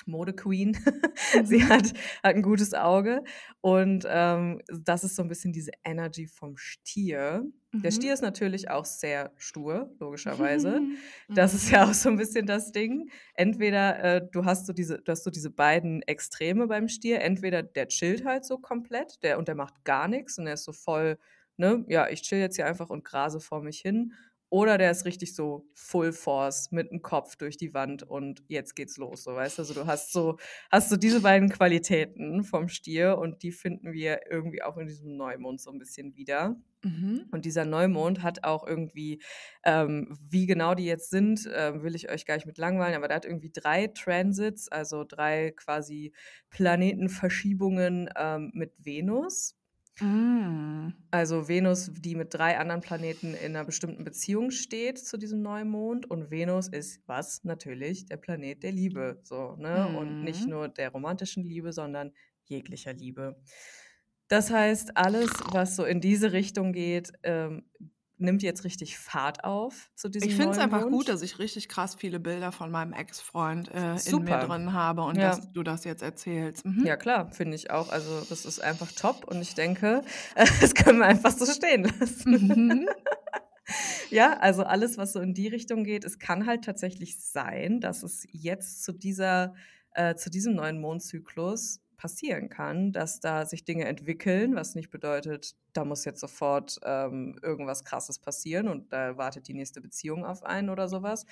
Mode-Queen. 0.06 0.76
Sie 1.44 1.58
Mhm. 1.58 1.68
hat, 1.68 1.92
hat 2.22 2.34
ein 2.36 2.42
gutes 2.42 2.74
Auge 2.74 3.22
und 3.60 4.04
ähm, 4.08 4.60
das 4.68 5.04
ist 5.04 5.16
so 5.16 5.22
ein 5.22 5.28
bisschen 5.28 5.52
diese 5.52 5.70
Energy 5.84 6.26
vom 6.26 6.56
Stier. 6.56 7.44
Der 7.82 7.90
Mhm. 7.90 7.94
Stier 7.94 8.14
ist 8.14 8.20
natürlich 8.22 8.70
auch 8.70 8.84
sehr 8.84 9.32
stur, 9.36 9.94
logischerweise. 10.00 10.80
Das 11.34 11.54
ist 11.54 11.70
ja 11.70 11.84
auch 11.84 11.94
so 11.94 12.08
ein 12.10 12.16
bisschen 12.16 12.46
das 12.46 12.70
Ding. 12.72 13.10
Entweder 13.34 13.98
äh, 14.16 14.28
du 14.30 14.44
hast 14.44 14.66
so 14.66 14.72
diese, 14.72 14.98
du 14.98 15.10
hast 15.12 15.24
so 15.24 15.30
diese 15.30 15.50
beiden 15.50 16.02
Extreme 16.02 16.66
beim 16.66 16.88
Stier. 16.88 17.20
Entweder 17.22 17.62
der 17.62 17.88
chillt 17.88 18.24
halt 18.24 18.44
so 18.44 18.58
komplett, 18.58 19.22
der 19.22 19.38
und 19.38 19.48
der 19.48 19.54
macht 19.56 19.84
gar 19.84 20.06
nichts 20.08 20.38
und 20.38 20.46
er 20.46 20.54
ist 20.54 20.64
so 20.64 20.72
voll, 20.72 21.18
ne, 21.56 21.84
ja, 21.88 22.08
ich 22.08 22.22
chill 22.22 22.38
jetzt 22.38 22.56
hier 22.56 22.66
einfach 22.66 22.90
und 22.90 23.04
grase 23.04 23.40
vor 23.40 23.62
mich 23.62 23.80
hin. 23.80 24.12
Oder 24.50 24.78
der 24.78 24.90
ist 24.90 25.04
richtig 25.04 25.34
so 25.34 25.66
Full 25.74 26.12
Force 26.12 26.70
mit 26.70 26.90
dem 26.90 27.02
Kopf 27.02 27.36
durch 27.36 27.56
die 27.56 27.74
Wand 27.74 28.02
und 28.04 28.42
jetzt 28.46 28.76
geht's 28.76 28.96
los, 28.98 29.24
so 29.24 29.34
weißt 29.34 29.58
du. 29.58 29.62
Also 29.62 29.74
du 29.74 29.86
hast 29.86 30.12
so, 30.12 30.38
hast 30.70 30.90
so 30.90 30.96
diese 30.96 31.20
beiden 31.20 31.48
Qualitäten 31.48 32.44
vom 32.44 32.68
Stier 32.68 33.18
und 33.18 33.42
die 33.42 33.52
finden 33.52 33.92
wir 33.92 34.30
irgendwie 34.30 34.62
auch 34.62 34.76
in 34.76 34.86
diesem 34.86 35.16
Neumond 35.16 35.60
so 35.60 35.70
ein 35.70 35.78
bisschen 35.78 36.14
wieder. 36.14 36.56
Mhm. 36.84 37.26
Und 37.32 37.44
dieser 37.44 37.64
Neumond 37.64 38.22
hat 38.22 38.44
auch 38.44 38.66
irgendwie, 38.66 39.20
ähm, 39.64 40.16
wie 40.20 40.46
genau 40.46 40.74
die 40.74 40.84
jetzt 40.84 41.10
sind, 41.10 41.48
ähm, 41.52 41.82
will 41.82 41.94
ich 41.94 42.10
euch 42.10 42.26
gar 42.26 42.34
nicht 42.34 42.46
mit 42.46 42.58
langweilen, 42.58 42.94
aber 42.94 43.08
der 43.08 43.16
hat 43.16 43.24
irgendwie 43.24 43.50
drei 43.52 43.88
Transits, 43.88 44.68
also 44.68 45.04
drei 45.04 45.52
quasi 45.56 46.12
Planetenverschiebungen 46.50 48.10
ähm, 48.16 48.50
mit 48.54 48.72
Venus. 48.78 49.56
Mm. 50.00 50.88
Also 51.12 51.46
Venus, 51.46 51.90
die 51.92 52.16
mit 52.16 52.34
drei 52.34 52.58
anderen 52.58 52.80
Planeten 52.80 53.32
in 53.34 53.54
einer 53.54 53.64
bestimmten 53.64 54.02
Beziehung 54.02 54.50
steht 54.50 54.98
zu 54.98 55.16
diesem 55.16 55.40
Neumond. 55.42 56.10
Und 56.10 56.30
Venus 56.30 56.68
ist 56.68 57.00
was? 57.06 57.44
Natürlich 57.44 58.06
der 58.06 58.16
Planet 58.16 58.62
der 58.64 58.72
Liebe. 58.72 59.20
So, 59.22 59.54
ne? 59.56 59.88
Und 59.88 60.20
nicht 60.22 60.46
Mhm. 60.46 60.50
nur 60.50 60.68
der 60.68 60.90
romantischen 60.90 61.44
Liebe, 61.44 61.72
sondern 61.72 62.12
jeglicher 62.44 62.92
Liebe. 62.92 63.36
Das 64.28 64.50
heißt, 64.50 64.96
alles, 64.96 65.30
was 65.52 65.76
so 65.76 65.84
in 65.84 66.00
diese 66.00 66.32
Richtung 66.32 66.72
geht, 66.72 67.12
ähm, 67.22 67.64
nimmt 68.16 68.42
jetzt 68.42 68.64
richtig 68.64 68.96
Fahrt 68.98 69.42
auf 69.44 69.90
zu 69.96 70.08
diesem 70.08 70.28
Ich 70.28 70.36
finde 70.36 70.52
es 70.52 70.58
einfach 70.58 70.80
Neumond. 70.82 70.92
gut, 70.96 71.08
dass 71.08 71.22
ich 71.22 71.38
richtig 71.38 71.68
krass 71.68 71.94
viele 71.96 72.20
Bilder 72.20 72.52
von 72.52 72.70
meinem 72.70 72.92
Ex-Freund 72.92 73.70
äh, 73.72 73.78
in 73.78 73.92
mir 73.94 73.98
Super. 73.98 74.46
drin 74.46 74.72
habe 74.72 75.02
und 75.02 75.16
Ja. 75.16 75.30
dass 75.30 75.52
du 75.52 75.62
das 75.62 75.84
jetzt 75.84 76.02
erzählst. 76.02 76.64
Mhm. 76.64 76.86
Ja, 76.86 76.96
klar, 76.96 77.30
finde 77.32 77.56
ich 77.56 77.70
auch. 77.70 77.88
Also, 77.90 78.20
das 78.28 78.44
ist 78.44 78.60
einfach 78.60 78.92
top 78.92 79.24
und 79.28 79.40
ich 79.42 79.54
denke, 79.54 80.02
das 80.60 80.74
können 80.74 80.98
wir 81.00 81.06
einfach 81.06 81.32
so 81.32 81.44
stehen 81.46 81.84
lassen. 82.00 82.30
Mhm. 82.32 82.88
Ja, 84.10 84.34
also 84.40 84.62
alles, 84.62 84.98
was 84.98 85.14
so 85.14 85.20
in 85.20 85.32
die 85.32 85.48
Richtung 85.48 85.84
geht, 85.84 86.04
es 86.04 86.18
kann 86.18 86.46
halt 86.46 86.64
tatsächlich 86.64 87.18
sein, 87.18 87.80
dass 87.80 88.02
es 88.02 88.26
jetzt 88.30 88.84
zu 88.84 88.92
dieser, 88.92 89.54
äh, 89.94 90.14
zu 90.16 90.28
diesem 90.30 90.54
neuen 90.54 90.80
Mondzyklus 90.80 91.80
passieren 91.96 92.48
kann, 92.48 92.92
dass 92.92 93.20
da 93.20 93.46
sich 93.46 93.64
Dinge 93.64 93.86
entwickeln, 93.86 94.54
was 94.54 94.74
nicht 94.74 94.90
bedeutet, 94.90 95.54
da 95.72 95.84
muss 95.84 96.04
jetzt 96.04 96.20
sofort 96.20 96.78
ähm, 96.84 97.38
irgendwas 97.42 97.84
Krasses 97.84 98.18
passieren 98.18 98.68
und 98.68 98.92
da 98.92 99.16
wartet 99.16 99.48
die 99.48 99.54
nächste 99.54 99.80
Beziehung 99.80 100.24
auf 100.24 100.42
einen 100.44 100.70
oder 100.70 100.88
sowas. 100.88 101.26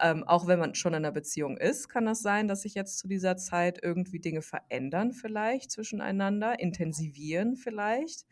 Ähm, 0.00 0.24
auch 0.24 0.46
wenn 0.46 0.58
man 0.58 0.74
schon 0.74 0.92
in 0.92 0.98
einer 0.98 1.12
Beziehung 1.12 1.56
ist, 1.56 1.88
kann 1.88 2.04
das 2.06 2.20
sein, 2.20 2.48
dass 2.48 2.62
sich 2.62 2.74
jetzt 2.74 2.98
zu 2.98 3.08
dieser 3.08 3.36
Zeit 3.36 3.78
irgendwie 3.82 4.20
Dinge 4.20 4.42
verändern 4.42 5.12
vielleicht 5.12 5.70
zwischeneinander, 5.70 6.58
intensivieren 6.60 7.56
vielleicht. 7.56 8.26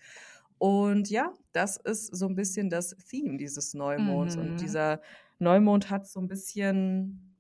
Und 0.59 1.11
ja, 1.11 1.33
das 1.53 1.77
ist 1.77 2.15
so 2.15 2.27
ein 2.27 2.35
bisschen 2.37 2.71
das 2.71 2.91
Theme 3.09 3.37
dieses 3.39 3.75
Neumonds. 3.75 4.37
Und 4.37 4.61
Mhm. 4.61 4.61
dieser 4.61 5.01
Neumond 5.39 5.91
hat 5.91 6.07
so 6.07 6.21
ein 6.21 6.29
bisschen, 6.29 7.37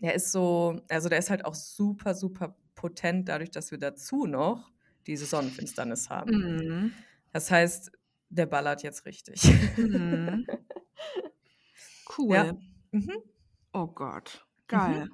der 0.00 0.14
ist 0.14 0.32
so, 0.32 0.80
also 0.88 1.08
der 1.08 1.18
ist 1.18 1.30
halt 1.30 1.44
auch 1.44 1.54
super, 1.54 2.14
super 2.14 2.56
potent, 2.76 3.28
dadurch, 3.28 3.50
dass 3.50 3.72
wir 3.72 3.78
dazu 3.78 4.26
noch 4.26 4.70
diese 5.08 5.26
Sonnenfinsternis 5.26 6.10
haben. 6.10 6.30
Mhm. 6.30 6.92
Das 7.32 7.50
heißt, 7.50 7.90
der 8.28 8.46
ballert 8.46 8.84
jetzt 8.84 9.04
richtig. 9.06 9.42
Mhm. 9.76 10.46
Cool. 12.18 12.36
Ja. 12.36 12.52
Mhm. 12.92 13.22
Oh 13.72 13.86
Gott. 13.88 14.46
Geil. 14.68 15.08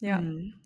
Ja. 0.00 0.20
Mhm. 0.20 0.60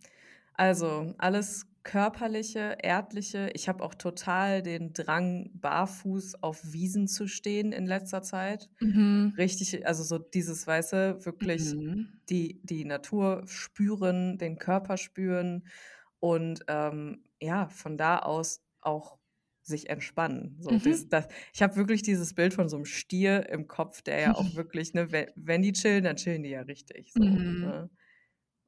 Also 0.55 1.15
alles 1.19 1.67
körperliche, 1.85 2.79
erdliche. 2.83 3.51
Ich 3.55 3.69
habe 3.69 3.83
auch 3.85 3.95
total 3.95 4.63
den 4.63 4.93
Drang, 4.93 5.51
barfuß 5.55 6.43
auf 6.43 6.73
Wiesen 6.73 7.07
zu 7.09 7.27
stehen 7.29 7.73
in 7.73 7.87
letzter 7.87 8.23
Zeit. 8.23 8.71
Mhm. 8.81 9.39
Richtig, 9.39 9.87
also 9.87 10.03
so 10.05 10.19
dieses, 10.19 10.67
weiße, 10.67 11.25
wirklich 11.25 11.77
Mhm. 11.79 12.21
die, 12.29 12.61
die 12.65 12.85
Natur 12.85 13.43
spüren, 13.47 14.39
den 14.39 14.59
Körper 14.59 14.97
spüren 14.97 15.67
und 16.21 16.61
ähm, 16.69 17.25
ja, 17.41 17.69
von 17.69 17.97
da 17.97 18.19
aus 18.21 18.63
auch 18.81 19.19
sich 19.63 19.89
entspannen. 19.91 20.57
So, 20.61 20.75
Mhm. 20.75 20.79
dieses, 20.79 21.09
das, 21.09 21.29
ich 21.55 21.63
habe 21.63 21.77
wirklich 21.77 22.03
dieses 22.03 22.35
Bild 22.35 22.55
von 22.55 22.69
so 22.69 22.77
einem 22.77 22.85
Stier 22.87 23.49
im 23.49 23.69
Kopf, 23.69 24.03
der 24.03 24.21
ja 24.21 24.35
auch 24.35 24.55
wirklich, 24.55 24.95
ne, 24.95 25.13
wenn, 25.13 25.29
wenn 25.37 25.63
die 25.63 25.73
chillen, 25.73 26.05
dann 26.05 26.17
chillen 26.17 26.43
die 26.43 26.51
ja 26.51 26.63
richtig. 26.63 27.13
So, 27.15 27.45
Mhm. 27.45 27.61
ne? 27.61 27.91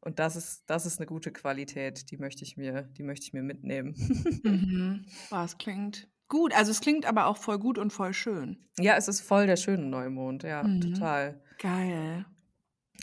Und 0.02 0.18
das 0.18 0.36
ist, 0.36 0.64
das 0.66 0.84
ist 0.84 0.98
eine 0.98 1.06
gute 1.06 1.32
Qualität, 1.32 2.10
die 2.10 2.18
möchte 2.18 2.44
ich 2.44 2.56
mir, 2.56 2.82
die 2.82 3.02
möchte 3.04 3.24
ich 3.26 3.32
mir 3.32 3.42
mitnehmen. 3.42 3.94
Mhm. 4.44 5.06
Boah, 5.28 5.44
es 5.44 5.58
klingt 5.58 6.08
Gut, 6.28 6.54
also 6.54 6.70
es 6.70 6.80
klingt 6.80 7.04
aber 7.06 7.26
auch 7.26 7.36
voll 7.36 7.58
gut 7.58 7.76
und 7.78 7.92
voll 7.92 8.14
schön. 8.14 8.70
Ja, 8.78 8.96
es 8.96 9.08
ist 9.08 9.20
voll 9.22 9.46
der 9.46 9.56
schöne 9.56 9.84
Neumond, 9.86 10.42
ja, 10.44 10.64
Mhm. 10.64 10.78
total. 10.80 11.42
Geil. 11.58 12.24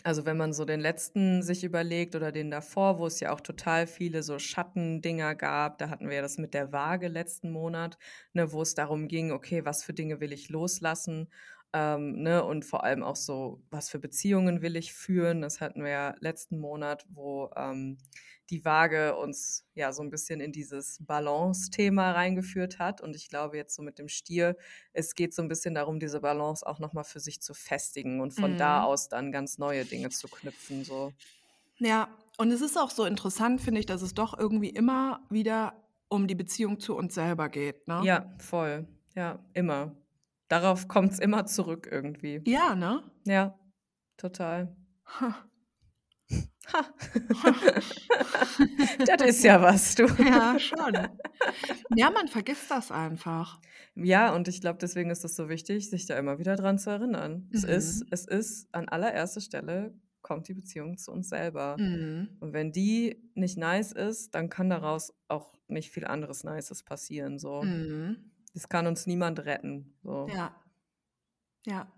Also 0.02 0.24
wenn 0.24 0.36
man 0.38 0.52
so 0.54 0.64
den 0.64 0.80
letzten 0.80 1.42
sich 1.42 1.62
überlegt 1.62 2.14
oder 2.14 2.32
den 2.32 2.50
davor, 2.50 2.98
wo 2.98 3.06
es 3.06 3.20
ja 3.20 3.32
auch 3.32 3.40
total 3.40 3.86
viele 3.86 4.22
so 4.22 4.38
Schattendinger 4.38 5.34
gab, 5.34 5.76
da 5.78 5.90
hatten 5.90 6.08
wir 6.08 6.16
ja 6.16 6.22
das 6.22 6.38
mit 6.38 6.54
der 6.54 6.72
Waage 6.72 7.08
letzten 7.08 7.50
Monat, 7.50 7.98
ne, 8.32 8.50
wo 8.52 8.62
es 8.62 8.74
darum 8.74 9.08
ging, 9.08 9.30
okay, 9.30 9.64
was 9.66 9.84
für 9.84 9.92
Dinge 9.92 10.20
will 10.20 10.32
ich 10.32 10.48
loslassen, 10.48 11.28
ähm, 11.72 12.22
ne, 12.22 12.44
und 12.44 12.64
vor 12.64 12.84
allem 12.84 13.02
auch 13.02 13.16
so, 13.16 13.62
was 13.70 13.90
für 13.90 13.98
Beziehungen 13.98 14.62
will 14.62 14.76
ich 14.76 14.92
führen. 14.92 15.40
Das 15.42 15.60
hatten 15.60 15.82
wir 15.84 15.90
ja 15.90 16.14
letzten 16.20 16.58
Monat, 16.58 17.06
wo 17.10 17.50
ähm, 17.56 17.98
die 18.50 18.64
Waage 18.64 19.16
uns 19.16 19.66
ja 19.74 19.92
so 19.92 20.02
ein 20.02 20.10
bisschen 20.10 20.40
in 20.40 20.52
dieses 20.52 20.98
Balance-Thema 21.06 22.12
reingeführt 22.12 22.78
hat. 22.78 23.00
Und 23.00 23.14
ich 23.16 23.28
glaube 23.28 23.56
jetzt 23.56 23.74
so 23.76 23.82
mit 23.82 23.98
dem 23.98 24.08
Stier, 24.08 24.56
es 24.92 25.14
geht 25.14 25.34
so 25.34 25.42
ein 25.42 25.48
bisschen 25.48 25.74
darum, 25.74 26.00
diese 26.00 26.20
Balance 26.20 26.66
auch 26.66 26.80
nochmal 26.80 27.04
für 27.04 27.20
sich 27.20 27.40
zu 27.40 27.54
festigen 27.54 28.20
und 28.20 28.32
von 28.32 28.56
da 28.56 28.82
Mhm. 28.82 28.84
aus 28.84 29.08
dann 29.08 29.30
ganz 29.32 29.58
neue 29.58 29.86
Dinge 29.86 30.10
zu 30.10 30.28
knüpfen. 30.28 30.82
So. 30.84 31.14
Ja, 31.78 32.16
und 32.38 32.50
es 32.52 32.60
ist 32.60 32.76
auch 32.78 32.90
so 32.90 33.04
interessant, 33.04 33.60
finde 33.60 33.80
ich, 33.80 33.86
dass 33.86 34.02
es 34.02 34.14
doch 34.14 34.38
irgendwie 34.38 34.68
immer 34.70 35.26
wieder 35.30 35.88
um 36.08 36.26
die 36.26 36.34
Beziehung 36.34 36.80
zu 36.80 36.94
uns 36.96 37.14
selber 37.14 37.48
geht, 37.48 37.86
ne? 37.88 38.06
Ja, 38.06 38.34
voll. 38.40 38.88
Ja, 39.14 39.44
immer. 39.54 39.94
Darauf 40.50 40.88
kommt 40.88 41.12
es 41.12 41.18
immer 41.20 41.46
zurück 41.46 41.88
irgendwie. 41.90 42.42
Ja, 42.44 42.74
ne? 42.74 43.02
Ja, 43.24 43.58
total. 44.18 44.76
Ha. 45.20 45.46
Ha. 46.72 46.84
das 49.06 49.22
ist 49.28 49.44
ja 49.44 49.62
was, 49.62 49.94
du. 49.94 50.06
Ja, 50.22 50.58
schon. 50.58 50.92
Ja, 51.96 52.10
man 52.10 52.28
vergisst 52.28 52.70
das 52.70 52.90
einfach. 52.90 53.60
Ja, 53.94 54.34
und 54.34 54.48
ich 54.48 54.60
glaube, 54.60 54.78
deswegen 54.80 55.10
ist 55.10 55.24
es 55.24 55.36
so 55.36 55.48
wichtig, 55.48 55.88
sich 55.90 56.06
da 56.06 56.18
immer 56.18 56.38
wieder 56.38 56.56
dran 56.56 56.78
zu 56.78 56.90
erinnern. 56.90 57.48
Es 57.52 57.64
ist, 57.64 58.00
Mhm. 58.02 58.08
es 58.10 58.26
ist 58.26 58.68
an 58.72 58.88
allererster 58.88 59.40
Stelle 59.40 59.94
kommt 60.22 60.48
die 60.48 60.54
Beziehung 60.54 60.98
zu 60.98 61.12
uns 61.12 61.28
selber. 61.28 61.76
Mhm. 61.78 62.36
Und 62.40 62.52
wenn 62.52 62.72
die 62.72 63.22
nicht 63.34 63.56
nice 63.56 63.92
ist, 63.92 64.34
dann 64.34 64.48
kann 64.50 64.68
daraus 64.68 65.12
auch 65.28 65.52
nicht 65.68 65.90
viel 65.90 66.04
anderes 66.06 66.44
Nices 66.44 66.82
passieren. 66.82 67.38
So. 67.38 67.62
Mhm. 67.62 68.29
Das 68.54 68.68
kann 68.68 68.86
uns 68.86 69.06
niemand 69.06 69.40
retten. 69.40 69.94
So. 70.02 70.26
Ja. 70.28 70.54
Ja. 71.64 71.92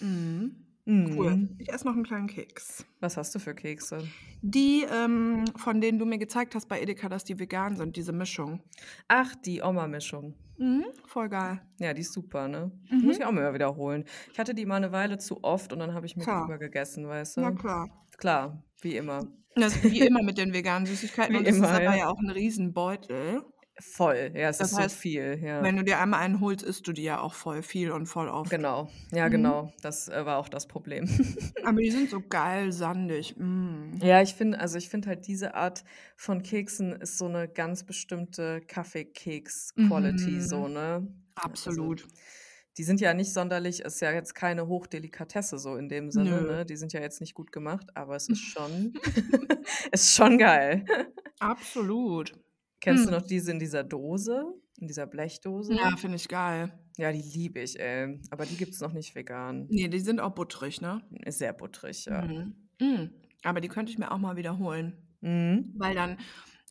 Mhm. 0.00 0.64
Cool. 0.86 1.30
Mhm. 1.30 1.56
Ich 1.58 1.72
esse 1.72 1.86
noch 1.86 1.94
einen 1.94 2.04
kleinen 2.04 2.26
Keks. 2.26 2.84
Was 3.00 3.16
hast 3.16 3.34
du 3.34 3.38
für 3.38 3.54
Kekse? 3.54 4.06
Die, 4.42 4.84
ähm, 4.90 5.46
von 5.56 5.80
denen 5.80 5.98
du 5.98 6.04
mir 6.04 6.18
gezeigt 6.18 6.54
hast 6.54 6.68
bei 6.68 6.80
Edeka, 6.80 7.08
dass 7.08 7.24
die 7.24 7.38
vegan 7.38 7.76
sind, 7.76 7.96
diese 7.96 8.12
Mischung. 8.12 8.62
Ach, 9.08 9.34
die 9.34 9.62
Oma-Mischung. 9.62 10.34
Mhm. 10.58 10.84
Voll 11.06 11.30
geil. 11.30 11.62
Ja, 11.78 11.94
die 11.94 12.02
ist 12.02 12.12
super, 12.12 12.48
ne? 12.48 12.70
Mhm. 12.90 13.00
Muss 13.00 13.16
ich 13.16 13.24
auch 13.24 13.32
mal 13.32 13.54
wiederholen. 13.54 14.04
Ich 14.30 14.38
hatte 14.38 14.54
die 14.54 14.66
mal 14.66 14.76
eine 14.76 14.92
Weile 14.92 15.16
zu 15.16 15.42
oft 15.42 15.72
und 15.72 15.78
dann 15.78 15.94
habe 15.94 16.04
ich 16.04 16.16
mir 16.16 16.24
Klar. 16.24 16.46
die 16.46 16.52
übergegessen, 16.52 17.08
weißt 17.08 17.38
Na 17.38 17.50
du? 17.50 17.56
klar. 17.56 18.06
Klar, 18.18 18.62
wie 18.82 18.96
immer. 18.96 19.26
Das 19.56 19.76
ist 19.76 19.84
wie 19.90 20.00
immer 20.00 20.22
mit 20.22 20.36
den 20.36 20.52
veganen 20.52 20.84
Süßigkeiten. 20.84 21.32
Wie 21.32 21.38
und 21.38 21.46
es 21.46 21.56
immer, 21.56 21.68
ist 21.68 21.74
aber 21.74 21.82
ja. 21.84 21.94
ja 21.94 22.08
auch 22.08 22.18
ein 22.18 22.30
Riesenbeutel. 22.30 23.42
Voll. 23.80 24.30
Ja, 24.34 24.50
es 24.50 24.58
Das 24.58 24.70
ist 24.72 24.78
heißt, 24.78 24.94
so 24.94 25.00
viel, 25.00 25.40
ja. 25.42 25.62
Wenn 25.62 25.76
du 25.76 25.82
dir 25.82 25.98
einmal 25.98 26.20
einen 26.20 26.40
holst, 26.40 26.62
isst 26.62 26.86
du 26.86 26.92
die 26.92 27.02
ja 27.02 27.20
auch 27.20 27.34
voll 27.34 27.62
viel 27.62 27.90
und 27.90 28.06
voll 28.06 28.28
oft. 28.28 28.48
Genau. 28.50 28.88
Ja, 29.10 29.26
Mhm. 29.26 29.32
genau. 29.32 29.72
Das 29.82 30.08
äh, 30.08 30.24
war 30.24 30.38
auch 30.38 30.48
das 30.48 30.68
Problem. 30.68 31.08
Aber 31.64 31.80
die 31.80 31.90
sind 31.90 32.08
so 32.08 32.20
geil 32.20 32.70
sandig. 32.70 33.34
Mm. 33.36 33.94
Ja, 34.00 34.22
ich 34.22 34.34
finde, 34.34 34.60
also 34.60 34.78
ich 34.78 34.88
finde 34.88 35.08
halt 35.08 35.26
diese 35.26 35.54
Art 35.54 35.82
von 36.16 36.42
Keksen 36.44 36.92
ist 36.92 37.18
so 37.18 37.26
eine 37.26 37.48
ganz 37.48 37.84
bestimmte 37.84 38.60
Kaffeekeks-Quality, 38.60 40.40
so, 40.40 40.68
Mhm. 40.68 40.72
ne? 40.74 41.08
Also, 41.34 41.44
Absolut. 41.50 42.06
die 42.78 42.84
sind 42.84 43.00
ja 43.00 43.14
nicht 43.14 43.32
sonderlich, 43.32 43.80
ist 43.80 44.00
ja 44.00 44.12
jetzt 44.12 44.34
keine 44.34 44.68
Hochdelikatesse 44.68 45.58
so 45.58 45.76
in 45.76 45.88
dem 45.88 46.10
Sinne, 46.12 46.42
Nö. 46.42 46.42
ne? 46.42 46.64
Die 46.66 46.76
sind 46.76 46.92
ja 46.92 47.00
jetzt 47.00 47.20
nicht 47.20 47.34
gut 47.34 47.52
gemacht, 47.52 47.88
aber 47.96 48.16
es 48.16 48.28
ist 48.30 48.40
schon, 48.42 48.92
ist 49.92 50.14
schon 50.14 50.38
geil. 50.38 50.84
Absolut. 51.40 52.43
Kennst 52.84 53.06
du 53.06 53.10
Mm. 53.10 53.14
noch 53.14 53.22
diese 53.22 53.50
in 53.50 53.58
dieser 53.58 53.82
Dose, 53.84 54.44
in 54.78 54.86
dieser 54.88 55.06
Blechdose? 55.06 55.74
Ja, 55.74 55.96
finde 55.96 56.16
ich 56.16 56.28
geil. 56.28 56.72
Ja, 56.96 57.10
die 57.12 57.22
liebe 57.22 57.60
ich, 57.60 57.78
ey. 57.80 58.20
Aber 58.30 58.46
die 58.46 58.56
gibt 58.56 58.72
es 58.74 58.80
noch 58.80 58.92
nicht 58.92 59.14
vegan. 59.14 59.66
Nee, 59.70 59.88
die 59.88 59.98
sind 60.00 60.20
auch 60.20 60.34
butterig, 60.34 60.80
ne? 60.80 61.00
Ist 61.24 61.38
sehr 61.38 61.52
butterig, 61.52 62.04
ja. 62.04 62.22
Mhm. 62.22 62.54
Mm. 62.80 63.10
Aber 63.42 63.60
die 63.60 63.68
könnte 63.68 63.90
ich 63.90 63.98
mir 63.98 64.10
auch 64.12 64.18
mal 64.18 64.36
wiederholen. 64.36 64.98
Mhm. 65.22 65.72
Weil 65.76 65.94
dann 65.94 66.18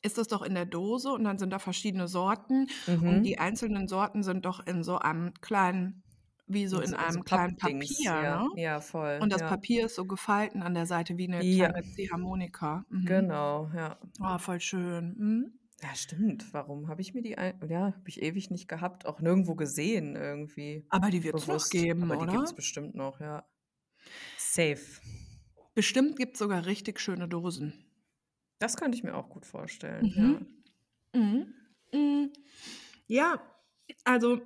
ist 0.03 0.17
das 0.17 0.27
doch 0.27 0.41
in 0.43 0.53
der 0.53 0.65
Dose 0.65 1.09
und 1.11 1.23
dann 1.23 1.37
sind 1.37 1.51
da 1.51 1.59
verschiedene 1.59 2.07
Sorten. 2.07 2.67
Und 2.87 3.01
Mhm. 3.19 3.23
die 3.23 3.39
einzelnen 3.39 3.87
Sorten 3.87 4.21
sind 4.23 4.45
doch 4.45 4.65
in 4.67 4.83
so 4.83 4.99
einem 4.99 5.33
kleinen, 5.41 6.03
wie 6.45 6.67
so 6.67 6.79
In 6.81 6.87
so, 6.89 6.95
in 6.95 6.99
so 6.99 7.05
einem 7.07 7.23
kleinen 7.23 7.55
Papier, 7.57 8.03
ja. 8.05 8.43
ne? 8.43 8.49
Ja, 8.61 8.81
voll, 8.81 9.19
Und 9.21 9.31
das 9.31 9.41
ja. 9.41 9.47
Papier 9.47 9.85
ist 9.87 9.95
so 9.95 10.05
gefalten 10.05 10.61
an 10.61 10.73
der 10.73 10.85
Seite 10.85 11.17
wie 11.17 11.27
eine 11.27 11.43
Ja, 11.43 11.69
kleine 11.69 11.87
Ziehharmonika. 11.87 12.85
Mhm. 12.89 13.05
genau, 13.05 13.71
ja. 13.75 13.97
Oh, 14.21 14.37
voll 14.37 14.59
schön. 14.59 15.15
Mhm. 15.83 15.89
Ja, 15.89 15.95
stimmt. 15.95 16.53
Warum 16.53 16.87
habe 16.87 17.01
ich 17.01 17.13
mir 17.13 17.21
die, 17.21 17.37
ein 17.37 17.59
ja, 17.67 17.93
habe 17.93 18.07
ich 18.09 18.21
ewig 18.21 18.49
nicht 18.49 18.67
gehabt, 18.67 19.05
auch 19.05 19.19
nirgendwo 19.19 19.55
gesehen 19.55 20.15
irgendwie. 20.15 20.85
Aber 20.89 21.09
die 21.09 21.23
wird 21.23 21.35
es 21.35 21.47
noch 21.47 21.69
geben, 21.69 22.03
Aber 22.03 22.15
die 22.15 22.25
gibt 22.25 22.33
oder? 22.33 22.43
es 22.43 22.53
bestimmt 22.53 22.95
noch, 22.95 23.19
ja. 23.19 23.45
Safe. 24.37 24.79
Bestimmt 25.75 26.17
gibt 26.17 26.33
es 26.33 26.39
sogar 26.39 26.65
richtig 26.65 26.99
schöne 26.99 27.27
Dosen. 27.27 27.73
Das 28.59 28.77
könnte 28.77 28.97
ich 28.97 29.03
mir 29.03 29.15
auch 29.15 29.29
gut 29.29 29.45
vorstellen, 29.45 30.05
ja. 30.15 31.19
Mhm. 31.19 31.53
Mhm. 31.93 32.33
Ja, 33.07 33.41
also 34.03 34.41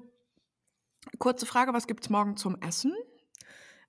kurze 1.20 1.46
Frage, 1.46 1.74
was 1.74 1.88
gibt 1.88 2.04
es 2.04 2.10
morgen 2.10 2.36
zum 2.38 2.60
Essen? 2.62 2.94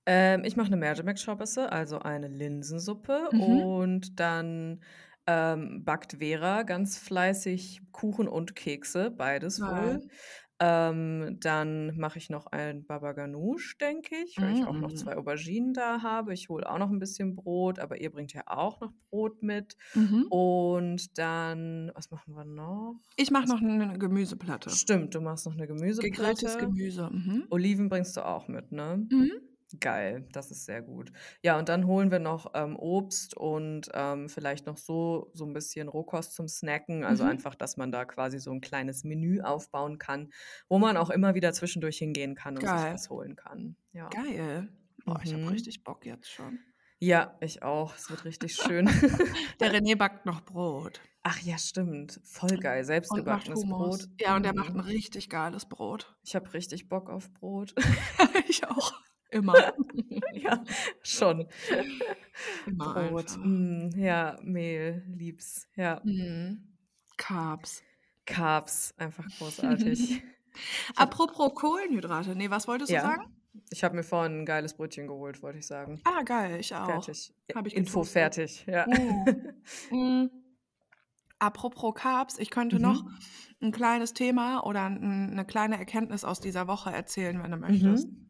Ähm, 0.06 0.44
ich 0.44 0.56
mache 0.56 0.68
eine 0.68 0.76
Mercimek-Schorbisse, 0.76 1.70
also 1.70 1.98
eine 1.98 2.28
Linsensuppe. 2.28 3.28
Mhm. 3.32 3.40
Und 3.40 4.20
dann 4.20 4.80
ähm, 5.28 5.84
backt 5.84 6.16
Vera 6.18 6.62
ganz 6.64 6.98
fleißig 6.98 7.82
Kuchen 7.92 8.26
und 8.26 8.56
Kekse, 8.56 9.10
beides 9.12 9.60
wohl. 9.60 9.68
Geil. 9.68 10.08
Ähm, 10.60 11.36
dann 11.38 11.96
mache 11.96 12.18
ich 12.18 12.30
noch 12.30 12.46
ein 12.46 12.84
Baba 12.84 13.12
Ganoush, 13.12 13.78
denke 13.78 14.16
ich, 14.24 14.36
weil 14.40 14.56
ich 14.56 14.64
auch 14.66 14.72
noch 14.74 14.90
Mhm. 14.90 14.96
zwei 14.96 15.16
Auberginen 15.16 15.72
da 15.72 16.02
habe. 16.02 16.34
Ich 16.34 16.48
hole 16.48 16.68
auch 16.68 16.78
noch 16.78 16.90
ein 16.90 16.98
bisschen 16.98 17.36
Brot, 17.36 17.78
aber 17.78 18.00
ihr 18.00 18.10
bringt 18.10 18.32
ja 18.32 18.42
auch 18.46 18.80
noch 18.80 18.92
Brot 19.08 19.40
mit. 19.44 19.76
Mhm. 19.94 20.24
Und 20.30 21.16
dann, 21.16 21.92
was 21.94 22.10
machen 22.10 22.34
wir 22.34 22.44
noch? 22.44 22.96
Ich 23.16 23.30
mache 23.30 23.46
noch 23.46 23.60
eine 23.60 23.96
Gemüseplatte. 24.00 24.70
Stimmt, 24.70 25.14
du 25.14 25.20
machst 25.20 25.46
noch 25.46 25.52
eine 25.54 25.68
Gegrilltes 25.68 26.02
Gemüseplatte. 26.02 26.58
Gemüse. 26.58 27.08
Mhm. 27.12 27.44
Oliven 27.50 27.88
bringst 27.88 28.16
du 28.16 28.26
auch 28.26 28.48
mit, 28.48 28.72
ne? 28.72 29.06
Mhm. 29.08 29.30
Geil, 29.80 30.26
das 30.32 30.50
ist 30.50 30.64
sehr 30.64 30.80
gut. 30.80 31.12
Ja, 31.42 31.58
und 31.58 31.68
dann 31.68 31.86
holen 31.86 32.10
wir 32.10 32.20
noch 32.20 32.52
ähm, 32.54 32.74
Obst 32.76 33.36
und 33.36 33.90
ähm, 33.92 34.30
vielleicht 34.30 34.64
noch 34.64 34.78
so, 34.78 35.30
so 35.34 35.44
ein 35.44 35.52
bisschen 35.52 35.88
Rohkost 35.88 36.34
zum 36.34 36.48
Snacken. 36.48 37.04
Also 37.04 37.24
Mhm. 37.24 37.30
einfach, 37.30 37.54
dass 37.54 37.76
man 37.76 37.92
da 37.92 38.06
quasi 38.06 38.38
so 38.38 38.50
ein 38.50 38.62
kleines 38.62 39.04
Menü 39.04 39.42
aufbauen 39.42 39.98
kann, 39.98 40.30
wo 40.70 40.78
man 40.78 40.96
auch 40.96 41.10
immer 41.10 41.34
wieder 41.34 41.52
zwischendurch 41.52 41.98
hingehen 41.98 42.34
kann 42.34 42.56
und 42.56 42.62
sich 42.62 42.70
Geil. 42.70 42.94
was 42.94 43.10
holen 43.10 43.36
kann. 43.36 43.76
Ja. 43.92 44.08
Geil. 44.08 44.68
Boah, 45.04 45.20
ich 45.22 45.34
habe 45.34 45.42
Mhm. 45.42 45.48
richtig 45.48 45.84
Bock 45.84 46.06
jetzt 46.06 46.30
schon. 46.30 46.60
Ja, 47.00 47.36
ich 47.40 47.62
auch. 47.62 47.94
Es 47.94 48.08
wird 48.10 48.24
richtig 48.24 48.54
schön. 48.56 48.86
Der 49.60 49.70
René 49.72 49.96
backt 49.96 50.24
noch 50.26 50.40
Brot. 50.40 51.00
Ach 51.22 51.38
ja, 51.40 51.58
stimmt. 51.58 52.20
Voll 52.24 52.56
geil. 52.58 52.84
Selbstgebackenes. 52.84 53.64
Brot. 53.66 54.06
Ja, 54.18 54.34
und 54.34 54.44
der 54.44 54.54
macht 54.54 54.70
ein 54.70 54.80
Mhm. 54.80 54.80
richtig 54.80 55.28
geiles 55.28 55.66
Brot. 55.68 56.16
Ich 56.24 56.34
habe 56.34 56.52
richtig 56.54 56.88
Bock 56.88 57.10
auf 57.10 57.32
Brot. 57.34 57.74
ich 58.48 58.66
auch. 58.66 58.92
Immer. 59.30 59.54
ja, 60.32 60.64
schon. 61.02 61.48
Immer 62.66 62.94
Brot. 63.08 63.36
Mm, 63.38 63.90
ja, 63.96 64.36
Mehl, 64.42 65.04
lieb's. 65.08 65.68
Ja. 65.76 66.00
Mhm. 66.04 66.62
Carbs. 67.16 67.82
Carbs, 68.26 68.94
einfach 68.96 69.26
großartig. 69.38 70.22
Hab, 70.96 71.08
Apropos 71.08 71.54
Kohlenhydrate. 71.54 72.34
Nee, 72.34 72.50
was 72.50 72.66
wolltest 72.68 72.90
du 72.90 72.94
ja, 72.94 73.02
sagen? 73.02 73.34
ich 73.70 73.84
habe 73.84 73.96
mir 73.96 74.02
vorhin 74.02 74.40
ein 74.40 74.46
geiles 74.46 74.74
Brötchen 74.74 75.06
geholt, 75.06 75.42
wollte 75.42 75.58
ich 75.58 75.66
sagen. 75.66 76.00
Ah, 76.04 76.22
geil, 76.22 76.58
ich 76.60 76.74
auch. 76.74 76.86
Fertig. 76.86 77.32
Habe 77.54 77.68
ich 77.68 77.76
Info 77.76 78.00
gepostet. 78.00 78.12
fertig, 78.12 78.66
ja. 78.66 78.86
Mm. 79.90 79.96
Mm. 80.24 80.30
Apropos 81.38 81.94
Carbs, 81.94 82.38
ich 82.38 82.50
könnte 82.50 82.80
noch 82.80 83.04
Mhm. 83.04 83.18
ein 83.62 83.72
kleines 83.72 84.12
Thema 84.12 84.64
oder 84.66 84.84
eine 84.86 85.44
kleine 85.46 85.78
Erkenntnis 85.78 86.24
aus 86.24 86.40
dieser 86.40 86.66
Woche 86.66 86.90
erzählen, 86.90 87.40
wenn 87.42 87.50
du 87.52 87.56
möchtest. 87.56 88.08
Mhm. 88.08 88.27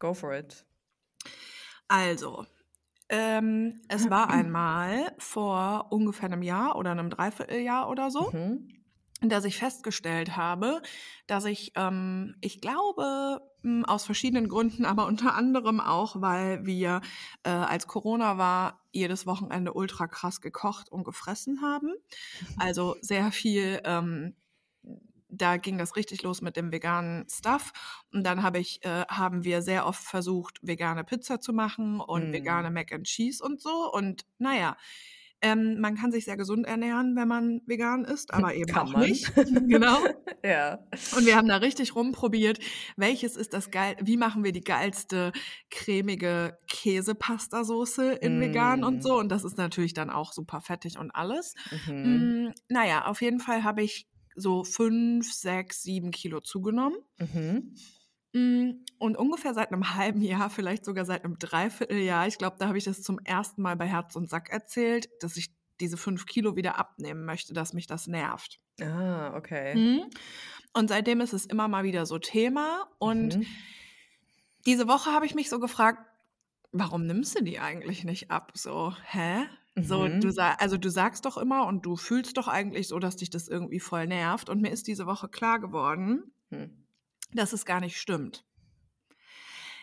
Go 0.00 0.14
for 0.14 0.32
it. 0.32 0.64
Also, 1.88 2.46
ähm, 3.08 3.80
es 3.88 4.10
war 4.10 4.30
einmal 4.30 5.14
vor 5.18 5.88
ungefähr 5.92 6.26
einem 6.26 6.42
Jahr 6.42 6.76
oder 6.76 6.92
einem 6.92 7.10
Dreivierteljahr 7.10 7.88
oder 7.88 8.10
so, 8.10 8.32
Mhm. 8.32 8.84
dass 9.22 9.44
ich 9.44 9.58
festgestellt 9.58 10.36
habe, 10.36 10.82
dass 11.26 11.44
ich, 11.46 11.72
ähm, 11.76 12.36
ich 12.40 12.60
glaube, 12.60 13.40
m, 13.64 13.84
aus 13.86 14.04
verschiedenen 14.06 14.48
Gründen, 14.48 14.84
aber 14.86 15.06
unter 15.06 15.34
anderem 15.34 15.80
auch, 15.80 16.20
weil 16.20 16.66
wir, 16.66 17.02
äh, 17.44 17.50
als 17.50 17.86
Corona 17.88 18.38
war, 18.38 18.82
jedes 18.92 19.26
Wochenende 19.26 19.74
ultra 19.74 20.06
krass 20.08 20.40
gekocht 20.40 20.90
und 20.90 21.04
gefressen 21.04 21.62
haben. 21.62 21.94
Also 22.56 22.96
sehr 23.02 23.32
viel 23.32 23.80
ähm, 23.84 24.36
da 25.28 25.56
ging 25.58 25.78
das 25.78 25.94
richtig 25.96 26.22
los 26.22 26.40
mit 26.42 26.56
dem 26.56 26.72
veganen 26.72 27.26
Stuff. 27.30 27.72
Und 28.12 28.24
dann 28.24 28.42
hab 28.42 28.56
ich, 28.56 28.84
äh, 28.84 29.04
haben 29.08 29.44
wir 29.44 29.62
sehr 29.62 29.86
oft 29.86 30.02
versucht, 30.02 30.58
vegane 30.62 31.04
Pizza 31.04 31.40
zu 31.40 31.52
machen 31.52 32.00
und 32.00 32.30
Mm. 32.30 32.32
vegane 32.32 32.70
Mac 32.70 32.92
and 32.92 33.04
Cheese 33.06 33.44
und 33.44 33.60
so. 33.60 33.92
Und 33.92 34.24
naja, 34.38 34.76
ähm, 35.40 35.78
man 35.80 35.94
kann 35.96 36.10
sich 36.10 36.24
sehr 36.24 36.36
gesund 36.36 36.66
ernähren, 36.66 37.14
wenn 37.14 37.28
man 37.28 37.60
vegan 37.66 38.04
ist, 38.04 38.34
aber 38.34 38.54
eben 38.54 38.72
Kann 38.72 38.88
auch 38.88 38.92
man. 38.92 39.02
nicht. 39.02 39.32
genau. 39.68 39.98
ja. 40.44 40.80
Und 41.16 41.26
wir 41.26 41.36
haben 41.36 41.46
da 41.46 41.58
richtig 41.58 41.94
rumprobiert, 41.94 42.58
welches 42.96 43.36
ist 43.36 43.52
das 43.52 43.70
geil, 43.70 43.96
wie 44.00 44.16
machen 44.16 44.42
wir 44.42 44.50
die 44.50 44.62
geilste 44.62 45.30
cremige 45.70 46.58
Käsepastasoße 46.68 48.12
in 48.14 48.40
vegan 48.40 48.82
und 48.82 48.96
Mm. 48.98 49.00
so. 49.02 49.18
Und 49.18 49.28
das 49.30 49.44
ist 49.44 49.56
natürlich 49.58 49.94
dann 49.94 50.10
auch 50.10 50.32
super 50.32 50.60
fettig 50.60 50.98
und 50.98 51.10
alles. 51.12 51.54
Mhm. 51.86 52.46
Mm, 52.46 52.52
naja, 52.68 53.04
auf 53.06 53.20
jeden 53.22 53.38
Fall 53.40 53.62
habe 53.64 53.82
ich 53.82 54.08
so 54.40 54.64
fünf, 54.64 55.32
sechs, 55.32 55.82
sieben 55.82 56.10
Kilo 56.10 56.40
zugenommen. 56.40 56.96
Mhm. 57.18 57.74
Mm, 58.32 58.84
Und 58.98 59.16
ungefähr 59.16 59.54
seit 59.54 59.72
einem 59.72 59.82
halben 59.94 60.20
Jahr, 60.22 60.50
vielleicht 60.50 60.84
sogar 60.84 61.04
seit 61.04 61.24
einem 61.24 61.38
Dreivierteljahr, 61.38 62.26
ich 62.26 62.38
glaube, 62.38 62.56
da 62.58 62.68
habe 62.68 62.78
ich 62.78 62.84
das 62.84 63.02
zum 63.02 63.18
ersten 63.20 63.62
Mal 63.62 63.76
bei 63.76 63.86
Herz 63.86 64.16
und 64.16 64.28
Sack 64.28 64.50
erzählt, 64.50 65.08
dass 65.20 65.36
ich 65.36 65.48
diese 65.80 65.96
fünf 65.96 66.26
Kilo 66.26 66.56
wieder 66.56 66.78
abnehmen 66.78 67.24
möchte, 67.24 67.52
dass 67.54 67.72
mich 67.72 67.86
das 67.86 68.06
nervt. 68.06 68.60
Ah, 68.80 69.34
okay. 69.36 69.74
Mhm. 69.76 70.10
Und 70.72 70.88
seitdem 70.88 71.20
ist 71.20 71.32
es 71.32 71.46
immer 71.46 71.68
mal 71.68 71.84
wieder 71.84 72.04
so 72.06 72.18
Thema. 72.18 72.86
Und 72.98 73.36
Mhm. 73.36 73.46
diese 74.66 74.88
Woche 74.88 75.10
habe 75.12 75.24
ich 75.26 75.34
mich 75.34 75.48
so 75.48 75.58
gefragt, 75.60 76.00
warum 76.72 77.06
nimmst 77.06 77.38
du 77.38 77.42
die 77.44 77.58
eigentlich 77.60 78.04
nicht 78.04 78.30
ab? 78.30 78.52
So, 78.54 78.92
hä? 79.10 79.46
So, 79.82 80.08
Mhm. 80.08 80.20
du 80.20 80.30
sa 80.30 80.54
also 80.54 80.76
du 80.76 80.90
sagst 80.90 81.24
doch 81.24 81.36
immer 81.36 81.66
und 81.66 81.84
du 81.86 81.96
fühlst 81.96 82.36
doch 82.36 82.48
eigentlich 82.48 82.88
so, 82.88 82.98
dass 82.98 83.16
dich 83.16 83.30
das 83.30 83.48
irgendwie 83.48 83.80
voll 83.80 84.06
nervt. 84.06 84.48
Und 84.48 84.60
mir 84.60 84.70
ist 84.70 84.86
diese 84.86 85.06
Woche 85.06 85.28
klar 85.28 85.58
geworden, 85.60 86.32
Hm. 86.50 86.70
dass 87.32 87.52
es 87.52 87.64
gar 87.64 87.80
nicht 87.80 87.98
stimmt. 87.98 88.44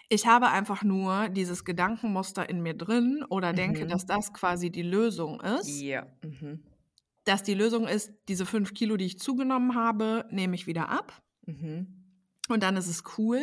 Ich 0.07 0.27
habe 0.27 0.47
einfach 0.49 0.83
nur 0.83 1.29
dieses 1.29 1.65
Gedankenmuster 1.65 2.47
in 2.49 2.61
mir 2.61 2.75
drin 2.75 3.23
oder 3.29 3.53
denke, 3.53 3.85
Mhm. 3.85 3.89
dass 3.89 4.05
das 4.05 4.33
quasi 4.33 4.69
die 4.69 4.83
Lösung 4.83 5.41
ist. 5.41 5.81
Ja. 5.81 6.05
Mhm. 6.23 6.63
Dass 7.23 7.41
die 7.41 7.55
Lösung 7.55 7.87
ist, 7.87 8.11
diese 8.27 8.45
fünf 8.45 8.73
Kilo, 8.75 8.97
die 8.97 9.05
ich 9.05 9.19
zugenommen 9.19 9.73
habe, 9.75 10.25
nehme 10.29 10.53
ich 10.55 10.67
wieder 10.67 10.89
ab. 10.89 11.23
Mhm. 11.47 11.87
Und 12.49 12.61
dann 12.61 12.77
ist 12.77 12.87
es 12.87 13.03
cool. 13.17 13.41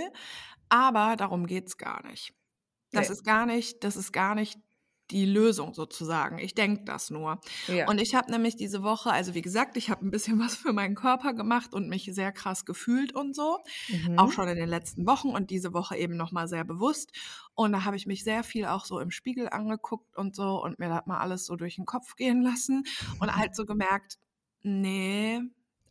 Aber 0.68 1.16
darum 1.16 1.46
geht's 1.46 1.76
gar 1.78 2.06
nicht. 2.06 2.32
Das 2.92 3.08
Nee. 3.08 3.14
ist 3.14 3.24
gar 3.24 3.44
nicht, 3.46 3.82
das 3.82 3.96
ist 3.96 4.12
gar 4.12 4.34
nicht 4.36 4.58
die 5.10 5.26
Lösung 5.26 5.74
sozusagen. 5.74 6.38
Ich 6.38 6.54
denke 6.54 6.84
das 6.84 7.10
nur. 7.10 7.40
Ja. 7.66 7.88
Und 7.88 8.00
ich 8.00 8.14
habe 8.14 8.30
nämlich 8.30 8.56
diese 8.56 8.82
Woche, 8.82 9.10
also 9.10 9.34
wie 9.34 9.42
gesagt, 9.42 9.76
ich 9.76 9.90
habe 9.90 10.06
ein 10.06 10.10
bisschen 10.10 10.38
was 10.40 10.54
für 10.56 10.72
meinen 10.72 10.94
Körper 10.94 11.34
gemacht 11.34 11.74
und 11.74 11.88
mich 11.88 12.08
sehr 12.12 12.32
krass 12.32 12.64
gefühlt 12.64 13.14
und 13.14 13.34
so. 13.34 13.58
Mhm. 13.88 14.18
Auch 14.18 14.32
schon 14.32 14.48
in 14.48 14.56
den 14.56 14.68
letzten 14.68 15.06
Wochen 15.06 15.28
und 15.30 15.50
diese 15.50 15.74
Woche 15.74 15.96
eben 15.96 16.16
nochmal 16.16 16.48
sehr 16.48 16.64
bewusst. 16.64 17.12
Und 17.54 17.72
da 17.72 17.84
habe 17.84 17.96
ich 17.96 18.06
mich 18.06 18.24
sehr 18.24 18.42
viel 18.44 18.64
auch 18.64 18.84
so 18.86 19.00
im 19.00 19.10
Spiegel 19.10 19.48
angeguckt 19.50 20.16
und 20.16 20.34
so 20.34 20.62
und 20.62 20.78
mir 20.78 20.88
das 20.88 21.06
mal 21.06 21.18
alles 21.18 21.44
so 21.44 21.56
durch 21.56 21.76
den 21.76 21.84
Kopf 21.84 22.16
gehen 22.16 22.40
lassen 22.40 22.84
und 23.20 23.34
halt 23.34 23.54
so 23.54 23.66
gemerkt, 23.66 24.18
nee, 24.62 25.40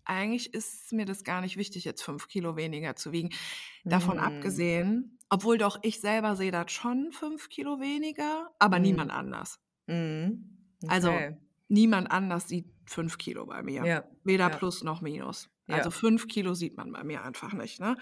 eigentlich 0.04 0.54
ist 0.54 0.92
mir 0.94 1.06
das 1.06 1.24
gar 1.24 1.42
nicht 1.42 1.58
wichtig, 1.58 1.84
jetzt 1.86 2.02
fünf 2.02 2.28
Kilo 2.28 2.56
weniger 2.56 2.96
zu 2.96 3.12
wiegen. 3.12 3.30
Davon 3.84 4.18
Mhm. 4.18 4.24
abgesehen, 4.24 5.20
obwohl 5.32 5.58
doch 5.58 5.80
ich 5.82 6.00
selber 6.00 6.36
sehe 6.36 6.52
das 6.52 6.72
schon 6.72 7.12
fünf 7.12 7.50
Kilo 7.50 7.80
weniger, 7.80 8.52
aber 8.60 8.78
Mhm. 8.78 8.84
niemand 8.84 9.12
anders. 9.12 9.60
Mhm. 9.88 10.58
Also 10.88 11.10
Okay. 11.10 11.38
niemand 11.70 12.12
anders 12.12 12.48
sieht 12.48 12.68
fünf 12.86 13.18
Kilo 13.18 13.46
bei 13.48 13.64
mir. 13.64 13.84
Ja. 13.86 14.04
Weder 14.24 14.50
Ja. 14.52 14.56
plus 14.58 14.84
noch 14.84 15.02
minus. 15.02 15.50
Ja. 15.68 15.78
Also 15.78 15.90
fünf 15.90 16.28
Kilo 16.28 16.54
sieht 16.54 16.76
man 16.78 16.92
bei 16.92 17.04
mir 17.04 17.24
einfach 17.24 17.54
nicht. 17.54 17.80
Ne? 17.80 17.96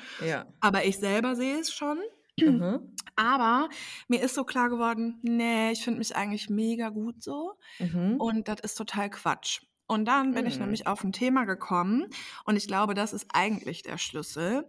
Aber 0.60 0.84
ich 0.86 0.98
selber 0.98 1.36
sehe 1.36 1.60
es 1.60 1.72
schon. 1.72 2.00
Mhm. 2.40 2.80
Aber 3.16 3.70
mir 4.08 4.22
ist 4.24 4.34
so 4.36 4.44
klar 4.46 4.70
geworden, 4.70 5.20
nee, 5.22 5.72
ich 5.72 5.84
finde 5.84 6.00
mich 6.00 6.16
eigentlich 6.16 6.50
mega 6.50 6.90
gut 6.90 7.22
so. 7.22 7.54
Mhm. 7.80 8.16
Und 8.20 8.48
das 8.48 8.62
ist 8.62 8.76
total 8.76 9.10
Quatsch. 9.10 9.62
Und 9.88 10.06
dann 10.06 10.34
bin 10.34 10.46
ich 10.46 10.56
Mhm. 10.56 10.62
nämlich 10.64 10.88
auf 10.88 11.04
ein 11.04 11.12
Thema 11.12 11.46
gekommen 11.46 12.08
und 12.46 12.56
ich 12.56 12.66
glaube, 12.68 12.94
das 12.94 13.12
ist 13.12 13.28
eigentlich 13.34 13.82
der 13.84 13.98
Schlüssel. 13.98 14.68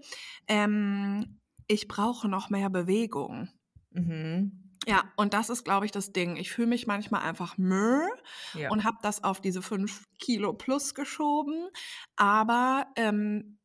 Ähm, 0.49 1.39
ich 1.71 1.87
brauche 1.89 2.29
noch 2.29 2.51
mehr 2.51 2.68
Bewegung. 2.71 3.49
Mhm. 3.93 4.77
Ja, 4.87 5.05
und 5.16 5.35
das 5.35 5.51
ist, 5.51 5.64
glaube 5.64 5.85
ich, 5.87 5.93
das 5.93 6.12
Ding. 6.12 6.37
Ich 6.37 6.51
fühle 6.51 6.68
mich 6.68 6.87
manchmal 6.87 7.23
einfach 7.23 7.59
mürr 7.59 8.09
Ja. 8.55 8.71
und 8.71 8.83
habe 8.85 8.97
das 9.03 9.23
auf 9.23 9.41
diese 9.41 9.62
fünf 9.62 10.05
Kilo 10.18 10.53
plus 10.55 10.95
geschoben. 10.95 11.68
Aber 12.16 12.87
ähm, 12.97 13.59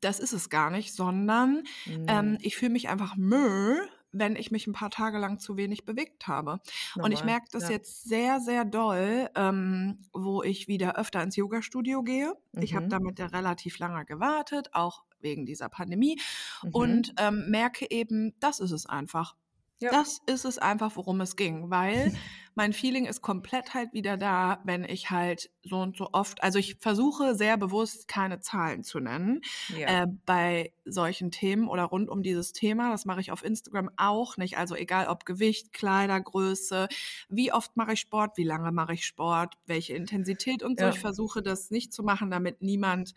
das 0.00 0.20
ist 0.20 0.32
es 0.34 0.50
gar 0.50 0.70
nicht, 0.70 0.94
sondern 0.94 1.64
ähm, 1.86 2.32
Mhm. 2.32 2.38
ich 2.42 2.56
fühle 2.56 2.72
mich 2.72 2.88
einfach 2.88 3.16
mürr, 3.16 3.88
wenn 4.12 4.34
ich 4.36 4.50
mich 4.50 4.66
ein 4.66 4.72
paar 4.72 4.90
Tage 4.90 5.18
lang 5.18 5.38
zu 5.38 5.56
wenig 5.56 5.84
bewegt 5.84 6.26
habe. 6.26 6.60
Und 6.96 7.12
ich 7.12 7.20
Normal. 7.20 7.24
merke 7.24 7.46
das 7.52 7.64
Ja. 7.64 7.70
jetzt 7.70 8.04
sehr, 8.08 8.40
sehr 8.40 8.64
doll, 8.64 9.28
ähm, 9.36 10.02
wo 10.12 10.42
ich 10.42 10.66
wieder 10.68 10.96
öfter 10.96 11.22
ins 11.22 11.36
Yoga-Studio 11.36 12.02
gehe. 12.02 12.34
Ich 12.58 12.74
habe 12.74 12.86
Mhm. 12.86 12.90
damit 12.90 13.18
ja 13.18 13.26
relativ 13.26 13.78
lange 13.78 14.04
gewartet, 14.04 14.70
auch 14.72 15.04
wegen 15.20 15.46
dieser 15.46 15.68
Pandemie. 15.68 16.18
Mhm. 16.62 16.70
Und 16.72 17.14
ähm, 17.18 17.50
merke 17.50 17.90
eben, 17.90 18.34
das 18.40 18.58
ist 18.60 18.70
es 18.72 18.86
einfach. 18.86 19.36
Ja. 19.80 19.90
Das 19.92 20.18
ist 20.26 20.44
es 20.44 20.58
einfach, 20.58 20.96
worum 20.96 21.20
es 21.20 21.36
ging, 21.36 21.70
weil 21.70 22.12
mein 22.54 22.72
Feeling 22.72 23.06
ist 23.06 23.22
komplett 23.22 23.74
halt 23.74 23.92
wieder 23.92 24.16
da, 24.16 24.60
wenn 24.64 24.84
ich 24.84 25.10
halt 25.10 25.50
so 25.62 25.80
und 25.80 25.96
so 25.96 26.10
oft, 26.12 26.42
also 26.42 26.58
ich 26.58 26.76
versuche 26.80 27.34
sehr 27.34 27.56
bewusst 27.56 28.08
keine 28.08 28.40
Zahlen 28.40 28.82
zu 28.82 29.00
nennen 29.00 29.40
ja. 29.76 30.02
äh, 30.02 30.06
bei 30.26 30.72
solchen 30.84 31.30
Themen 31.30 31.68
oder 31.68 31.84
rund 31.84 32.08
um 32.08 32.22
dieses 32.22 32.52
Thema. 32.52 32.90
Das 32.90 33.04
mache 33.04 33.20
ich 33.20 33.30
auf 33.30 33.44
Instagram 33.44 33.90
auch 33.96 34.36
nicht. 34.36 34.58
Also 34.58 34.74
egal 34.74 35.06
ob 35.06 35.24
Gewicht, 35.24 35.72
Kleidergröße, 35.72 36.88
wie 37.28 37.52
oft 37.52 37.76
mache 37.76 37.92
ich 37.92 38.00
Sport, 38.00 38.36
wie 38.36 38.44
lange 38.44 38.72
mache 38.72 38.94
ich 38.94 39.06
Sport, 39.06 39.54
welche 39.66 39.94
Intensität 39.94 40.62
und 40.62 40.78
so. 40.78 40.86
Ja. 40.86 40.90
Ich 40.90 41.00
versuche 41.00 41.42
das 41.42 41.70
nicht 41.70 41.92
zu 41.92 42.02
machen, 42.02 42.30
damit 42.30 42.62
niemand 42.62 43.14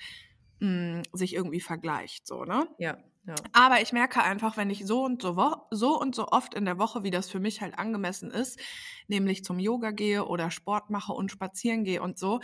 mh, 0.60 1.04
sich 1.14 1.34
irgendwie 1.34 1.62
vergleicht, 1.62 2.28
so, 2.28 2.44
ne? 2.44 2.68
ja. 2.78 2.98
Ja. 3.26 3.48
Aber 3.54 3.82
ich 3.82 3.94
merke 3.94 4.22
einfach, 4.24 4.58
wenn 4.58 4.70
ich 4.70 4.86
so 4.86 5.04
und 5.04 5.22
so, 5.22 5.36
so 5.72 6.00
und 6.00 6.16
so 6.16 6.28
oft 6.30 6.54
in 6.54 6.66
der 6.66 6.78
Woche, 6.80 7.04
wie 7.04 7.12
das 7.12 7.30
für 7.30 7.40
mich 7.40 7.62
halt 7.62 7.78
angemessen 7.80 8.32
ist, 8.32 8.60
nämlich 9.08 9.44
zum 9.44 9.60
Yoga 9.60 9.92
gehe 9.92 10.26
oder 10.26 10.52
Sport 10.52 10.90
mache 10.90 11.14
und 11.14 11.32
spazieren 11.32 11.84
gehe 11.84 12.02
und 12.02 12.18
so, 12.20 12.40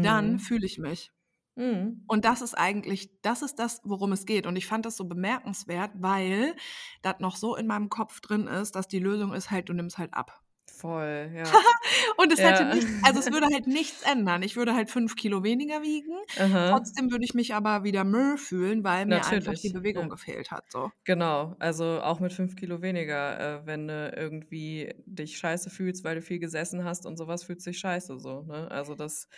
dann 0.00 0.38
Mhm. 0.38 0.38
fühle 0.38 0.66
ich 0.66 0.78
mich. 0.78 1.12
Mhm. 1.56 2.08
Und 2.08 2.24
das 2.24 2.42
ist 2.42 2.54
eigentlich, 2.54 3.20
das 3.22 3.42
ist 3.42 3.58
das, 3.58 3.80
worum 3.84 4.12
es 4.12 4.26
geht. 4.26 4.46
Und 4.46 4.56
ich 4.56 4.66
fand 4.66 4.84
das 4.86 4.96
so 4.96 5.06
bemerkenswert, 5.06 5.92
weil 5.94 6.54
das 7.02 7.20
noch 7.20 7.36
so 7.36 7.56
in 7.56 7.66
meinem 7.66 7.88
Kopf 7.88 8.20
drin 8.20 8.46
ist, 8.46 8.76
dass 8.76 8.88
die 8.88 8.98
Lösung 8.98 9.32
ist 9.32 9.50
halt, 9.50 9.68
du 9.68 9.72
nimmst 9.72 9.98
halt 9.98 10.12
ab. 10.14 10.41
Voll, 10.70 11.30
ja. 11.34 11.42
Und 12.16 12.32
es 12.32 12.38
Ja. 12.40 12.50
hätte 12.50 12.74
nicht, 12.74 12.86
also 13.04 13.20
es 13.20 13.30
würde 13.32 13.46
halt 13.52 13.66
nichts 13.66 14.02
ändern. 14.02 14.42
Ich 14.42 14.56
würde 14.56 14.74
halt 14.74 14.90
fünf 14.90 15.16
Kilo 15.16 15.42
weniger 15.44 15.82
wiegen. 15.82 16.12
Aha. 16.38 16.70
Trotzdem 16.70 17.10
würde 17.10 17.24
ich 17.24 17.34
mich 17.34 17.54
aber 17.54 17.84
wieder 17.84 18.04
Müll 18.04 18.36
fühlen, 18.36 18.82
weil 18.82 19.06
mir 19.06 19.16
einfach 19.16 19.32
Natürlich, 19.32 19.60
die 19.62 19.72
Bewegung 19.72 20.04
ja. 20.04 20.08
gefehlt 20.08 20.50
hat. 20.50 20.64
So. 20.70 20.90
Genau, 21.04 21.54
also 21.58 22.00
auch 22.02 22.20
mit 22.20 22.32
fünf 22.32 22.56
Kilo 22.56 22.82
weniger, 22.82 23.60
äh, 23.62 23.66
wenn 23.66 23.86
du 23.88 24.12
irgendwie 24.16 24.94
dich 25.06 25.36
scheiße 25.38 25.70
fühlst, 25.70 26.04
weil 26.04 26.16
du 26.16 26.22
viel 26.22 26.38
gesessen 26.38 26.84
hast 26.84 27.06
und 27.06 27.16
sowas 27.16 27.44
fühlt 27.44 27.60
sich 27.60 27.78
scheiße 27.78 28.18
so. 28.18 28.42
Ne? 28.42 28.70
Also 28.70 28.94
das 28.94 29.28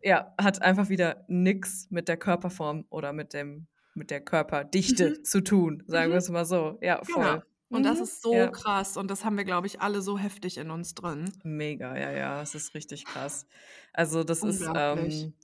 ja, 0.00 0.32
hat 0.40 0.62
einfach 0.62 0.88
wieder 0.90 1.24
nix 1.28 1.88
mit 1.90 2.08
der 2.08 2.16
Körperform 2.16 2.84
oder 2.88 3.12
mit 3.12 3.32
dem 3.34 3.66
mit 3.94 4.10
der 4.12 4.20
Körperdichte 4.20 5.10
Mhm. 5.10 5.24
zu 5.24 5.40
tun, 5.42 5.82
sagen 5.88 6.08
Mhm. 6.10 6.12
wir 6.12 6.18
es 6.18 6.28
mal 6.30 6.44
so. 6.44 6.78
Ja, 6.80 7.00
Genau. 7.04 7.42
Und 7.70 7.84
das 7.84 8.00
Mhm. 8.00 8.00
ist 8.00 8.20
so 8.22 8.48
Ja. 8.48 8.50
krass. 8.50 8.96
Und 8.96 9.10
das 9.10 9.24
haben 9.24 9.36
wir, 9.36 9.44
glaube 9.44 9.66
ich, 9.66 9.80
alle 9.80 10.02
so 10.02 10.18
heftig 10.18 10.58
in 10.58 10.70
uns 10.70 10.94
drin. 10.94 11.42
Mega, 11.44 11.96
ja, 11.96 12.10
ja, 12.12 12.42
es 12.42 12.54
ist 12.54 12.74
richtig 12.74 13.06
krass. 13.06 13.46
Also 13.92 14.24
das 14.24 14.42
ist 14.44 14.70
ähm, 14.74 15.34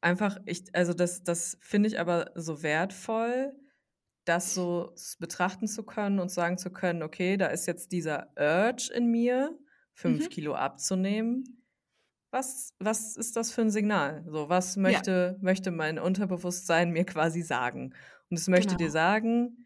einfach, 0.00 0.38
ich, 0.46 0.74
also 0.74 0.92
das, 0.94 1.22
das 1.24 1.56
finde 1.60 1.88
ich 1.88 1.98
aber 2.00 2.30
so 2.34 2.62
wertvoll, 2.62 3.54
das 4.24 4.54
so 4.54 4.94
betrachten 5.18 5.66
zu 5.68 5.84
können 5.84 6.20
und 6.20 6.30
sagen 6.30 6.58
zu 6.58 6.72
können, 6.72 7.02
okay, 7.02 7.36
da 7.36 7.46
ist 7.48 7.66
jetzt 7.66 7.92
dieser 7.92 8.32
Urge 8.38 8.92
in 8.94 9.10
mir, 9.10 9.58
fünf 9.94 10.28
Mhm. 10.28 10.30
Kilo 10.30 10.54
abzunehmen. 10.54 11.64
Was, 12.32 12.74
was 12.80 13.16
ist 13.16 13.36
das 13.36 13.52
für 13.52 13.62
ein 13.62 13.70
Signal? 13.70 14.24
So, 14.28 14.48
was 14.48 14.76
möchte, 14.76 15.38
möchte 15.42 15.70
mein 15.70 15.98
Unterbewusstsein 15.98 16.90
mir 16.92 17.06
quasi 17.06 17.42
sagen? 17.42 17.94
Und 18.30 18.38
es 18.38 18.48
möchte 18.48 18.76
dir 18.76 18.90
Genau. 18.90 18.92
sagen, 18.92 19.61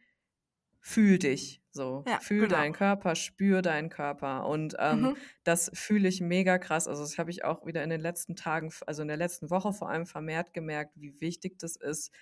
fühl 0.87 1.19
dich. 1.19 1.63
So, 1.73 2.07
Ja, 2.07 2.21
fühl 2.21 2.49
genau. 2.49 2.49
deinen 2.49 2.73
Körper, 2.73 3.15
spür 3.17 3.61
deinen 3.63 3.91
Körper. 3.91 4.47
Und 4.47 4.77
ähm, 4.79 5.11
Mhm. 5.11 5.27
das 5.45 5.71
fühle 5.75 6.09
ich 6.09 6.21
mega 6.21 6.59
krass. 6.59 6.89
Also, 6.89 7.03
das 7.03 7.19
habe 7.19 7.31
ich 7.31 7.45
auch 7.45 7.67
wieder 7.67 7.83
in 7.85 7.91
den 7.91 8.01
letzten 8.01 8.37
Tagen, 8.37 8.73
also 8.87 9.03
in 9.03 9.09
der 9.09 9.17
letzten 9.19 9.51
Woche 9.51 9.73
vor 9.73 9.91
allem 9.91 10.07
vermehrt 10.07 10.55
gemerkt, 10.55 10.93
wie 10.97 11.21
wichtig 11.21 11.59
das 11.59 11.77
ist, 11.77 12.13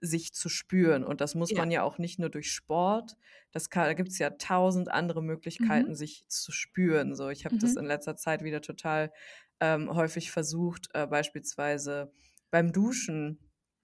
sich 0.00 0.34
zu 0.34 0.48
spüren. 0.48 1.02
Und 1.04 1.20
das 1.20 1.34
muss 1.34 1.56
Ja. 1.56 1.56
man 1.56 1.70
ja 1.70 1.82
auch 1.82 1.98
nicht 1.98 2.18
nur 2.18 2.28
durch 2.30 2.52
Sport. 2.52 3.16
Das 3.52 3.70
kann, 3.70 3.84
da 3.86 3.94
gibt 3.94 4.10
es 4.10 4.18
ja 4.18 4.30
tausend 4.30 4.90
andere 4.90 5.22
Möglichkeiten, 5.22 5.94
Mhm. 5.94 5.94
sich 5.94 6.24
zu 6.28 6.52
spüren. 6.52 7.14
So, 7.14 7.30
ich 7.30 7.44
habe 7.46 7.56
das 7.58 7.74
Mhm. 7.74 7.76
in 7.76 7.84
letzter 7.86 8.16
Zeit 8.16 8.42
wieder 8.44 8.60
total 8.60 9.12
ähm, 9.60 9.94
häufig 9.94 10.30
versucht, 10.30 10.88
äh, 10.94 11.06
beispielsweise 11.06 12.12
beim 12.50 12.72
Duschen 12.72 13.38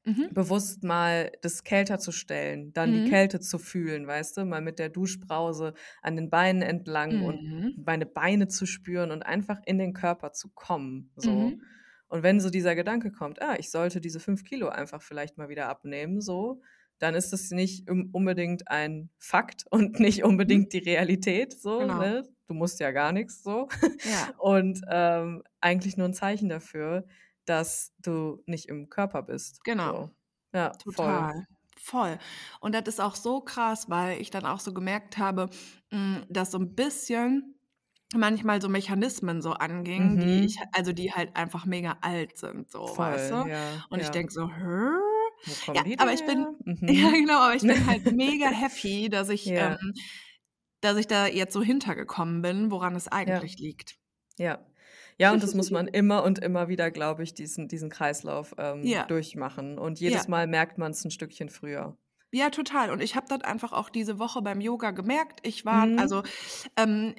mhm. 0.04 0.28
bewusst 0.32 0.82
mal 0.82 1.32
das 1.42 1.64
kälter 1.64 1.98
zu 1.98 2.12
stellen, 2.12 2.72
dann 2.72 2.90
mhm. 2.90 3.04
die 3.04 3.10
Kälte 3.10 3.40
zu 3.40 3.58
fühlen, 3.58 4.06
weißt 4.06 4.36
du, 4.36 4.44
mal 4.44 4.60
mit 4.60 4.78
der 4.78 4.88
Duschbrause 4.88 5.74
an 6.02 6.16
den 6.16 6.30
Beinen 6.30 6.62
entlang 6.62 7.18
mhm. 7.18 7.24
und 7.24 7.86
meine 7.86 8.06
Beine 8.06 8.48
zu 8.48 8.66
spüren 8.66 9.10
und 9.10 9.22
einfach 9.22 9.58
in 9.66 9.78
den 9.78 9.92
Körper 9.92 10.32
zu 10.32 10.50
kommen. 10.50 11.10
So. 11.16 11.30
Mhm. 11.30 11.62
Und 12.08 12.22
wenn 12.22 12.40
so 12.40 12.50
dieser 12.50 12.74
Gedanke 12.74 13.12
kommt, 13.12 13.40
ah, 13.40 13.56
ich 13.58 13.70
sollte 13.70 14.00
diese 14.00 14.20
fünf 14.20 14.44
Kilo 14.44 14.68
einfach 14.68 15.00
vielleicht 15.02 15.38
mal 15.38 15.48
wieder 15.48 15.68
abnehmen, 15.68 16.20
so, 16.20 16.60
dann 16.98 17.14
ist 17.14 17.32
das 17.32 17.50
nicht 17.50 17.88
unbedingt 17.88 18.68
ein 18.68 19.10
Fakt 19.18 19.64
und 19.70 20.00
nicht 20.00 20.22
mhm. 20.22 20.30
unbedingt 20.30 20.72
die 20.72 20.78
Realität, 20.78 21.58
so, 21.58 21.78
genau. 21.78 21.98
ne? 21.98 22.28
Du 22.46 22.54
musst 22.54 22.80
ja 22.80 22.90
gar 22.90 23.12
nichts 23.12 23.44
so. 23.44 23.68
Ja. 23.82 24.34
Und 24.38 24.80
ähm, 24.90 25.44
eigentlich 25.60 25.96
nur 25.96 26.08
ein 26.08 26.14
Zeichen 26.14 26.48
dafür, 26.48 27.06
dass 27.50 27.92
du 27.98 28.42
nicht 28.46 28.68
im 28.68 28.88
Körper 28.88 29.22
bist. 29.22 29.64
Genau. 29.64 29.92
So. 29.92 30.10
Ja, 30.54 30.70
total. 30.70 31.32
Voll. 31.32 31.46
Voll. 31.82 32.18
Und 32.60 32.74
das 32.74 32.86
ist 32.86 33.00
auch 33.00 33.16
so 33.16 33.40
krass, 33.40 33.90
weil 33.90 34.20
ich 34.20 34.30
dann 34.30 34.46
auch 34.46 34.60
so 34.60 34.72
gemerkt 34.72 35.18
habe, 35.18 35.50
hm, 35.90 36.24
dass 36.28 36.52
so 36.52 36.58
ein 36.58 36.74
bisschen 36.76 37.56
manchmal 38.14 38.62
so 38.62 38.68
Mechanismen 38.68 39.42
so 39.42 39.52
angingen, 39.52 40.14
mhm. 40.14 40.20
die 40.20 40.44
ich, 40.44 40.58
also 40.72 40.92
die 40.92 41.12
halt 41.12 41.34
einfach 41.34 41.64
mega 41.64 41.96
alt 42.02 42.36
sind, 42.36 42.70
so, 42.70 42.86
Voll, 42.86 43.06
weißt 43.06 43.30
du? 43.30 43.34
Ja, 43.48 43.84
und 43.88 43.98
ja. 43.98 44.04
ich 44.04 44.10
denke 44.10 44.32
so, 44.32 44.48
hä? 44.48 45.72
Ja, 45.72 45.82
aber 45.98 46.12
ich 46.12 46.24
bin, 46.24 46.56
mhm. 46.64 46.88
ja 46.88 47.10
genau, 47.10 47.40
aber 47.40 47.54
ich 47.56 47.62
bin 47.62 47.86
halt 47.86 48.12
mega 48.12 48.48
happy, 48.50 49.08
dass 49.08 49.28
ich, 49.28 49.46
ähm, 49.48 49.94
dass 50.82 50.96
ich 50.96 51.08
da 51.08 51.26
jetzt 51.26 51.52
so 51.52 51.62
hintergekommen 51.62 52.42
bin, 52.42 52.70
woran 52.70 52.94
es 52.94 53.08
eigentlich 53.08 53.58
liegt. 53.58 53.96
Ja, 54.38 54.64
ja, 55.20 55.32
und 55.32 55.42
das 55.42 55.54
muss 55.54 55.70
man 55.70 55.86
immer 55.86 56.24
und 56.24 56.38
immer 56.38 56.68
wieder, 56.68 56.90
glaube 56.90 57.22
ich, 57.22 57.34
diesen, 57.34 57.68
diesen 57.68 57.90
Kreislauf 57.90 58.54
ähm, 58.56 58.82
ja. 58.84 59.04
durchmachen. 59.04 59.78
Und 59.78 60.00
jedes 60.00 60.24
ja. 60.24 60.30
Mal 60.30 60.46
merkt 60.46 60.78
man 60.78 60.92
es 60.92 61.04
ein 61.04 61.10
Stückchen 61.10 61.50
früher. 61.50 61.98
Ja, 62.32 62.48
total. 62.48 62.90
Und 62.90 63.02
ich 63.02 63.16
habe 63.16 63.26
das 63.28 63.42
einfach 63.42 63.74
auch 63.74 63.90
diese 63.90 64.18
Woche 64.18 64.40
beim 64.40 64.62
Yoga 64.62 64.92
gemerkt. 64.92 65.40
Ich 65.42 65.66
war, 65.66 65.84
mhm. 65.84 65.98
also 65.98 66.22
ähm, 66.76 67.14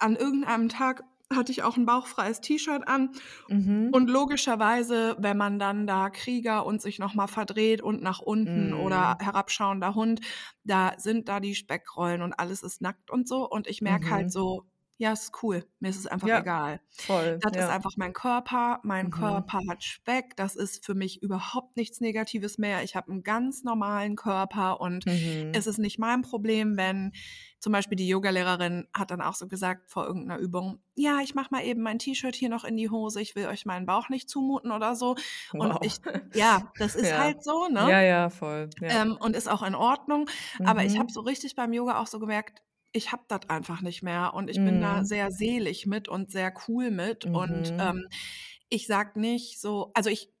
an 0.00 0.16
irgendeinem 0.16 0.68
Tag 0.68 1.04
hatte 1.32 1.52
ich 1.52 1.62
auch 1.62 1.76
ein 1.76 1.86
bauchfreies 1.86 2.40
T-Shirt 2.40 2.88
an. 2.88 3.10
Mhm. 3.48 3.90
Und 3.92 4.10
logischerweise, 4.10 5.14
wenn 5.20 5.36
man 5.36 5.60
dann 5.60 5.86
da 5.86 6.10
Krieger 6.10 6.66
und 6.66 6.82
sich 6.82 6.98
nochmal 6.98 7.28
verdreht 7.28 7.80
und 7.80 8.02
nach 8.02 8.18
unten 8.18 8.70
mhm. 8.70 8.80
oder 8.80 9.18
herabschauender 9.20 9.94
Hund, 9.94 10.20
da 10.64 10.94
sind 10.98 11.28
da 11.28 11.38
die 11.38 11.54
Speckrollen 11.54 12.22
und 12.22 12.32
alles 12.32 12.64
ist 12.64 12.80
nackt 12.80 13.08
und 13.10 13.28
so. 13.28 13.48
Und 13.48 13.68
ich 13.68 13.82
merke 13.82 14.06
halt 14.06 14.12
mhm. 14.12 14.16
halt 14.16 14.32
so, 14.32 14.66
ja, 14.98 15.12
ist 15.12 15.32
cool. 15.42 15.64
Mir 15.78 15.90
ist 15.90 15.98
es 15.98 16.06
einfach 16.06 16.28
ja, 16.28 16.40
egal. 16.40 16.80
Voll. 16.90 17.38
Das 17.42 17.54
ja. 17.54 17.64
ist 17.64 17.70
einfach 17.70 17.92
mein 17.96 18.14
Körper. 18.14 18.80
Mein 18.82 19.06
mhm. 19.06 19.10
Körper 19.10 19.60
hat 19.68 19.84
Speck. 19.84 20.36
Das 20.36 20.56
ist 20.56 20.84
für 20.86 20.94
mich 20.94 21.22
überhaupt 21.22 21.76
nichts 21.76 22.00
Negatives 22.00 22.56
mehr. 22.56 22.82
Ich 22.82 22.96
habe 22.96 23.10
einen 23.10 23.22
ganz 23.22 23.62
normalen 23.62 24.16
Körper 24.16 24.80
und 24.80 25.04
mhm. 25.04 25.52
es 25.54 25.66
ist 25.66 25.78
nicht 25.78 25.98
mein 25.98 26.22
Problem, 26.22 26.78
wenn 26.78 27.12
zum 27.58 27.72
Beispiel 27.72 27.96
die 27.96 28.08
Yogalehrerin 28.08 28.86
hat 28.94 29.10
dann 29.10 29.20
auch 29.20 29.34
so 29.34 29.48
gesagt 29.48 29.90
vor 29.90 30.06
irgendeiner 30.06 30.40
Übung, 30.40 30.78
ja, 30.94 31.20
ich 31.22 31.34
mache 31.34 31.48
mal 31.50 31.64
eben 31.64 31.82
mein 31.82 31.98
T-Shirt 31.98 32.34
hier 32.34 32.48
noch 32.48 32.64
in 32.64 32.76
die 32.76 32.90
Hose. 32.90 33.20
Ich 33.20 33.34
will 33.34 33.46
euch 33.46 33.66
meinen 33.66 33.86
Bauch 33.86 34.08
nicht 34.08 34.30
zumuten 34.30 34.70
oder 34.70 34.94
so. 34.94 35.16
Wow. 35.52 35.76
Und 35.76 35.84
ich, 35.84 35.96
ja, 36.34 36.70
das 36.78 36.94
ist 36.94 37.10
ja. 37.10 37.18
halt 37.18 37.42
so, 37.42 37.66
ne? 37.68 37.90
Ja, 37.90 38.02
ja, 38.02 38.30
voll. 38.30 38.70
Ähm, 38.80 39.16
und 39.18 39.36
ist 39.36 39.48
auch 39.48 39.62
in 39.62 39.74
Ordnung. 39.74 40.28
Mhm. 40.58 40.66
Aber 40.66 40.84
ich 40.84 40.94
mhm. 40.94 41.00
habe 41.00 41.12
so 41.12 41.20
richtig 41.20 41.54
beim 41.54 41.72
Yoga 41.72 42.00
auch 42.00 42.06
so 42.06 42.18
gemerkt, 42.18 42.62
ich 42.96 43.12
habe 43.12 43.22
das 43.28 43.48
einfach 43.48 43.82
nicht 43.82 44.02
mehr 44.02 44.34
und 44.34 44.48
ich 44.48 44.58
mhm. 44.58 44.64
bin 44.64 44.80
da 44.80 44.98
mhm. 44.98 45.04
sehr 45.04 45.30
selig 45.30 45.86
mit 45.86 46.08
und 46.08 46.30
sehr 46.30 46.52
cool 46.66 46.90
mit 46.90 47.26
mhm. 47.26 47.34
und 47.34 47.74
ähm, 47.78 48.08
ich 48.68 48.86
sag 48.86 49.16
nicht 49.16 49.60
so, 49.60 49.90
also 49.94 50.10
ich 50.10 50.32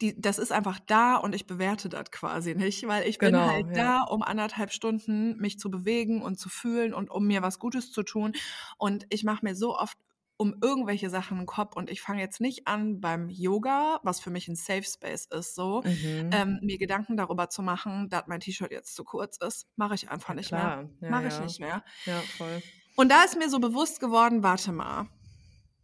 die, 0.00 0.20
das 0.20 0.38
ist 0.38 0.52
einfach 0.52 0.80
da 0.80 1.16
und 1.16 1.34
ich 1.34 1.46
bewerte 1.46 1.88
das 1.88 2.10
quasi 2.10 2.54
nicht, 2.54 2.86
weil 2.88 3.08
ich 3.08 3.18
genau, 3.18 3.38
bin 3.38 3.50
halt 3.50 3.66
ja. 3.68 3.72
da, 3.74 4.02
um 4.02 4.22
anderthalb 4.22 4.72
Stunden 4.72 5.36
mich 5.38 5.58
zu 5.58 5.70
bewegen 5.70 6.20
und 6.20 6.38
zu 6.38 6.48
fühlen 6.48 6.92
und 6.92 7.10
um 7.10 7.26
mir 7.26 7.42
was 7.42 7.60
Gutes 7.60 7.92
zu 7.92 8.02
tun. 8.02 8.32
Und 8.76 9.06
ich 9.10 9.22
mache 9.22 9.44
mir 9.44 9.54
so 9.54 9.78
oft 9.78 9.96
um 10.36 10.56
irgendwelche 10.60 11.10
Sachen 11.10 11.38
im 11.38 11.46
Kopf 11.46 11.76
und 11.76 11.90
ich 11.90 12.00
fange 12.00 12.20
jetzt 12.20 12.40
nicht 12.40 12.66
an 12.66 13.00
beim 13.00 13.28
Yoga, 13.28 14.00
was 14.02 14.20
für 14.20 14.30
mich 14.30 14.48
ein 14.48 14.56
Safe 14.56 14.82
Space 14.82 15.26
ist, 15.26 15.54
so 15.54 15.82
mhm. 15.84 16.30
ähm, 16.32 16.58
mir 16.62 16.78
Gedanken 16.78 17.16
darüber 17.16 17.48
zu 17.48 17.62
machen, 17.62 18.08
dass 18.08 18.26
mein 18.26 18.40
T-Shirt 18.40 18.72
jetzt 18.72 18.94
zu 18.96 19.04
kurz 19.04 19.38
ist. 19.38 19.66
Mache 19.76 19.94
ich 19.94 20.10
einfach 20.10 20.30
ja, 20.30 20.34
nicht 20.34 20.48
klar. 20.48 20.76
mehr. 20.76 20.90
Ja, 21.00 21.10
Mache 21.10 21.28
ich 21.28 21.40
nicht 21.40 21.60
mehr. 21.60 21.84
Ja, 22.04 22.20
voll. 22.36 22.62
Und 22.96 23.10
da 23.10 23.24
ist 23.24 23.38
mir 23.38 23.48
so 23.48 23.60
bewusst 23.60 24.00
geworden, 24.00 24.42
warte 24.42 24.72
mal, 24.72 25.08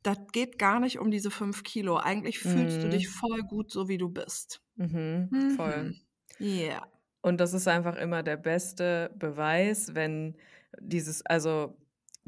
das 0.03 0.19
geht 0.33 0.59
gar 0.59 0.81
nicht 0.81 0.99
um 0.99 1.11
diese 1.11 1.31
fünf 1.31 1.63
Kilo. 1.63 1.97
Eigentlich 1.97 2.39
fühlst 2.39 2.79
mhm. 2.79 2.83
du 2.83 2.89
dich 2.91 3.09
voll 3.09 3.43
gut, 3.43 3.71
so 3.71 3.89
wie 3.89 3.99
du 3.99 4.09
bist. 4.09 4.63
Mhm, 4.77 5.29
mhm. 5.31 5.51
Voll. 5.57 5.95
Ja. 6.39 6.47
Yeah. 6.47 6.87
Und 7.23 7.39
das 7.39 7.53
ist 7.53 7.69
einfach 7.69 7.97
immer 7.97 8.23
der 8.23 8.39
beste 8.39 9.15
Beweis, 9.17 9.95
wenn 9.95 10.37
dieses, 10.81 11.25
also 11.27 11.77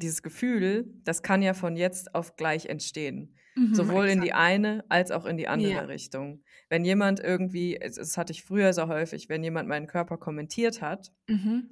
dieses 0.03 0.23
Gefühl, 0.23 0.93
das 1.05 1.23
kann 1.23 1.43
ja 1.43 1.55
von 1.55 1.77
jetzt 1.77 2.15
auf 2.15 2.37
gleich 2.37 2.67
entstehen. 2.67 3.35
Mhm, 3.55 3.75
Sowohl 3.75 4.05
exakt. 4.05 4.13
in 4.13 4.21
die 4.23 4.33
eine 4.33 4.85
als 4.89 5.11
auch 5.11 5.27
in 5.27 5.37
die 5.37 5.49
andere 5.49 5.73
ja. 5.73 5.81
Richtung. 5.83 6.43
Wenn 6.69 6.85
jemand 6.85 7.21
irgendwie, 7.21 7.79
das 7.79 8.17
hatte 8.17 8.33
ich 8.33 8.45
früher 8.45 8.73
so 8.73 8.89
häufig, 8.89 9.29
wenn 9.29 9.45
jemand 9.45 9.69
meinen 9.69 9.87
Körper 9.87 10.17
kommentiert 10.17 10.81
hat, 10.81 11.13
mhm. 11.29 11.69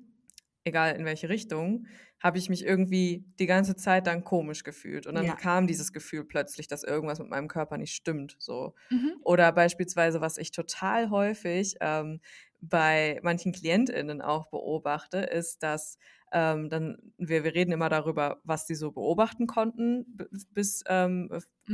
egal 0.64 0.94
in 0.96 1.04
welche 1.04 1.28
Richtung, 1.28 1.86
habe 2.22 2.36
ich 2.36 2.50
mich 2.50 2.64
irgendwie 2.64 3.24
die 3.38 3.46
ganze 3.46 3.76
Zeit 3.76 4.06
dann 4.06 4.24
komisch 4.24 4.62
gefühlt. 4.62 5.06
Und 5.06 5.14
dann 5.14 5.24
ja. 5.24 5.34
kam 5.34 5.66
dieses 5.66 5.92
Gefühl 5.92 6.24
plötzlich, 6.24 6.68
dass 6.68 6.84
irgendwas 6.84 7.18
mit 7.18 7.30
meinem 7.30 7.48
Körper 7.48 7.78
nicht 7.78 7.94
stimmt. 7.94 8.36
So. 8.38 8.74
Mhm. 8.90 9.14
Oder 9.22 9.52
beispielsweise, 9.52 10.20
was 10.20 10.36
ich 10.36 10.50
total 10.52 11.08
häufig 11.08 11.76
ähm, 11.80 12.20
bei 12.60 13.18
manchen 13.22 13.52
KlientInnen 13.52 14.20
auch 14.20 14.50
beobachte, 14.50 15.18
ist, 15.18 15.62
dass 15.62 15.96
ähm, 16.32 16.68
dann, 16.68 16.98
wir, 17.18 17.44
wir 17.44 17.54
reden 17.54 17.72
immer 17.72 17.88
darüber, 17.88 18.40
was 18.44 18.66
sie 18.66 18.74
so 18.74 18.92
beobachten 18.92 19.46
konnten 19.46 20.16
bis 20.50 20.82
ähm, 20.88 21.28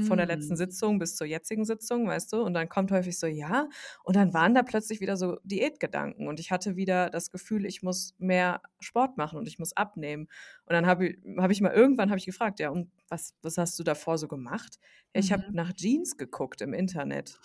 von 0.07 0.19
der 0.19 0.27
letzten 0.27 0.55
mm. 0.55 0.57
Sitzung 0.57 0.99
bis 0.99 1.17
zur 1.17 1.27
jetzigen 1.27 1.65
Sitzung, 1.65 2.07
weißt 2.07 2.33
du? 2.33 2.43
Und 2.43 2.55
dann 2.55 2.69
kommt 2.69 2.91
häufig 2.91 3.19
so, 3.19 3.27
ja, 3.27 3.69
und 4.05 4.17
dann 4.17 4.35
waren 4.35 4.55
da 4.55 4.63
plötzlich 4.63 5.01
wieder 5.01 5.17
so 5.17 5.39
Diätgedanken 5.45 6.29
und 6.29 6.41
ich 6.41 6.51
hatte 6.51 6.77
wieder 6.77 7.11
das 7.11 7.31
Gefühl, 7.31 7.65
ich 7.65 7.83
muss 7.83 8.15
mehr 8.19 8.61
Sport 8.81 9.17
machen 9.17 9.39
und 9.39 9.49
ich 9.49 9.59
muss 9.59 9.75
abnehmen. 9.75 10.29
Und 10.67 10.73
dann 10.73 10.87
habe 10.87 11.09
ich, 11.09 11.19
hab 11.39 11.51
ich 11.51 11.61
mal 11.61 11.73
irgendwann 11.73 12.11
habe 12.11 12.19
ich 12.19 12.27
gefragt, 12.27 12.61
ja, 12.61 12.71
und 12.71 12.91
was, 13.09 13.35
was 13.43 13.59
hast 13.59 13.79
du 13.79 13.85
davor 13.85 14.19
so 14.19 14.29
gemacht? 14.29 14.79
Ja, 15.15 15.21
ich 15.21 15.31
mhm. 15.31 15.35
habe 15.35 15.53
nach 15.53 15.73
Jeans 15.73 16.17
geguckt 16.17 16.61
im 16.61 16.75
Internet. 16.75 17.39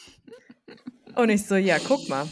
Und 1.15 1.29
ich 1.29 1.45
so, 1.45 1.55
ja, 1.55 1.77
guck 1.79 2.07
mal, 2.09 2.27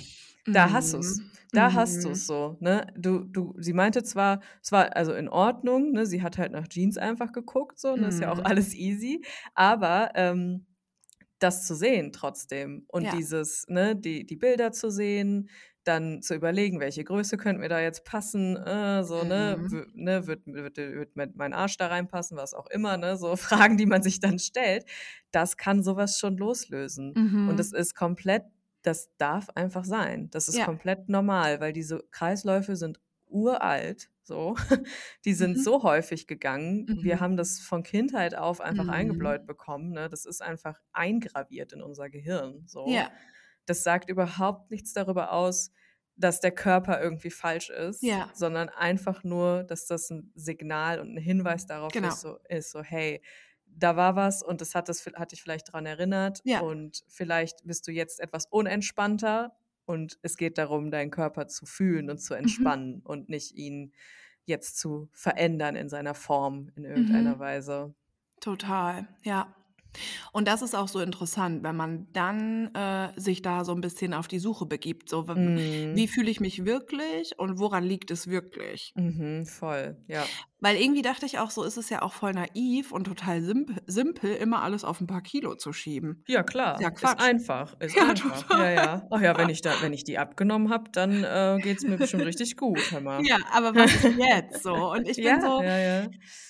da 0.46 0.72
hast 0.72 0.94
du 0.94 1.00
es. 1.00 1.18
Mhm. 1.18 1.32
Da 1.52 1.70
mhm. 1.70 1.74
hast 1.74 2.04
du 2.04 2.10
es 2.10 2.28
so, 2.28 2.58
ne? 2.60 2.86
Du, 2.96 3.24
du, 3.24 3.56
sie 3.58 3.74
meinte 3.74 4.04
zwar, 4.04 4.40
es 4.62 4.72
war 4.72 4.96
also 4.96 5.14
in 5.14 5.28
Ordnung, 5.28 5.94
ne? 5.94 6.06
Sie 6.06 6.22
hat 6.22 6.38
halt 6.38 6.52
nach 6.52 6.68
Jeans 6.68 6.98
einfach 6.98 7.32
geguckt, 7.32 7.80
so, 7.80 7.94
und 7.94 8.02
das 8.04 8.16
ist 8.16 8.22
ja 8.22 8.32
auch 8.32 8.38
mhm. 8.38 8.46
alles 8.46 8.76
easy. 8.76 9.24
Aber 9.56 10.12
ähm, 10.14 10.68
das 11.40 11.66
zu 11.66 11.74
sehen 11.74 12.12
trotzdem 12.12 12.86
und 12.88 13.04
ja. 13.04 13.16
dieses, 13.16 13.66
ne, 13.68 13.96
die, 13.96 14.26
die 14.26 14.36
Bilder 14.36 14.72
zu 14.72 14.92
sehen, 14.92 15.50
dann 15.86 16.22
zu 16.22 16.36
überlegen, 16.36 16.80
welche 16.80 17.04
Größe 17.04 17.38
könnte 17.38 17.62
mir 17.62 17.70
da 17.70 17.80
jetzt 17.80 18.04
passen, 18.04 18.58
äh, 18.58 19.04
so, 19.04 19.24
ne, 19.24 19.58
mhm. 19.58 19.88
ne, 19.96 20.28
wird, 20.28 20.46
wird, 20.46 20.78
wird 20.78 21.16
mein 21.16 21.54
Arsch 21.54 21.78
da 21.78 21.88
reinpassen, 21.88 22.38
was 22.38 22.54
auch 22.54 22.68
immer, 22.68 22.98
ne, 22.98 23.18
so 23.18 23.36
Fragen, 23.38 23.78
die 23.78 23.86
man 23.86 24.04
sich 24.04 24.20
dann 24.20 24.38
stellt, 24.38 24.86
das 25.32 25.58
kann 25.58 25.82
sowas 25.82 26.20
schon 26.20 26.38
loslösen. 26.38 27.14
Mhm. 27.16 27.50
Und 27.50 27.60
es 27.60 27.72
ist 27.72 27.96
komplett 27.96 28.44
das 28.82 29.16
darf 29.18 29.50
einfach 29.56 29.84
sein. 29.84 30.30
Das 30.32 30.48
ist 30.48 30.58
ja. 30.58 30.66
komplett 30.66 31.10
normal, 31.10 31.60
weil 31.60 31.74
diese 31.74 32.04
Kreisläufe 32.12 32.76
sind 32.76 33.00
uralt, 33.28 34.10
so. 34.24 34.56
Die 35.26 35.34
sind 35.34 35.58
mhm. 35.58 35.62
so 35.62 35.84
häufig 35.84 36.28
gegangen. 36.28 36.86
Mhm. 36.86 37.04
Wir 37.04 37.20
haben 37.20 37.38
das 37.38 37.60
von 37.60 37.84
Kindheit 37.84 38.36
auf 38.36 38.62
einfach 38.62 38.86
mhm. 38.86 38.90
eingebläut 38.92 39.46
bekommen. 39.46 39.92
Ne? 39.92 40.10
Das 40.10 40.26
ist 40.26 40.42
einfach 40.42 40.80
eingraviert 40.92 41.74
in 41.74 41.82
unser 41.82 42.10
Gehirn. 42.10 42.64
So. 42.68 42.88
Ja. 42.88 43.12
Das 43.66 43.84
sagt 43.84 44.10
überhaupt 44.10 44.72
nichts 44.72 44.94
darüber 44.94 45.32
aus, 45.32 45.72
dass 46.16 46.42
der 46.42 46.52
Körper 46.52 47.02
irgendwie 47.02 47.30
falsch 47.30 47.70
ist, 47.70 48.04
ja. 48.04 48.30
sondern 48.34 48.68
einfach 48.70 49.24
nur, 49.24 49.64
dass 49.64 49.86
das 49.86 50.10
ein 50.10 50.32
Signal 50.36 51.00
und 51.00 51.16
ein 51.16 51.18
Hinweis 51.18 51.66
darauf 51.66 51.94
genau. 51.94 52.10
ist, 52.10 52.22
so, 52.22 52.40
ist, 52.50 52.72
so, 52.72 52.82
hey, 52.84 53.22
da 53.80 53.96
war 53.96 54.16
was 54.16 54.44
und 54.44 54.62
das 54.62 54.76
hat, 54.76 54.90
das 54.90 55.06
hat 55.06 55.32
dich 55.32 55.42
vielleicht 55.42 55.70
daran 55.70 55.86
erinnert. 55.86 56.42
Ja. 56.44 56.62
Und 56.62 57.04
vielleicht 57.08 57.66
bist 57.66 57.88
du 57.88 57.92
jetzt 57.92 58.20
etwas 58.20 58.46
unentspannter 58.46 59.56
und 59.86 60.20
es 60.22 60.38
geht 60.38 60.58
darum, 60.58 60.92
deinen 60.92 61.12
Körper 61.12 61.48
zu 61.48 61.66
fühlen 61.66 62.10
und 62.10 62.20
zu 62.20 62.34
mhm. 62.34 62.40
entspannen 62.40 62.96
mhm. 62.98 63.02
und 63.06 63.30
nicht 63.30 63.56
ihn 63.56 63.94
jetzt 64.46 64.78
zu 64.78 65.10
verändern 65.14 65.76
in 65.76 65.90
seiner 65.90 66.16
Form 66.16 66.72
in 66.76 66.84
irgendeiner 66.84 67.36
mhm. 67.36 67.40
Weise. 67.40 67.94
Total, 68.40 69.08
ja. 69.24 69.54
Und 70.32 70.48
das 70.48 70.62
ist 70.62 70.76
auch 70.76 70.88
so 70.88 71.00
interessant, 71.00 71.64
wenn 71.64 71.76
man 71.76 72.08
dann 72.14 72.74
äh, 72.76 73.10
sich 73.20 73.42
da 73.42 73.66
so 73.66 73.74
ein 73.74 73.82
bisschen 73.82 74.14
auf 74.14 74.28
die 74.28 74.40
Suche 74.40 74.66
begibt. 74.66 75.10
So, 75.10 75.24
mhm. 75.24 75.96
wie 75.96 76.08
fühle 76.08 76.30
ich 76.30 76.40
mich 76.40 76.66
wirklich 76.66 77.38
und 77.40 77.60
woran 77.60 77.84
liegt 77.84 78.12
es 78.12 78.28
wirklich? 78.28 78.94
Mhm, 78.96 79.46
voll, 79.46 79.98
ja. 80.08 80.24
Weil 80.62 80.76
irgendwie 80.78 81.02
dachte 81.02 81.26
ich 81.26 81.40
auch, 81.40 81.52
so 81.52 81.64
ist 81.64 81.78
es 81.78 81.90
ja 81.90 82.02
auch 82.02 82.14
voll 82.14 82.34
naiv 82.34 82.92
und 82.92 83.06
total 83.06 83.42
simpel, 83.42 83.78
simpel 83.88 84.34
immer 84.36 84.62
alles 84.62 84.84
auf 84.84 85.00
ein 85.00 85.08
paar 85.08 85.22
Kilo 85.22 85.56
zu 85.56 85.72
schieben. 85.74 86.24
Ja, 86.28 86.44
klar. 86.44 86.80
Ja, 86.82 86.90
ist 86.90 87.06
einfach. 87.20 87.80
Ist 87.80 87.96
Ja, 87.96 88.10
einfach. 88.10 88.42
total. 88.44 88.76
Ja, 88.76 88.84
ja. 88.84 89.08
Ach 89.10 89.22
ja, 89.22 89.38
wenn 89.38 89.50
ich, 89.50 89.62
da, 89.62 89.74
wenn 89.82 89.94
ich 89.94 90.04
die 90.04 90.18
abgenommen 90.18 90.70
habe, 90.70 90.90
dann 90.92 91.24
äh, 91.24 91.60
geht 91.62 91.78
es 91.78 91.84
mir 91.84 91.98
bestimmt 91.98 92.26
richtig 92.26 92.58
gut, 92.58 92.92
hör 92.92 93.02
mal. 93.02 93.26
Ja, 93.26 93.38
aber 93.54 93.74
was 93.76 93.94
ist 93.96 94.04
jetzt 94.18 94.64
so? 94.64 94.92
Und 94.92 95.08
ich 95.08 95.18
bin 95.18 95.26
ja, 95.26 95.42
so, 95.42 95.62
ja, 95.64 95.78
ja. 95.78 96.08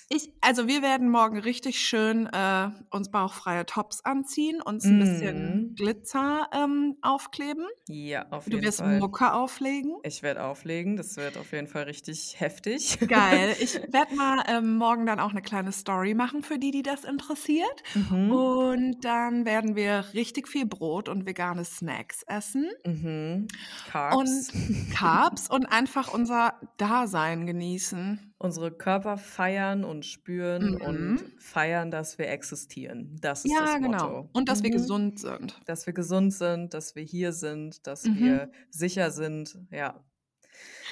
ich, 0.08 0.32
also 0.40 0.66
wir 0.66 0.82
werden 0.82 1.08
morgen 1.08 1.38
richtig 1.38 1.78
schön 1.80 2.26
äh, 2.32 2.68
uns 2.90 3.10
bauchfreie 3.10 3.64
Tops 3.66 4.04
anziehen, 4.04 4.60
uns 4.60 4.84
ein 4.84 4.98
bisschen 4.98 5.30
Mhm. 5.70 5.74
Glitzer 5.76 6.48
ähm, 6.52 6.96
aufkleben. 7.02 7.66
Ja, 7.88 8.26
auf 8.30 8.44
Du 8.46 8.52
jeden 8.52 8.64
wirst 8.64 8.78
Fall. 8.80 8.98
Mucke 8.98 9.32
auflegen. 9.32 9.96
Ich 10.02 10.22
werde 10.22 10.42
auflegen. 10.44 10.96
Das 10.96 11.16
wird 11.16 11.36
auf 11.38 11.52
jeden 11.52 11.68
Fall 11.68 11.84
richtig 11.84 12.36
heftig. 12.38 12.98
Geil. 13.08 13.54
Ich 13.60 13.74
werde 13.92 13.99
mal 14.14 14.42
ähm, 14.48 14.76
morgen 14.76 15.06
dann 15.06 15.20
auch 15.20 15.30
eine 15.30 15.42
kleine 15.42 15.72
Story 15.72 16.14
machen 16.14 16.42
für 16.42 16.58
die, 16.58 16.70
die 16.70 16.82
das 16.82 17.04
interessiert. 17.04 17.82
Mhm. 17.94 18.30
Und 18.32 19.00
dann 19.04 19.44
werden 19.44 19.76
wir 19.76 20.04
richtig 20.14 20.48
viel 20.48 20.66
Brot 20.66 21.08
und 21.08 21.26
vegane 21.26 21.64
Snacks 21.64 22.22
essen 22.26 22.68
Mhm. 22.86 23.46
und 23.46 23.52
Carbs. 23.90 24.52
Carbs 24.92 25.48
und 25.50 25.66
einfach 25.66 26.12
unser 26.12 26.54
Dasein 26.76 27.46
genießen. 27.46 28.34
Unsere 28.38 28.70
Körper 28.72 29.18
feiern 29.18 29.84
und 29.84 30.06
spüren 30.06 30.72
Mhm. 30.76 30.80
und 30.80 31.22
feiern, 31.38 31.90
dass 31.90 32.16
wir 32.18 32.28
existieren. 32.28 33.16
Das 33.20 33.44
ist 33.44 33.52
Ja, 33.52 33.60
das 33.66 33.74
genau. 33.74 33.88
Motto. 34.08 34.28
Und 34.32 34.48
dass 34.48 34.62
wir 34.62 34.70
Mhm. 34.70 34.74
gesund 34.74 35.18
sind. 35.20 35.60
Dass 35.66 35.86
wir 35.86 35.92
gesund 35.92 36.32
sind, 36.32 36.72
dass 36.72 36.96
wir 36.96 37.02
hier 37.02 37.32
sind, 37.32 37.86
dass 37.86 38.04
Mhm. 38.04 38.18
wir 38.18 38.50
sicher 38.70 39.10
sind. 39.10 39.58
Ja. 39.70 40.02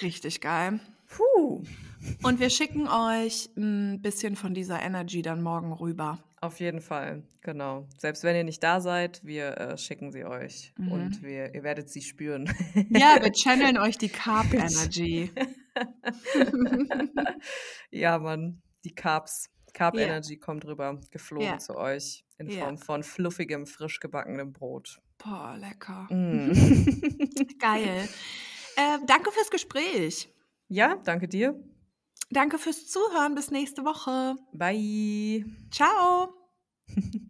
Richtig 0.03 0.41
geil. 0.41 0.81
Puh. 1.09 1.63
Und 2.23 2.41
wir 2.41 2.51
schicken 2.51 2.87
euch 2.89 3.49
ein 3.57 4.01
bisschen 4.03 4.37
von 4.37 4.55
dieser 4.55 4.81
Energy 4.83 5.23
dann 5.23 5.43
morgen 5.43 5.73
rüber. 5.73 6.19
Auf 6.41 6.61
jeden 6.61 6.81
Fall, 6.81 7.25
genau. 7.41 7.89
Selbst 7.99 8.23
wenn 8.23 8.37
ihr 8.37 8.45
nicht 8.45 8.63
da 8.63 8.81
seid, 8.81 9.21
wir 9.25 9.59
äh, 9.59 9.79
schicken 9.79 10.13
sie 10.13 10.25
euch 10.25 10.73
Mhm. 10.77 10.93
und 10.93 11.23
wir, 11.23 11.53
ihr 11.55 11.63
werdet 11.65 11.91
sie 11.91 12.03
spüren. 12.03 12.49
Ja, 12.91 13.17
wir 13.21 13.33
channeln 13.33 13.77
euch 13.79 13.99
die 13.99 14.09
Carb 14.09 14.53
Energy. 14.55 15.33
ja, 17.91 18.19
Mann, 18.19 18.63
die 18.85 18.95
Carbs. 18.95 19.51
Carb 19.75 19.95
Ja. 19.97 20.03
Energy 20.03 20.37
kommt 20.39 20.65
rüber, 20.65 21.01
geflogen 21.11 21.47
Ja. 21.47 21.59
zu 21.59 21.77
euch 21.77 22.25
in. 22.39 22.51
Form 22.51 22.79
von 22.79 23.03
fluffigem, 23.03 23.67
frisch 23.67 24.01
gebackenem 24.01 24.53
Brot. 24.53 25.01
Boah, 25.19 25.57
lecker. 25.59 26.07
Mm. 26.11 26.53
Geil. 27.59 28.09
Äh, 28.77 28.99
danke 29.07 29.31
fürs 29.33 29.51
Gespräch. 29.51 30.29
Ja, 30.69 30.97
danke 31.05 31.29
dir. 31.29 31.59
Danke 32.31 32.59
fürs 32.59 32.87
Zuhören. 32.87 33.35
Bis 33.35 33.51
nächste 33.51 33.85
Woche. 33.85 34.37
Bye. 34.53 35.45
Ciao. 35.71 36.35